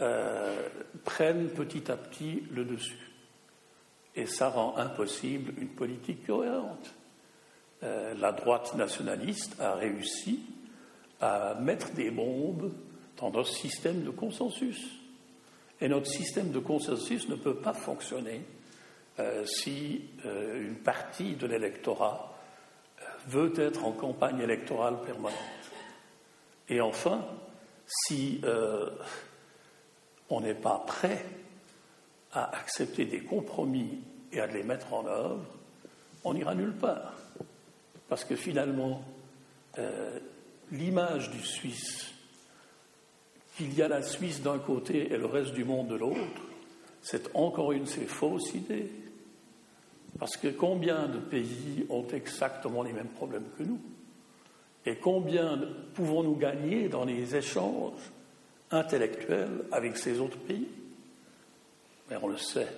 euh, 0.00 0.68
prennent 1.04 1.48
petit 1.48 1.90
à 1.90 1.96
petit 1.96 2.42
le 2.50 2.64
dessus. 2.64 3.10
Et 4.14 4.26
ça 4.26 4.48
rend 4.48 4.76
impossible 4.76 5.54
une 5.58 5.68
politique 5.68 6.26
cohérente. 6.26 6.94
Euh, 7.82 8.14
la 8.14 8.32
droite 8.32 8.74
nationaliste 8.74 9.58
a 9.60 9.74
réussi 9.74 10.40
à 11.20 11.54
mettre 11.54 11.92
des 11.92 12.10
bombes 12.10 12.72
dans 13.16 13.30
notre 13.30 13.48
système 13.48 14.02
de 14.02 14.10
consensus. 14.10 14.82
Et 15.80 15.88
notre 15.88 16.06
système 16.06 16.50
de 16.50 16.58
consensus 16.58 17.28
ne 17.28 17.34
peut 17.34 17.56
pas 17.56 17.72
fonctionner 17.72 18.42
euh, 19.18 19.44
si 19.46 20.10
une 20.24 20.76
partie 20.76 21.36
de 21.36 21.46
l'électorat 21.46 22.34
veut 23.26 23.52
être 23.56 23.84
en 23.84 23.92
campagne 23.92 24.40
électorale 24.40 25.00
permanente. 25.00 25.61
Et 26.72 26.80
enfin, 26.80 27.22
si 27.86 28.40
euh, 28.44 28.88
on 30.30 30.40
n'est 30.40 30.54
pas 30.54 30.82
prêt 30.86 31.22
à 32.32 32.56
accepter 32.56 33.04
des 33.04 33.20
compromis 33.20 34.00
et 34.32 34.40
à 34.40 34.46
les 34.46 34.62
mettre 34.62 34.94
en 34.94 35.06
œuvre, 35.06 35.44
on 36.24 36.32
n'ira 36.32 36.54
nulle 36.54 36.72
part. 36.72 37.12
Parce 38.08 38.24
que 38.24 38.36
finalement, 38.36 39.04
euh, 39.78 40.18
l'image 40.70 41.30
du 41.30 41.42
Suisse, 41.44 42.14
qu'il 43.58 43.74
y 43.74 43.82
a 43.82 43.88
la 43.88 44.00
Suisse 44.00 44.40
d'un 44.40 44.58
côté 44.58 45.12
et 45.12 45.18
le 45.18 45.26
reste 45.26 45.52
du 45.52 45.66
monde 45.66 45.88
de 45.88 45.96
l'autre, 45.96 46.42
c'est 47.02 47.28
encore 47.36 47.72
une 47.72 47.84
de 47.84 47.88
ces 47.88 48.06
fausses 48.06 48.54
idées. 48.54 48.90
Parce 50.18 50.38
que 50.38 50.48
combien 50.48 51.06
de 51.06 51.18
pays 51.18 51.84
ont 51.90 52.06
exactement 52.08 52.82
les 52.82 52.94
mêmes 52.94 53.08
problèmes 53.08 53.50
que 53.58 53.62
nous? 53.62 53.78
Et 54.84 54.96
combien 54.96 55.60
pouvons-nous 55.94 56.36
gagner 56.36 56.88
dans 56.88 57.04
les 57.04 57.36
échanges 57.36 58.10
intellectuels 58.70 59.64
avec 59.70 59.96
ces 59.96 60.18
autres 60.18 60.38
pays? 60.38 60.68
Mais 62.10 62.16
on 62.20 62.28
le 62.28 62.36
sait. 62.36 62.68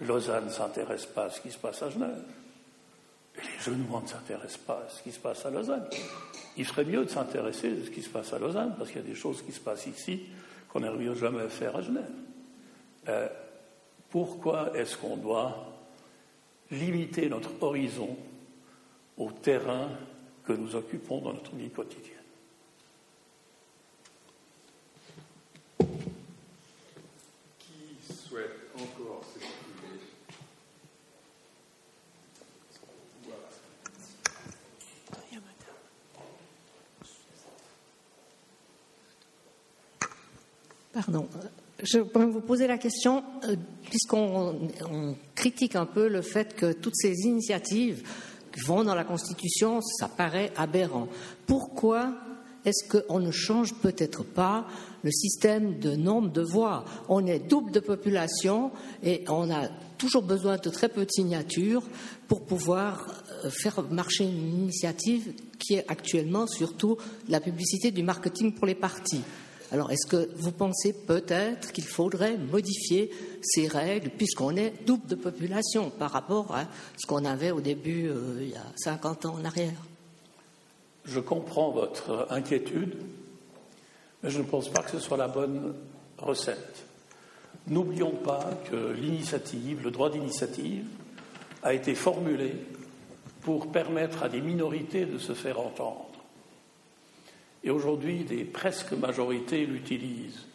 Lausanne 0.00 0.46
ne 0.46 0.50
s'intéresse 0.50 1.06
pas 1.06 1.26
à 1.26 1.30
ce 1.30 1.40
qui 1.40 1.50
se 1.50 1.58
passe 1.58 1.82
à 1.82 1.90
Genève. 1.90 2.24
Et 3.36 3.40
les 3.40 3.62
Genois 3.62 4.02
ne 4.02 4.08
s'intéressent 4.08 4.58
pas 4.58 4.84
à 4.86 4.88
ce 4.88 5.02
qui 5.02 5.12
se 5.12 5.20
passe 5.20 5.46
à 5.46 5.50
Lausanne. 5.50 5.88
Il 6.56 6.64
ferait 6.64 6.84
mieux 6.84 7.04
de 7.04 7.10
s'intéresser 7.10 7.68
à 7.68 7.84
ce 7.84 7.90
qui 7.90 8.02
se 8.02 8.08
passe 8.08 8.32
à 8.32 8.38
Lausanne, 8.38 8.74
parce 8.76 8.90
qu'il 8.90 9.00
y 9.00 9.04
a 9.04 9.08
des 9.08 9.14
choses 9.14 9.42
qui 9.42 9.52
se 9.52 9.60
passent 9.60 9.86
ici 9.86 10.22
qu'on 10.68 10.80
n'arrive 10.80 11.14
jamais 11.14 11.42
à 11.42 11.48
faire 11.48 11.76
à 11.76 11.82
Genève. 11.82 12.10
Euh, 13.08 13.28
pourquoi 14.10 14.76
est-ce 14.76 14.96
qu'on 14.96 15.16
doit 15.16 15.72
limiter 16.70 17.28
notre 17.28 17.50
horizon 17.62 18.16
au 19.16 19.30
terrain 19.30 19.88
que 20.46 20.52
nous 20.52 20.76
occupons 20.76 21.20
dans 21.20 21.32
notre 21.32 21.54
vie 21.56 21.70
quotidienne. 21.70 22.14
Qui 27.58 28.14
souhaite 28.28 28.70
encore 28.76 29.24
s'exprimer? 29.34 30.00
Voilà. 33.24 33.42
Pardon. 40.92 41.28
Je 41.82 41.98
peux 41.98 42.24
vous 42.24 42.40
poser 42.40 42.66
la 42.66 42.78
question, 42.78 43.22
euh, 43.44 43.56
puisqu'on 43.82 44.70
on 44.90 45.16
critique 45.34 45.76
un 45.76 45.86
peu 45.86 46.08
le 46.08 46.22
fait 46.22 46.54
que 46.54 46.72
toutes 46.72 46.96
ces 46.96 47.12
initiatives 47.26 48.02
vont 48.64 48.84
dans 48.84 48.94
la 48.94 49.04
Constitution, 49.04 49.80
ça 49.80 50.08
paraît 50.08 50.52
aberrant. 50.56 51.08
Pourquoi 51.46 52.12
est-ce 52.64 52.98
qu'on 52.98 53.20
ne 53.20 53.30
change 53.30 53.74
peut-être 53.74 54.24
pas 54.24 54.66
le 55.04 55.10
système 55.12 55.78
de 55.78 55.94
nombre 55.94 56.30
de 56.30 56.42
voix? 56.42 56.84
On 57.08 57.24
est 57.26 57.38
double 57.38 57.70
de 57.70 57.80
population 57.80 58.72
et 59.04 59.24
on 59.28 59.50
a 59.50 59.68
toujours 59.98 60.22
besoin 60.22 60.56
de 60.56 60.68
très 60.68 60.88
peu 60.88 61.04
de 61.04 61.10
signatures 61.10 61.84
pour 62.26 62.44
pouvoir 62.44 63.06
euh, 63.44 63.50
faire 63.50 63.82
marcher 63.90 64.24
une 64.24 64.62
initiative 64.62 65.32
qui 65.58 65.74
est 65.74 65.84
actuellement 65.88 66.46
surtout 66.46 66.96
la 67.28 67.40
publicité 67.40 67.92
du 67.92 68.02
marketing 68.02 68.52
pour 68.52 68.66
les 68.66 68.74
partis. 68.74 69.22
Alors, 69.72 69.90
est-ce 69.90 70.06
que 70.06 70.28
vous 70.36 70.52
pensez 70.52 70.92
peut-être 70.92 71.72
qu'il 71.72 71.84
faudrait 71.84 72.36
modifier 72.36 73.10
ces 73.42 73.66
règles 73.66 74.10
puisqu'on 74.10 74.56
est 74.56 74.84
double 74.86 75.06
de 75.08 75.16
population 75.16 75.90
par 75.90 76.12
rapport 76.12 76.54
à 76.54 76.66
ce 76.96 77.06
qu'on 77.06 77.24
avait 77.24 77.50
au 77.50 77.60
début, 77.60 78.08
euh, 78.08 78.38
il 78.40 78.50
y 78.50 78.56
a 78.56 78.66
50 78.76 79.26
ans 79.26 79.34
en 79.40 79.44
arrière? 79.44 79.80
Je 81.04 81.20
comprends 81.20 81.70
votre 81.70 82.26
inquiétude, 82.30 82.96
mais 84.22 84.30
je 84.30 84.38
ne 84.38 84.44
pense 84.44 84.68
pas 84.68 84.82
que 84.82 84.90
ce 84.90 84.98
soit 84.98 85.16
la 85.16 85.28
bonne 85.28 85.74
recette. 86.18 86.84
N'oublions 87.68 88.12
pas 88.12 88.50
que 88.70 88.92
l'initiative, 88.92 89.82
le 89.82 89.90
droit 89.90 90.10
d'initiative, 90.10 90.84
a 91.62 91.74
été 91.74 91.94
formulé 91.94 92.54
pour 93.40 93.70
permettre 93.72 94.22
à 94.22 94.28
des 94.28 94.40
minorités 94.40 95.06
de 95.06 95.18
se 95.18 95.32
faire 95.32 95.60
entendre. 95.60 96.15
Et 97.64 97.70
aujourd'hui, 97.70 98.24
des 98.24 98.44
presque 98.44 98.92
majorités 98.92 99.66
l'utilisent. 99.66 100.46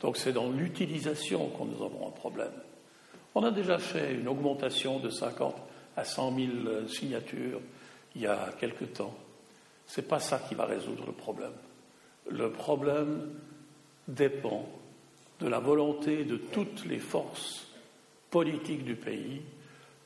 Donc 0.00 0.16
c'est 0.16 0.32
dans 0.32 0.50
l'utilisation 0.50 1.48
qu'on 1.48 1.66
nous 1.66 1.84
avons 1.84 2.08
un 2.08 2.12
problème. 2.12 2.52
On 3.34 3.44
a 3.44 3.50
déjà 3.50 3.78
fait 3.78 4.14
une 4.14 4.28
augmentation 4.28 4.98
de 4.98 5.10
50 5.10 5.54
à 5.96 6.04
100 6.04 6.36
000 6.36 6.88
signatures 6.88 7.60
il 8.14 8.22
y 8.22 8.26
a 8.26 8.52
quelque 8.58 8.84
temps. 8.84 9.14
Ce 9.86 10.00
n'est 10.00 10.06
pas 10.06 10.20
ça 10.20 10.38
qui 10.38 10.54
va 10.54 10.64
résoudre 10.64 11.04
le 11.06 11.12
problème. 11.12 11.52
Le 12.28 12.50
problème 12.50 13.30
dépend 14.08 14.68
de 15.40 15.48
la 15.48 15.58
volonté 15.58 16.24
de 16.24 16.36
toutes 16.36 16.84
les 16.86 16.98
forces 16.98 17.66
politiques 18.30 18.84
du 18.84 18.94
pays 18.94 19.42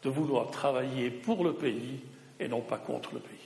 de 0.03 0.11
vouloir 0.11 0.51
travailler 0.51 1.11
pour 1.11 1.45
le 1.45 1.55
pays 1.55 2.01
et 2.39 2.49
non 2.49 2.61
pas 2.61 2.79
contre 2.79 3.15
le 3.15 3.21
pays. 3.21 3.39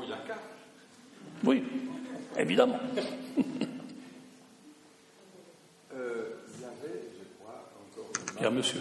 il 0.00 0.10
y 0.10 0.12
a 0.12 0.16
qu'à. 0.18 0.38
Oui, 1.44 1.62
évidemment. 2.36 2.78
euh, 5.94 6.24
il 6.56 6.60
y 6.60 6.64
avait, 6.64 7.02
je 7.18 7.24
crois, 7.38 7.70
encore. 7.92 8.10
Il 8.38 8.42
y 8.42 8.46
a 8.46 8.50
monsieur. 8.50 8.80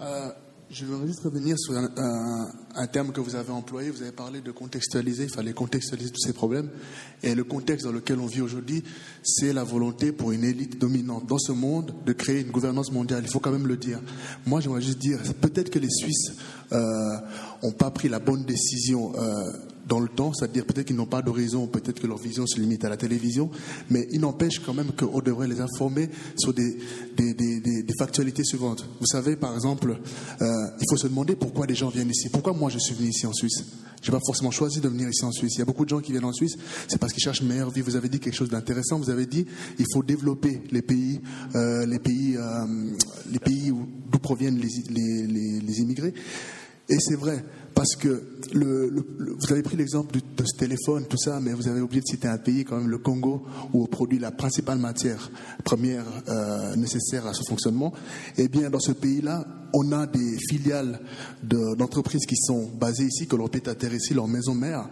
Euh, 0.00 0.28
je 0.70 0.84
voudrais 0.84 1.06
juste 1.06 1.22
revenir 1.24 1.58
sur 1.58 1.76
un, 1.76 1.90
un, 1.96 2.52
un, 2.74 2.86
terme 2.86 3.12
que 3.12 3.20
vous 3.20 3.34
avez 3.34 3.50
employé. 3.50 3.90
Vous 3.90 4.02
avez 4.02 4.12
parlé 4.12 4.40
de 4.40 4.50
contextualiser. 4.50 5.24
Il 5.24 5.30
fallait 5.30 5.52
contextualiser 5.52 6.10
tous 6.10 6.20
ces 6.20 6.32
problèmes. 6.32 6.70
Et 7.22 7.34
le 7.34 7.44
contexte 7.44 7.86
dans 7.86 7.92
lequel 7.92 8.18
on 8.20 8.26
vit 8.26 8.42
aujourd'hui, 8.42 8.84
c'est 9.22 9.52
la 9.52 9.64
volonté 9.64 10.12
pour 10.12 10.32
une 10.32 10.44
élite 10.44 10.78
dominante 10.78 11.26
dans 11.26 11.38
ce 11.38 11.52
monde 11.52 11.94
de 12.04 12.12
créer 12.12 12.40
une 12.42 12.50
gouvernance 12.50 12.92
mondiale. 12.92 13.22
Il 13.24 13.30
faut 13.30 13.40
quand 13.40 13.52
même 13.52 13.66
le 13.66 13.76
dire. 13.76 14.00
Moi, 14.46 14.60
j'aimerais 14.60 14.82
juste 14.82 14.98
dire, 14.98 15.18
peut-être 15.40 15.70
que 15.70 15.78
les 15.78 15.90
Suisses 15.90 16.32
n'ont 16.70 16.78
euh, 16.78 17.72
pas 17.78 17.90
pris 17.90 18.08
la 18.08 18.18
bonne 18.18 18.44
décision. 18.44 19.14
Euh, 19.16 19.42
dans 19.88 20.00
le 20.00 20.08
temps, 20.08 20.32
c'est-à-dire 20.34 20.64
peut-être 20.66 20.86
qu'ils 20.86 20.96
n'ont 20.96 21.06
pas 21.06 21.22
d'horizon, 21.22 21.66
peut-être 21.66 22.00
que 22.00 22.06
leur 22.06 22.18
vision 22.18 22.46
se 22.46 22.60
limite 22.60 22.84
à 22.84 22.88
la 22.88 22.96
télévision, 22.96 23.50
mais 23.90 24.06
il 24.12 24.20
n'empêche 24.20 24.60
quand 24.60 24.74
même 24.74 24.92
qu'on 24.92 25.20
devrait 25.20 25.48
les 25.48 25.60
informer 25.60 26.10
sur 26.36 26.52
des, 26.52 26.76
des, 27.16 27.34
des, 27.34 27.60
des, 27.60 27.94
factualités 27.98 28.44
suivantes. 28.44 28.86
Vous 29.00 29.06
savez, 29.06 29.36
par 29.36 29.54
exemple, 29.54 29.98
euh, 30.42 30.46
il 30.80 30.84
faut 30.90 30.96
se 30.96 31.08
demander 31.08 31.34
pourquoi 31.36 31.66
les 31.66 31.74
gens 31.74 31.88
viennent 31.88 32.10
ici. 32.10 32.28
Pourquoi 32.28 32.52
moi 32.52 32.70
je 32.70 32.78
suis 32.78 32.94
venu 32.94 33.08
ici 33.08 33.26
en 33.26 33.32
Suisse? 33.32 33.64
Je 34.02 34.10
n'ai 34.10 34.16
pas 34.16 34.22
forcément 34.24 34.50
choisi 34.50 34.80
de 34.80 34.88
venir 34.88 35.08
ici 35.08 35.24
en 35.24 35.32
Suisse. 35.32 35.54
Il 35.56 35.58
y 35.58 35.62
a 35.62 35.64
beaucoup 35.64 35.84
de 35.84 35.90
gens 35.90 36.00
qui 36.00 36.12
viennent 36.12 36.24
en 36.24 36.32
Suisse, 36.32 36.56
c'est 36.86 36.98
parce 36.98 37.12
qu'ils 37.12 37.22
cherchent 37.22 37.40
une 37.40 37.48
meilleure 37.48 37.70
vie. 37.70 37.80
Vous 37.80 37.96
avez 37.96 38.08
dit 38.08 38.20
quelque 38.20 38.36
chose 38.36 38.50
d'intéressant. 38.50 38.98
Vous 38.98 39.10
avez 39.10 39.26
dit 39.26 39.46
il 39.78 39.86
faut 39.92 40.02
développer 40.02 40.62
les 40.70 40.82
pays, 40.82 41.20
euh, 41.54 41.86
les 41.86 41.98
pays, 41.98 42.36
euh, 42.36 42.92
les 43.32 43.38
pays 43.38 43.72
d'où 44.10 44.18
proviennent 44.18 44.58
les, 44.58 44.68
les, 44.90 45.26
les, 45.26 45.60
les 45.60 45.80
immigrés. 45.80 46.14
Et 46.90 46.98
c'est 47.00 47.16
vrai, 47.16 47.44
parce 47.78 47.94
que 47.94 48.24
vous 48.52 49.52
avez 49.52 49.62
pris 49.62 49.76
l'exemple 49.76 50.12
de, 50.16 50.44
ce 50.44 50.58
téléphone, 50.58 51.06
tout 51.08 51.16
ça, 51.16 51.38
mais 51.40 51.52
vous 51.52 51.68
avez 51.68 51.80
oublié 51.80 52.00
de 52.00 52.06
citer 52.08 52.26
un 52.26 52.36
pays, 52.36 52.64
quand 52.64 52.76
même 52.76 52.88
le 52.88 52.98
Congo, 52.98 53.46
où 53.72 53.84
on 53.84 53.86
produit 53.86 54.18
la 54.18 54.32
principale 54.32 54.78
matière 54.78 55.30
première 55.62 56.04
euh, 56.28 56.74
nécessaire 56.74 57.24
à 57.28 57.34
ce 57.34 57.44
fonctionnement. 57.44 57.92
Eh 58.36 58.48
bien, 58.48 58.68
dans 58.68 58.80
ce 58.80 58.90
pays-là, 58.90 59.46
on 59.72 59.92
a 59.92 60.06
des 60.06 60.38
filiales 60.48 60.98
d'entreprises 61.44 62.26
qui 62.26 62.36
sont 62.36 62.68
basées 62.80 63.04
ici, 63.04 63.28
que 63.28 63.36
pied 63.48 63.68
à 63.68 63.76
terre 63.76 63.94
ici, 63.94 64.12
leur 64.12 64.26
maison 64.26 64.56
mère, 64.56 64.88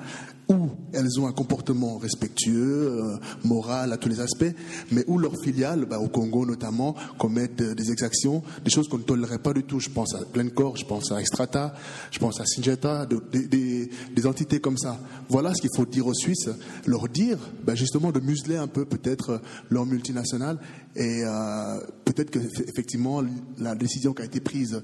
où 0.48 0.70
elles 0.92 1.18
ont 1.18 1.26
un 1.26 1.32
comportement 1.32 1.98
respectueux, 1.98 3.02
euh, 3.02 3.16
moral 3.44 3.92
à 3.92 3.96
tous 3.96 4.08
les 4.08 4.20
aspects, 4.20 4.54
mais 4.92 5.04
où 5.08 5.18
leurs 5.18 5.34
filiales, 5.42 5.86
bah, 5.86 5.98
au 5.98 6.08
Congo 6.08 6.46
notamment, 6.46 6.94
commettent 7.18 7.62
euh, 7.62 7.74
des 7.74 7.90
exactions, 7.90 8.42
des 8.64 8.70
choses 8.70 8.88
qu'on 8.88 8.98
ne 8.98 9.02
tolérerait 9.02 9.40
pas 9.40 9.52
du 9.52 9.64
tout. 9.64 9.80
Je 9.80 9.90
pense 9.90 10.14
à 10.14 10.20
Glencore, 10.32 10.76
je 10.76 10.84
pense 10.84 11.10
à 11.10 11.20
Extrata, 11.20 11.74
je 12.10 12.18
pense 12.18 12.40
à 12.40 12.44
Des, 12.76 14.26
entités 14.26 14.60
comme 14.60 14.76
ça. 14.76 15.00
Voilà 15.28 15.52
ce 15.54 15.60
qu'il 15.60 15.70
faut 15.74 15.86
dire 15.86 16.06
aux 16.06 16.14
Suisses, 16.14 16.48
leur 16.86 17.08
dire 17.08 17.38
bah, 17.64 17.74
justement 17.74 18.10
de 18.12 18.20
museler 18.20 18.56
un 18.56 18.66
peu 18.66 18.84
peut-être 18.84 19.40
leur 19.70 19.86
multinationale 19.86 20.58
et 20.96 21.22
euh, 21.24 21.80
peut-être 22.04 22.30
que 22.30 22.38
effectivement 22.68 23.22
la 23.58 23.74
décision 23.74 24.12
qui 24.12 24.22
a 24.22 24.24
été 24.24 24.40
prise 24.40 24.82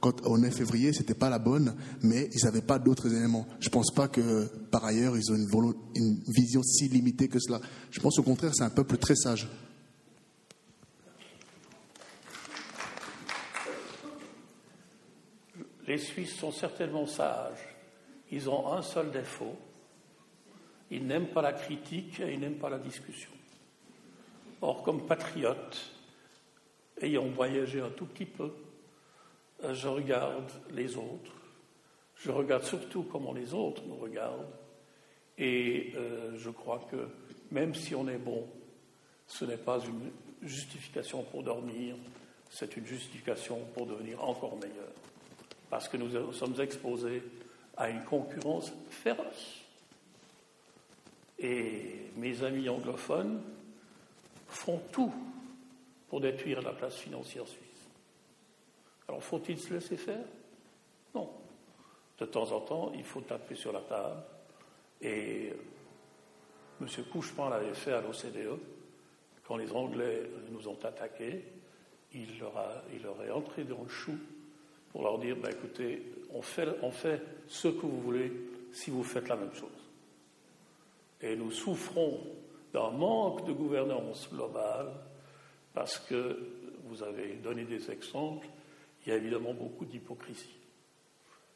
quand, 0.00 0.24
au 0.26 0.38
9 0.38 0.54
février, 0.54 0.92
c'était 0.92 1.14
pas 1.14 1.30
la 1.30 1.38
bonne, 1.38 1.74
mais 2.02 2.28
ils 2.32 2.44
n'avaient 2.44 2.60
pas 2.60 2.78
d'autres 2.78 3.12
éléments. 3.12 3.46
Je 3.60 3.68
pense 3.68 3.90
pas 3.90 4.08
que 4.08 4.46
par 4.70 4.84
ailleurs 4.84 5.16
ils 5.16 5.32
ont 5.32 5.36
une, 5.36 5.74
une 5.96 6.18
vision 6.28 6.62
si 6.62 6.88
limitée 6.88 7.28
que 7.28 7.38
cela. 7.40 7.60
Je 7.90 8.00
pense 8.00 8.18
au 8.18 8.22
contraire, 8.22 8.52
c'est 8.54 8.64
un 8.64 8.70
peuple 8.70 8.96
très 8.96 9.16
sage. 9.16 9.48
Les 15.86 15.98
Suisses 15.98 16.36
sont 16.36 16.52
certainement 16.52 17.06
sages. 17.06 17.68
Ils 18.30 18.48
ont 18.48 18.72
un 18.72 18.82
seul 18.82 19.10
défaut. 19.10 19.56
Ils 20.90 21.06
n'aiment 21.06 21.28
pas 21.28 21.42
la 21.42 21.52
critique 21.52 22.20
et 22.20 22.32
ils 22.32 22.40
n'aiment 22.40 22.58
pas 22.58 22.70
la 22.70 22.78
discussion. 22.78 23.30
Or, 24.62 24.82
comme 24.82 25.06
patriote, 25.06 25.92
ayant 27.00 27.26
voyagé 27.26 27.80
un 27.80 27.90
tout 27.90 28.06
petit 28.06 28.26
peu, 28.26 28.52
euh, 29.62 29.74
je 29.74 29.88
regarde 29.88 30.50
les 30.70 30.96
autres. 30.96 31.32
Je 32.16 32.30
regarde 32.30 32.64
surtout 32.64 33.02
comment 33.02 33.32
les 33.32 33.52
autres 33.52 33.82
nous 33.86 33.96
regardent. 33.96 34.48
Et 35.36 35.92
euh, 35.96 36.32
je 36.38 36.50
crois 36.50 36.86
que 36.90 37.08
même 37.50 37.74
si 37.74 37.94
on 37.94 38.08
est 38.08 38.18
bon, 38.18 38.46
ce 39.26 39.44
n'est 39.44 39.58
pas 39.58 39.80
une 39.80 40.10
justification 40.48 41.22
pour 41.24 41.42
dormir, 41.42 41.96
c'est 42.50 42.76
une 42.76 42.86
justification 42.86 43.58
pour 43.74 43.86
devenir 43.86 44.22
encore 44.22 44.56
meilleur. 44.56 44.92
Parce 45.74 45.88
que 45.88 45.96
nous 45.96 46.32
sommes 46.32 46.60
exposés 46.60 47.20
à 47.76 47.90
une 47.90 48.04
concurrence 48.04 48.72
féroce. 48.90 49.60
Et 51.36 52.12
mes 52.14 52.44
amis 52.44 52.68
anglophones 52.68 53.42
font 54.46 54.80
tout 54.92 55.12
pour 56.08 56.20
détruire 56.20 56.62
la 56.62 56.70
place 56.70 56.94
financière 56.94 57.48
suisse. 57.48 57.88
Alors 59.08 59.20
faut-il 59.20 59.58
se 59.58 59.74
laisser 59.74 59.96
faire? 59.96 60.24
Non. 61.12 61.28
De 62.18 62.26
temps 62.26 62.52
en 62.52 62.60
temps, 62.60 62.92
il 62.94 63.02
faut 63.02 63.22
taper 63.22 63.56
sur 63.56 63.72
la 63.72 63.80
table. 63.80 64.22
Et 65.02 65.52
M. 66.80 66.86
Couchepin 67.10 67.50
l'avait 67.50 67.74
fait 67.74 67.94
à 67.94 68.00
l'OCDE. 68.00 68.60
Quand 69.42 69.56
les 69.56 69.72
Anglais 69.72 70.22
nous 70.52 70.68
ont 70.68 70.78
attaqués, 70.84 71.44
il 72.12 72.38
leur, 72.38 72.52
il 72.94 73.02
leur 73.02 73.20
est 73.24 73.32
entré 73.32 73.64
dans 73.64 73.82
le 73.82 73.88
chou 73.88 74.16
pour 74.94 75.02
leur 75.02 75.18
dire 75.18 75.36
bah, 75.36 75.50
écoutez, 75.50 76.00
on 76.32 76.40
fait, 76.40 77.20
ce 77.48 77.66
que 77.66 77.80
vous 77.80 78.00
voulez 78.00 78.32
si 78.72 78.90
vous 78.90 79.02
faites 79.02 79.28
la 79.28 79.34
même 79.34 79.52
chose. 79.52 79.68
Et 81.20 81.34
nous 81.34 81.50
souffrons 81.50 82.20
d'un 82.72 82.90
manque 82.90 83.44
de 83.44 83.52
gouvernance 83.52 84.28
globale 84.32 84.92
parce 85.74 85.98
que 85.98 86.38
vous 86.84 87.02
avez 87.02 87.34
donné 87.42 87.64
des 87.64 87.90
exemples, 87.90 88.46
il 89.04 89.08
y 89.08 89.12
a 89.12 89.16
évidemment 89.16 89.52
beaucoup 89.52 89.84
d'hypocrisie. 89.84 90.56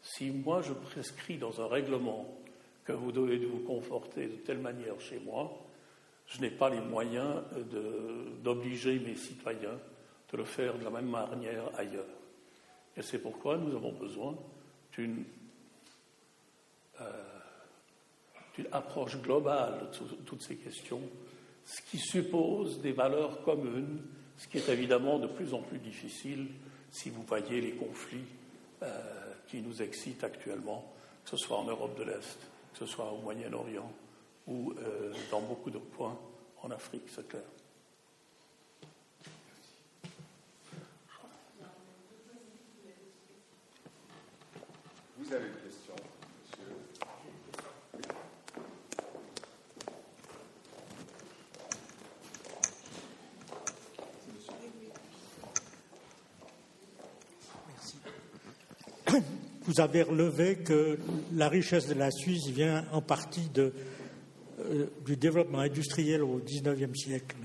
Si 0.03 0.31
moi 0.31 0.61
je 0.63 0.73
prescris 0.73 1.39
dans 1.39 1.61
un 1.61 1.69
règlement 1.69 2.27
que 2.85 2.93
vous 2.93 3.13
devez 3.13 3.39
vous 3.39 3.61
comporter 3.61 4.27
de 4.27 4.37
telle 4.37 4.59
manière 4.59 5.01
chez 5.01 5.21
moi, 5.21 5.65
je 6.27 6.41
n'ai 6.41 6.51
pas 6.51 6.71
les 6.71 6.81
moyens 6.81 7.41
d'obliger 8.43 8.99
mes 8.99 9.15
citoyens 9.15 9.79
de 10.33 10.37
le 10.37 10.45
faire 10.45 10.77
de 10.77 10.83
la 10.83 10.91
même 10.91 11.09
manière 11.09 11.71
ailleurs. 11.79 12.18
Et 12.99 13.03
c'est 13.03 13.19
pourquoi 13.19 13.57
nous 13.57 13.75
avons 13.77 13.93
besoin 13.93 14.37
d'une 14.93 15.25
euh, 17.01 18.65
approche 18.73 19.17
globale 19.19 19.89
de 19.93 20.17
toutes 20.25 20.43
ces 20.43 20.57
questions, 20.57 21.01
ce 21.65 21.81
qui 21.83 21.99
suppose 21.99 22.81
des 22.81 22.91
valeurs 22.91 23.43
communes, 23.43 24.03
ce 24.37 24.49
qui 24.49 24.59
est 24.59 24.69
évidemment 24.69 25.21
de 25.21 25.29
plus 25.29 25.55
en 25.55 25.63
plus 25.63 25.79
difficile 25.79 26.49
si 26.91 27.11
vous 27.11 27.23
voyez 27.23 27.61
les 27.61 27.73
conflits 27.73 28.25
euh, 28.83 29.33
qui 29.47 29.61
nous 29.61 29.81
excitent 29.81 30.25
actuellement, 30.25 30.93
que 31.25 31.31
ce 31.31 31.37
soit 31.37 31.59
en 31.59 31.65
Europe 31.65 31.97
de 31.99 32.05
l'Est, 32.05 32.39
que 32.73 32.79
ce 32.81 32.87
soit 32.87 33.13
au 33.13 33.19
Moyen-Orient 33.19 33.93
ou 34.49 34.73
euh, 34.73 35.13
dans 35.31 35.43
beaucoup 35.43 35.71
d'autres 35.71 35.85
points 35.87 36.19
en 36.63 36.71
Afrique, 36.71 37.05
c'est 37.15 37.29
clair. 37.29 37.43
Vous 59.65 59.81
avez 59.81 60.03
relevé 60.03 60.57
que 60.57 60.99
la 61.35 61.51
richesse 61.51 61.89
de 61.89 61.95
la 61.95 62.11
Suisse 62.11 62.47
vient 62.47 62.87
en 62.91 63.03
partie 63.03 63.51
euh, 63.59 64.87
du 65.05 65.17
développement 65.19 65.59
industriel 65.59 66.23
au 66.23 66.39
XIXe 66.39 66.99
siècle. 66.99 67.37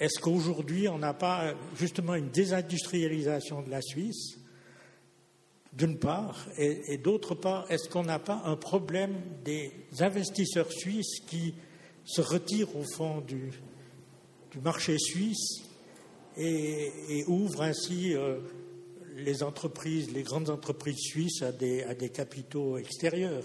Est-ce 0.00 0.18
qu'aujourd'hui, 0.18 0.88
on 0.88 0.98
n'a 0.98 1.14
pas 1.14 1.54
justement 1.76 2.16
une 2.16 2.30
désindustrialisation 2.30 3.62
de 3.62 3.70
la 3.70 3.80
Suisse 3.80 4.39
d'une 5.72 5.98
part, 5.98 6.48
et, 6.58 6.98
d'autre 6.98 7.34
part, 7.34 7.70
est-ce 7.70 7.88
qu'on 7.88 8.02
n'a 8.02 8.18
pas 8.18 8.42
un 8.44 8.56
problème 8.56 9.20
des 9.44 9.72
investisseurs 10.00 10.72
suisses 10.72 11.20
qui 11.20 11.54
se 12.04 12.20
retirent 12.20 12.76
au 12.76 12.82
fond 12.82 13.20
du, 13.20 13.52
marché 14.62 14.98
suisse 14.98 15.62
et, 16.36 17.24
ouvrent 17.28 17.62
ainsi 17.62 18.14
euh, 18.14 18.38
les 19.16 19.44
entreprises, 19.44 20.12
les 20.12 20.24
grandes 20.24 20.50
entreprises 20.50 20.98
suisses 20.98 21.42
à 21.42 21.52
des, 21.52 21.84
à 21.84 21.94
des 21.94 22.08
capitaux 22.08 22.76
extérieurs? 22.76 23.44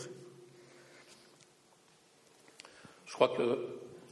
Je 3.06 3.14
crois 3.14 3.36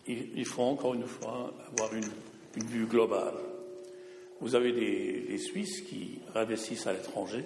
qu'il 0.05 0.45
faut 0.45 0.61
encore 0.61 0.93
une 0.93 1.07
fois 1.07 1.51
avoir 1.71 1.93
une, 1.95 2.09
vue 2.67 2.85
globale. 2.85 3.33
Vous 4.39 4.53
avez 4.53 4.71
des 4.71 5.37
Suisses 5.39 5.81
qui 5.81 6.19
investissent 6.35 6.85
à 6.85 6.93
l'étranger 6.93 7.43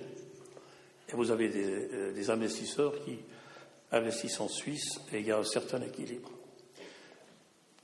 et 1.09 1.15
vous 1.15 1.31
avez 1.31 1.51
euh, 1.53 2.13
des, 2.13 2.29
investisseurs 2.29 2.93
qui 3.03 3.17
investissent 3.91 4.39
en 4.39 4.47
Suisse 4.47 4.99
et 5.13 5.19
il 5.19 5.27
y 5.27 5.31
a 5.31 5.37
un 5.37 5.43
certain 5.43 5.81
équilibre. 5.81 6.31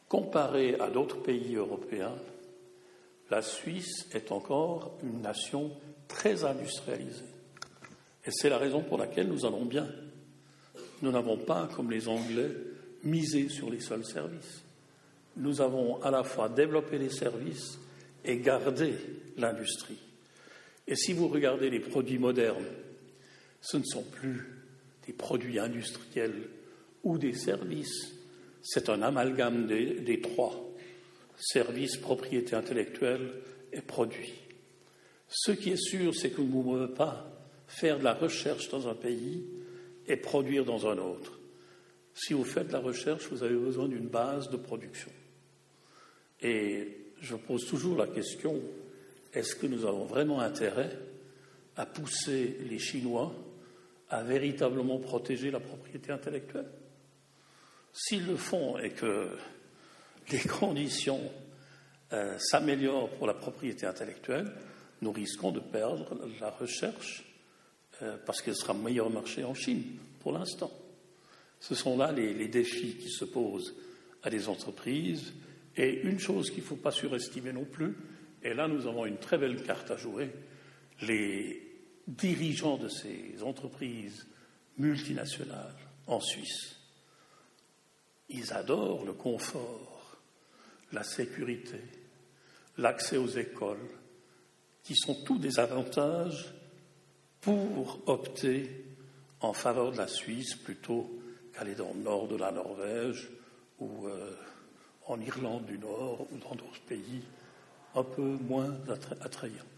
Comparé 0.09 0.76
à 0.80 0.89
d'autres 0.89 1.21
pays 1.21 1.55
européens, 1.55 2.15
la 3.30 3.41
Suisse 3.41 4.07
est 4.13 4.32
encore 4.32 4.97
une 5.01 5.21
nation 5.21 5.71
très 6.07 6.43
industrialisée. 6.43 7.24
Et 8.26 8.32
c'est 8.32 8.49
la 8.49 8.57
raison 8.57 8.82
pour 8.82 8.97
laquelle 8.97 9.28
nous 9.28 9.45
allons 9.45 9.65
bien. 9.65 9.88
Nous 11.01 11.11
n'avons 11.11 11.38
pas, 11.38 11.67
comme 11.76 11.89
les 11.89 12.07
Anglais, 12.07 12.51
misé 13.03 13.49
sur 13.49 13.69
les 13.69 13.80
seuls 13.80 14.05
services. 14.05 14.63
Nous 15.38 15.61
avons 15.61 16.01
à 16.03 16.11
la 16.11 16.24
fois 16.24 16.47
développé 16.47 16.97
les 16.97 17.09
services 17.09 17.80
et 18.24 18.38
gardé 18.38 18.93
l'industrie. 19.38 19.97
Et 20.88 20.95
si 20.95 21.13
vous 21.13 21.28
regardez 21.28 21.69
les 21.69 21.80
produits 21.80 22.19
modernes 22.19 22.65
ce 23.64 23.78
ne 23.78 23.84
sont 23.84 24.03
plus 24.03 24.45
des 25.07 25.14
produits 25.14 25.57
industriels 25.57 26.49
ou 27.03 27.18
des 27.18 27.34
services, 27.34 28.14
c'est 28.61 28.89
un 28.89 29.01
amalgame 29.01 29.68
des, 29.68 30.22
trois, 30.22 30.70
services, 31.38 31.97
propriété 31.97 32.55
intellectuelle 32.55 33.32
et 33.72 33.82
produits. 33.82 34.34
Ce 35.30 35.51
qui 35.51 35.72
est 35.72 35.82
sûr, 35.82 36.14
c'est 36.14 36.30
que 36.30 36.41
vous 36.41 36.57
ne 36.57 36.64
pouvez 36.64 36.93
pas 36.93 37.32
faire 37.66 37.99
de 37.99 38.03
la 38.03 38.14
recherche 38.14 38.70
dans 38.70 38.88
un 38.88 38.95
pays 38.95 39.45
et 40.07 40.18
produire 40.18 40.66
dans 40.66 40.86
un 40.86 40.97
autre. 40.97 41.39
Si 42.14 42.34
vous 42.34 42.43
faites 42.43 42.68
de 42.68 42.74
la 42.74 42.80
recherche, 42.80 43.30
vous 43.32 43.43
avez 43.43 43.55
besoin 43.55 43.88
d'une 43.88 44.07
base 44.07 44.49
de 44.49 44.57
production. 44.57 45.11
Et 46.41 46.97
je 47.22 47.36
pose 47.36 47.66
toujours 47.66 47.97
la 47.97 48.07
question, 48.07 48.61
est-ce 49.34 49.55
que 49.55 49.68
nous 49.68 49.86
avons 49.86 50.05
vraiment 50.05 50.41
intérêt 50.41 50.99
à 51.78 51.86
pousser 51.86 52.57
les 52.70 52.78
Chinois 52.78 53.34
à 54.14 54.22
véritablement 54.22 54.99
protéger 54.99 55.49
la 55.49 55.59
propriété 55.59 56.11
intellectuelle. 56.11 56.70
S'ils 57.91 58.28
le 58.28 58.36
font 58.36 58.78
et 58.78 58.91
que 58.91 59.30
les 60.32 60.39
conditions 60.59 61.32
euh, 62.14 62.38
s'améliorent 62.38 63.09
pour 63.09 63.26
la 63.26 63.34
propriété 63.34 63.88
intellectuelle, 63.88 64.51
nous 65.01 65.11
risquons 65.11 65.51
de 65.51 65.59
perdre 65.59 66.16
la 66.39 66.51
recherche 66.51 67.26
euh, 68.03 68.16
parce 68.24 68.43
qu'elle 68.43 68.55
sera 68.55 68.76
meilleur 68.76 69.09
marché 69.09 69.43
en 69.43 69.55
Chine 69.55 69.84
pour 70.20 70.32
l'instant. 70.32 70.72
Ce 71.59 71.74
sont 71.74 71.97
là 71.97 72.11
les, 72.11 72.36
les, 72.36 72.47
défis 72.47 72.97
qui 72.97 73.09
se 73.09 73.26
posent 73.26 73.74
à 74.22 74.30
des 74.30 74.47
entreprises. 74.47 75.34
Et 75.76 76.01
une 76.03 76.20
chose 76.20 76.51
qu'il 76.51 76.61
ne 76.61 76.68
faut 76.68 76.76
pas 76.76 76.91
surestimer 76.91 77.51
non 77.51 77.66
plus, 77.66 77.95
et 78.43 78.53
là 78.53 78.68
nous 78.68 78.86
avons 78.86 79.07
une 79.07 79.18
très 79.18 79.39
belle 79.39 79.64
carte 79.64 79.89
à 79.89 79.97
jouer, 79.97 80.30
les, 81.01 81.72
dirigeants 82.08 82.78
de 82.78 82.89
ces 82.89 83.41
entreprises 83.43 84.26
multinationales 84.78 85.76
en 86.08 86.20
Suisse. 86.20 86.76
Ils 88.30 88.54
adorent 88.54 89.06
le 89.06 89.14
confort, 89.14 90.18
la 90.91 91.04
sécurité, 91.04 91.80
l'accès 92.78 93.18
aux 93.18 93.28
écoles, 93.28 93.89
qui 94.84 94.95
sont 94.95 95.16
tous 95.24 95.39
des 95.39 95.60
avantages 95.60 96.54
pour 97.41 98.01
opter 98.08 98.86
en 99.39 99.54
faveur 99.54 99.91
de 99.91 99.97
la 99.97 100.08
Suisse 100.08 100.56
plutôt 100.56 101.10
qu'aller 101.54 101.76
dans 101.76 101.93
le 101.93 102.01
nord 102.01 102.28
de 102.28 102.36
la 102.36 102.51
Norvège 102.51 103.30
ou 103.80 104.08
euh, 104.08 104.36
en 105.08 105.20
Irlande 105.20 105.66
du 105.66 105.78
Nord 105.78 106.28
ou 106.32 106.38
dans 106.38 106.56
d'autres 106.56 106.82
pays 106.88 107.22
un 107.95 108.04
peu 108.04 108.38
moins 108.47 108.74
attrayants. 109.22 109.72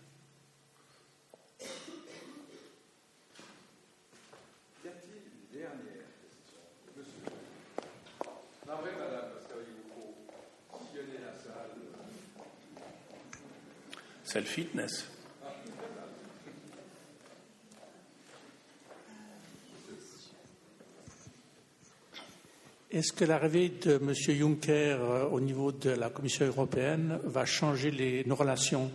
Est-ce 22.92 23.14
que 23.14 23.24
l'arrivée 23.26 23.70
de 23.70 23.96
M. 23.96 24.14
Juncker 24.14 24.98
euh, 25.00 25.26
au 25.28 25.40
niveau 25.40 25.72
de 25.72 25.90
la 25.90 26.10
Commission 26.10 26.46
européenne 26.46 27.20
va 27.24 27.46
changer 27.46 27.92
les, 27.92 28.26
nos 28.26 28.36
relations 28.36 28.92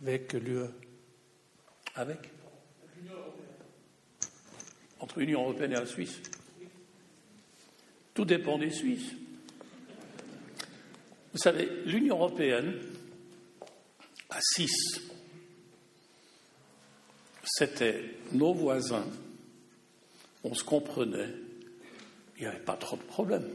avec 0.00 0.32
l'UE 0.34 0.66
Avec? 1.96 2.30
Entre 5.00 5.20
l'Union 5.20 5.42
européenne 5.42 5.72
et 5.72 5.76
la 5.76 5.86
Suisse? 5.86 6.20
Tout 8.14 8.24
dépend 8.24 8.58
des 8.58 8.70
Suisses. 8.70 9.12
Vous 11.32 11.38
savez, 11.38 11.68
l'Union 11.84 12.16
européenne 12.16 12.74
à 14.30 14.40
6, 14.40 15.00
c'était 17.44 18.16
nos 18.32 18.52
voisins, 18.52 19.06
on 20.44 20.54
se 20.54 20.64
comprenait, 20.64 21.34
il 22.36 22.42
n'y 22.42 22.46
avait 22.46 22.58
pas 22.58 22.76
trop 22.76 22.96
de 22.96 23.02
problèmes. 23.02 23.48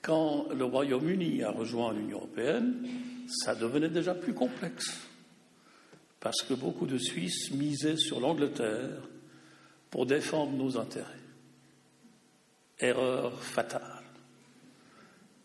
Quand 0.00 0.48
le 0.52 0.64
Royaume-Uni 0.64 1.42
a 1.42 1.50
rejoint 1.50 1.92
l'Union 1.92 2.18
européenne, 2.18 2.88
ça 3.28 3.54
devenait 3.54 3.90
déjà 3.90 4.14
plus 4.14 4.32
complexe, 4.32 4.98
parce 6.20 6.42
que 6.42 6.54
beaucoup 6.54 6.86
de 6.86 6.98
Suisses 6.98 7.50
misaient 7.50 7.96
sur 7.96 8.20
l'Angleterre 8.20 9.02
pour 9.90 10.06
défendre 10.06 10.52
nos 10.52 10.78
intérêts. 10.78 11.04
Erreur 12.80 13.42
fatale. 13.42 14.04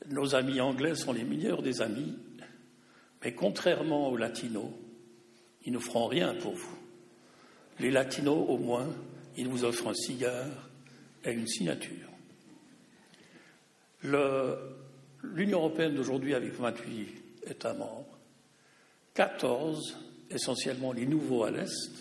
Nos 0.09 0.35
amis 0.35 0.61
anglais 0.61 0.95
sont 0.95 1.13
les 1.13 1.23
meilleurs 1.23 1.61
des 1.61 1.81
amis 1.81 2.15
Mais 3.23 3.33
contrairement 3.33 4.09
aux 4.09 4.17
latinos, 4.17 4.71
ils 5.65 5.71
ne 5.71 5.79
feront 5.79 6.07
rien 6.07 6.35
pour 6.35 6.53
vous. 6.53 6.77
Les 7.79 7.89
latinos, 7.89 8.45
au 8.49 8.57
moins, 8.57 8.87
ils 9.37 9.47
vous 9.47 9.63
offrent 9.63 9.87
un 9.87 9.93
cigare 9.93 10.69
et 11.23 11.31
une 11.31 11.47
signature. 11.47 12.09
L'Union 14.03 15.59
européenne 15.59 15.95
d'aujourd'hui, 15.95 16.35
avec 16.35 16.53
28 16.53 17.23
États 17.47 17.73
membres, 17.73 18.17
14, 19.13 19.97
essentiellement 20.29 20.91
les 20.91 21.05
nouveaux 21.05 21.43
à 21.43 21.51
l'Est, 21.51 21.91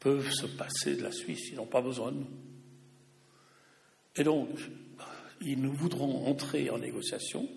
peuvent 0.00 0.30
se 0.32 0.46
passer 0.46 0.96
de 0.96 1.02
la 1.02 1.12
Suisse, 1.12 1.50
ils 1.50 1.56
n'ont 1.56 1.66
pas 1.66 1.82
besoin 1.82 2.10
de 2.10 2.16
nous. 2.18 2.30
Et 4.16 4.24
donc, 4.24 4.48
ils 5.40 5.60
ne 5.60 5.68
voudront 5.68 6.26
entrer 6.26 6.70
en 6.70 6.78
négociation 6.78 7.48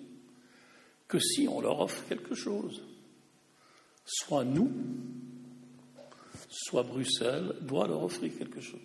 que 1.09 1.19
si 1.19 1.47
on 1.49 1.59
leur 1.59 1.81
offre 1.81 2.05
quelque 2.07 2.35
chose. 2.35 2.81
Soit 4.05 4.45
nous, 4.45 4.71
soit 6.47 6.83
Bruxelles 6.83 7.55
doit 7.61 7.87
leur 7.87 8.03
offrir 8.03 8.31
quelque 8.37 8.61
chose. 8.61 8.79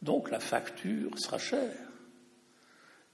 Donc 0.00 0.30
la 0.30 0.40
facture 0.40 1.10
sera 1.18 1.38
chère. 1.38 1.88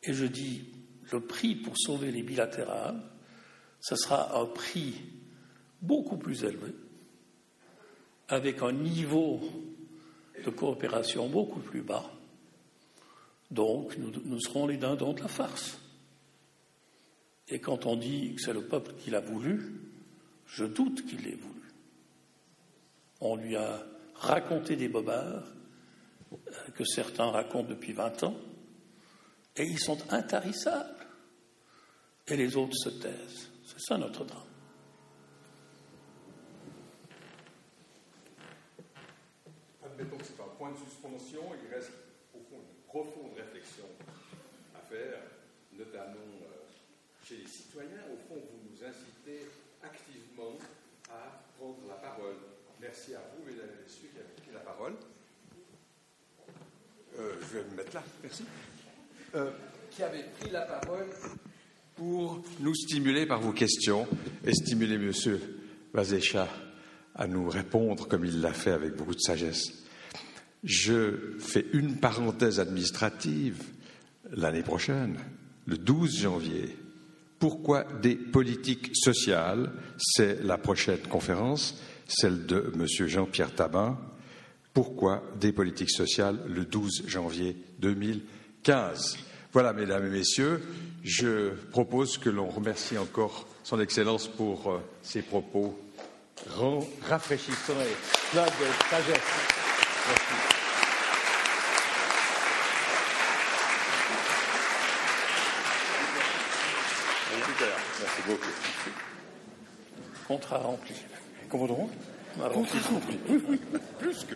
Et 0.04 0.12
je 0.12 0.26
dis, 0.26 0.66
le 1.12 1.20
prix 1.20 1.56
pour 1.56 1.76
sauver 1.76 2.12
les 2.12 2.22
bilatérales, 2.22 3.02
ce 3.80 3.96
sera 3.96 4.40
un 4.40 4.46
prix 4.46 4.94
beaucoup 5.80 6.16
plus 6.16 6.44
élevé, 6.44 6.72
avec 8.28 8.62
un 8.62 8.72
niveau 8.72 9.40
de 10.44 10.50
coopération 10.50 11.28
beaucoup 11.28 11.60
plus 11.60 11.82
bas. 11.82 12.10
Donc 13.50 13.96
nous, 13.96 14.40
serons 14.40 14.66
les 14.66 14.76
dindons 14.76 15.12
de 15.12 15.20
la 15.20 15.28
farce. 15.28 15.78
Et 17.48 17.60
quand 17.60 17.86
on 17.86 17.96
dit 17.96 18.34
que 18.34 18.42
c'est 18.42 18.52
le 18.52 18.64
peuple 18.64 18.92
qui 18.98 19.10
l'a 19.10 19.20
voulu, 19.20 19.72
je 20.46 20.64
doute 20.64 21.06
qu'il 21.06 21.22
l'ait 21.22 21.36
voulu. 21.36 21.62
On 23.20 23.36
lui 23.36 23.56
a 23.56 23.84
raconté 24.14 24.76
des 24.76 24.88
bobards 24.88 25.44
euh, 26.32 26.36
que 26.74 26.84
certains 26.84 27.30
racontent 27.30 27.68
depuis 27.68 27.92
20 27.92 28.24
ans, 28.24 28.36
et 29.56 29.64
ils 29.64 29.78
sont 29.78 29.98
intarissables. 30.12 31.06
Et 32.28 32.36
les 32.36 32.56
autres 32.56 32.76
se 32.76 32.88
taisent. 32.88 33.50
C'est 33.64 33.80
ça 33.80 33.96
notre 33.96 34.24
drame. 34.24 34.42
Admettons 39.84 40.16
que 40.18 40.24
c'est 40.24 40.42
un 40.42 40.56
point 40.58 40.72
de 40.72 40.76
suspension, 40.76 41.42
il 41.62 41.74
reste 41.74 41.92
au 42.34 42.38
fond 42.38 42.56
une 42.56 42.84
profonde 42.88 43.32
réflexion 43.36 43.86
à 44.74 44.80
faire, 44.80 45.20
notamment 45.72 46.45
chez 47.26 47.36
les 47.38 47.46
citoyens. 47.46 48.04
Au 48.12 48.16
fond, 48.28 48.40
vous 48.40 48.70
nous 48.70 48.84
incitez 48.84 49.46
activement 49.82 50.56
à 51.10 51.42
prendre 51.58 51.78
la 51.88 51.94
parole. 51.94 52.36
Merci 52.80 53.14
à 53.14 53.20
vous, 53.34 53.44
mesdames 53.44 53.66
et 53.66 53.82
messieurs, 53.82 54.08
qui 54.12 54.18
avez 54.18 54.34
pris 54.36 54.52
la 54.52 54.60
parole. 54.60 54.92
Euh, 57.18 57.34
je 57.40 57.58
vais 57.58 57.64
me 57.64 57.76
mettre 57.76 57.94
là, 57.94 58.04
merci. 58.22 58.44
Euh, 59.34 59.50
qui 59.90 60.02
avez 60.02 60.22
pris 60.38 60.50
la 60.50 60.62
parole 60.62 61.06
pour 61.96 62.42
nous 62.60 62.74
stimuler 62.74 63.26
par 63.26 63.40
vos 63.40 63.52
questions 63.52 64.06
et 64.44 64.52
stimuler 64.52 64.98
Monsieur 64.98 65.40
Vazécha 65.92 66.48
à 67.14 67.26
nous 67.26 67.48
répondre 67.48 68.06
comme 68.06 68.24
il 68.24 68.40
l'a 68.40 68.52
fait 68.52 68.72
avec 68.72 68.94
beaucoup 68.94 69.14
de 69.14 69.20
sagesse. 69.20 69.72
Je 70.62 71.38
fais 71.38 71.64
une 71.72 71.96
parenthèse 71.98 72.60
administrative 72.60 73.62
l'année 74.30 74.62
prochaine, 74.62 75.18
le 75.64 75.78
12 75.78 76.18
janvier. 76.20 76.76
Pourquoi 77.38 77.84
des 78.02 78.16
politiques 78.16 78.90
sociales? 78.94 79.72
C'est 79.98 80.42
la 80.42 80.58
prochaine 80.58 81.00
conférence, 81.08 81.80
celle 82.08 82.46
de 82.46 82.72
Monsieur 82.76 83.06
Jean-Pierre 83.06 83.54
Tabin. 83.54 83.98
Pourquoi 84.72 85.22
des 85.40 85.52
politiques 85.52 85.90
sociales 85.90 86.38
le 86.48 86.64
12 86.64 87.04
janvier 87.06 87.56
2015 87.80 89.18
voilà, 89.56 89.72
mesdames 89.72 90.04
et 90.04 90.10
messieurs, 90.10 90.60
je 91.02 91.54
propose 91.70 92.18
que 92.18 92.28
l'on 92.28 92.48
remercie 92.48 92.98
encore 92.98 93.46
Son 93.64 93.80
Excellence 93.80 94.28
pour 94.28 94.70
euh, 94.70 94.80
ses 95.00 95.22
propos 95.22 95.78
rafraîchissants 97.08 97.72
et 97.80 97.96
pleins 98.32 98.44
de 98.44 98.90
sagesse 98.90 99.22
beaucoup. 108.26 108.50
Contrat 110.28 110.58
rempli. 110.58 110.94
Comment 111.48 111.66
donc 111.66 111.90
Contrat 112.52 112.78
rempli. 112.88 113.18
Oui, 113.28 113.42
oui, 113.48 113.60
plus 113.98 114.24
que. 114.24 114.34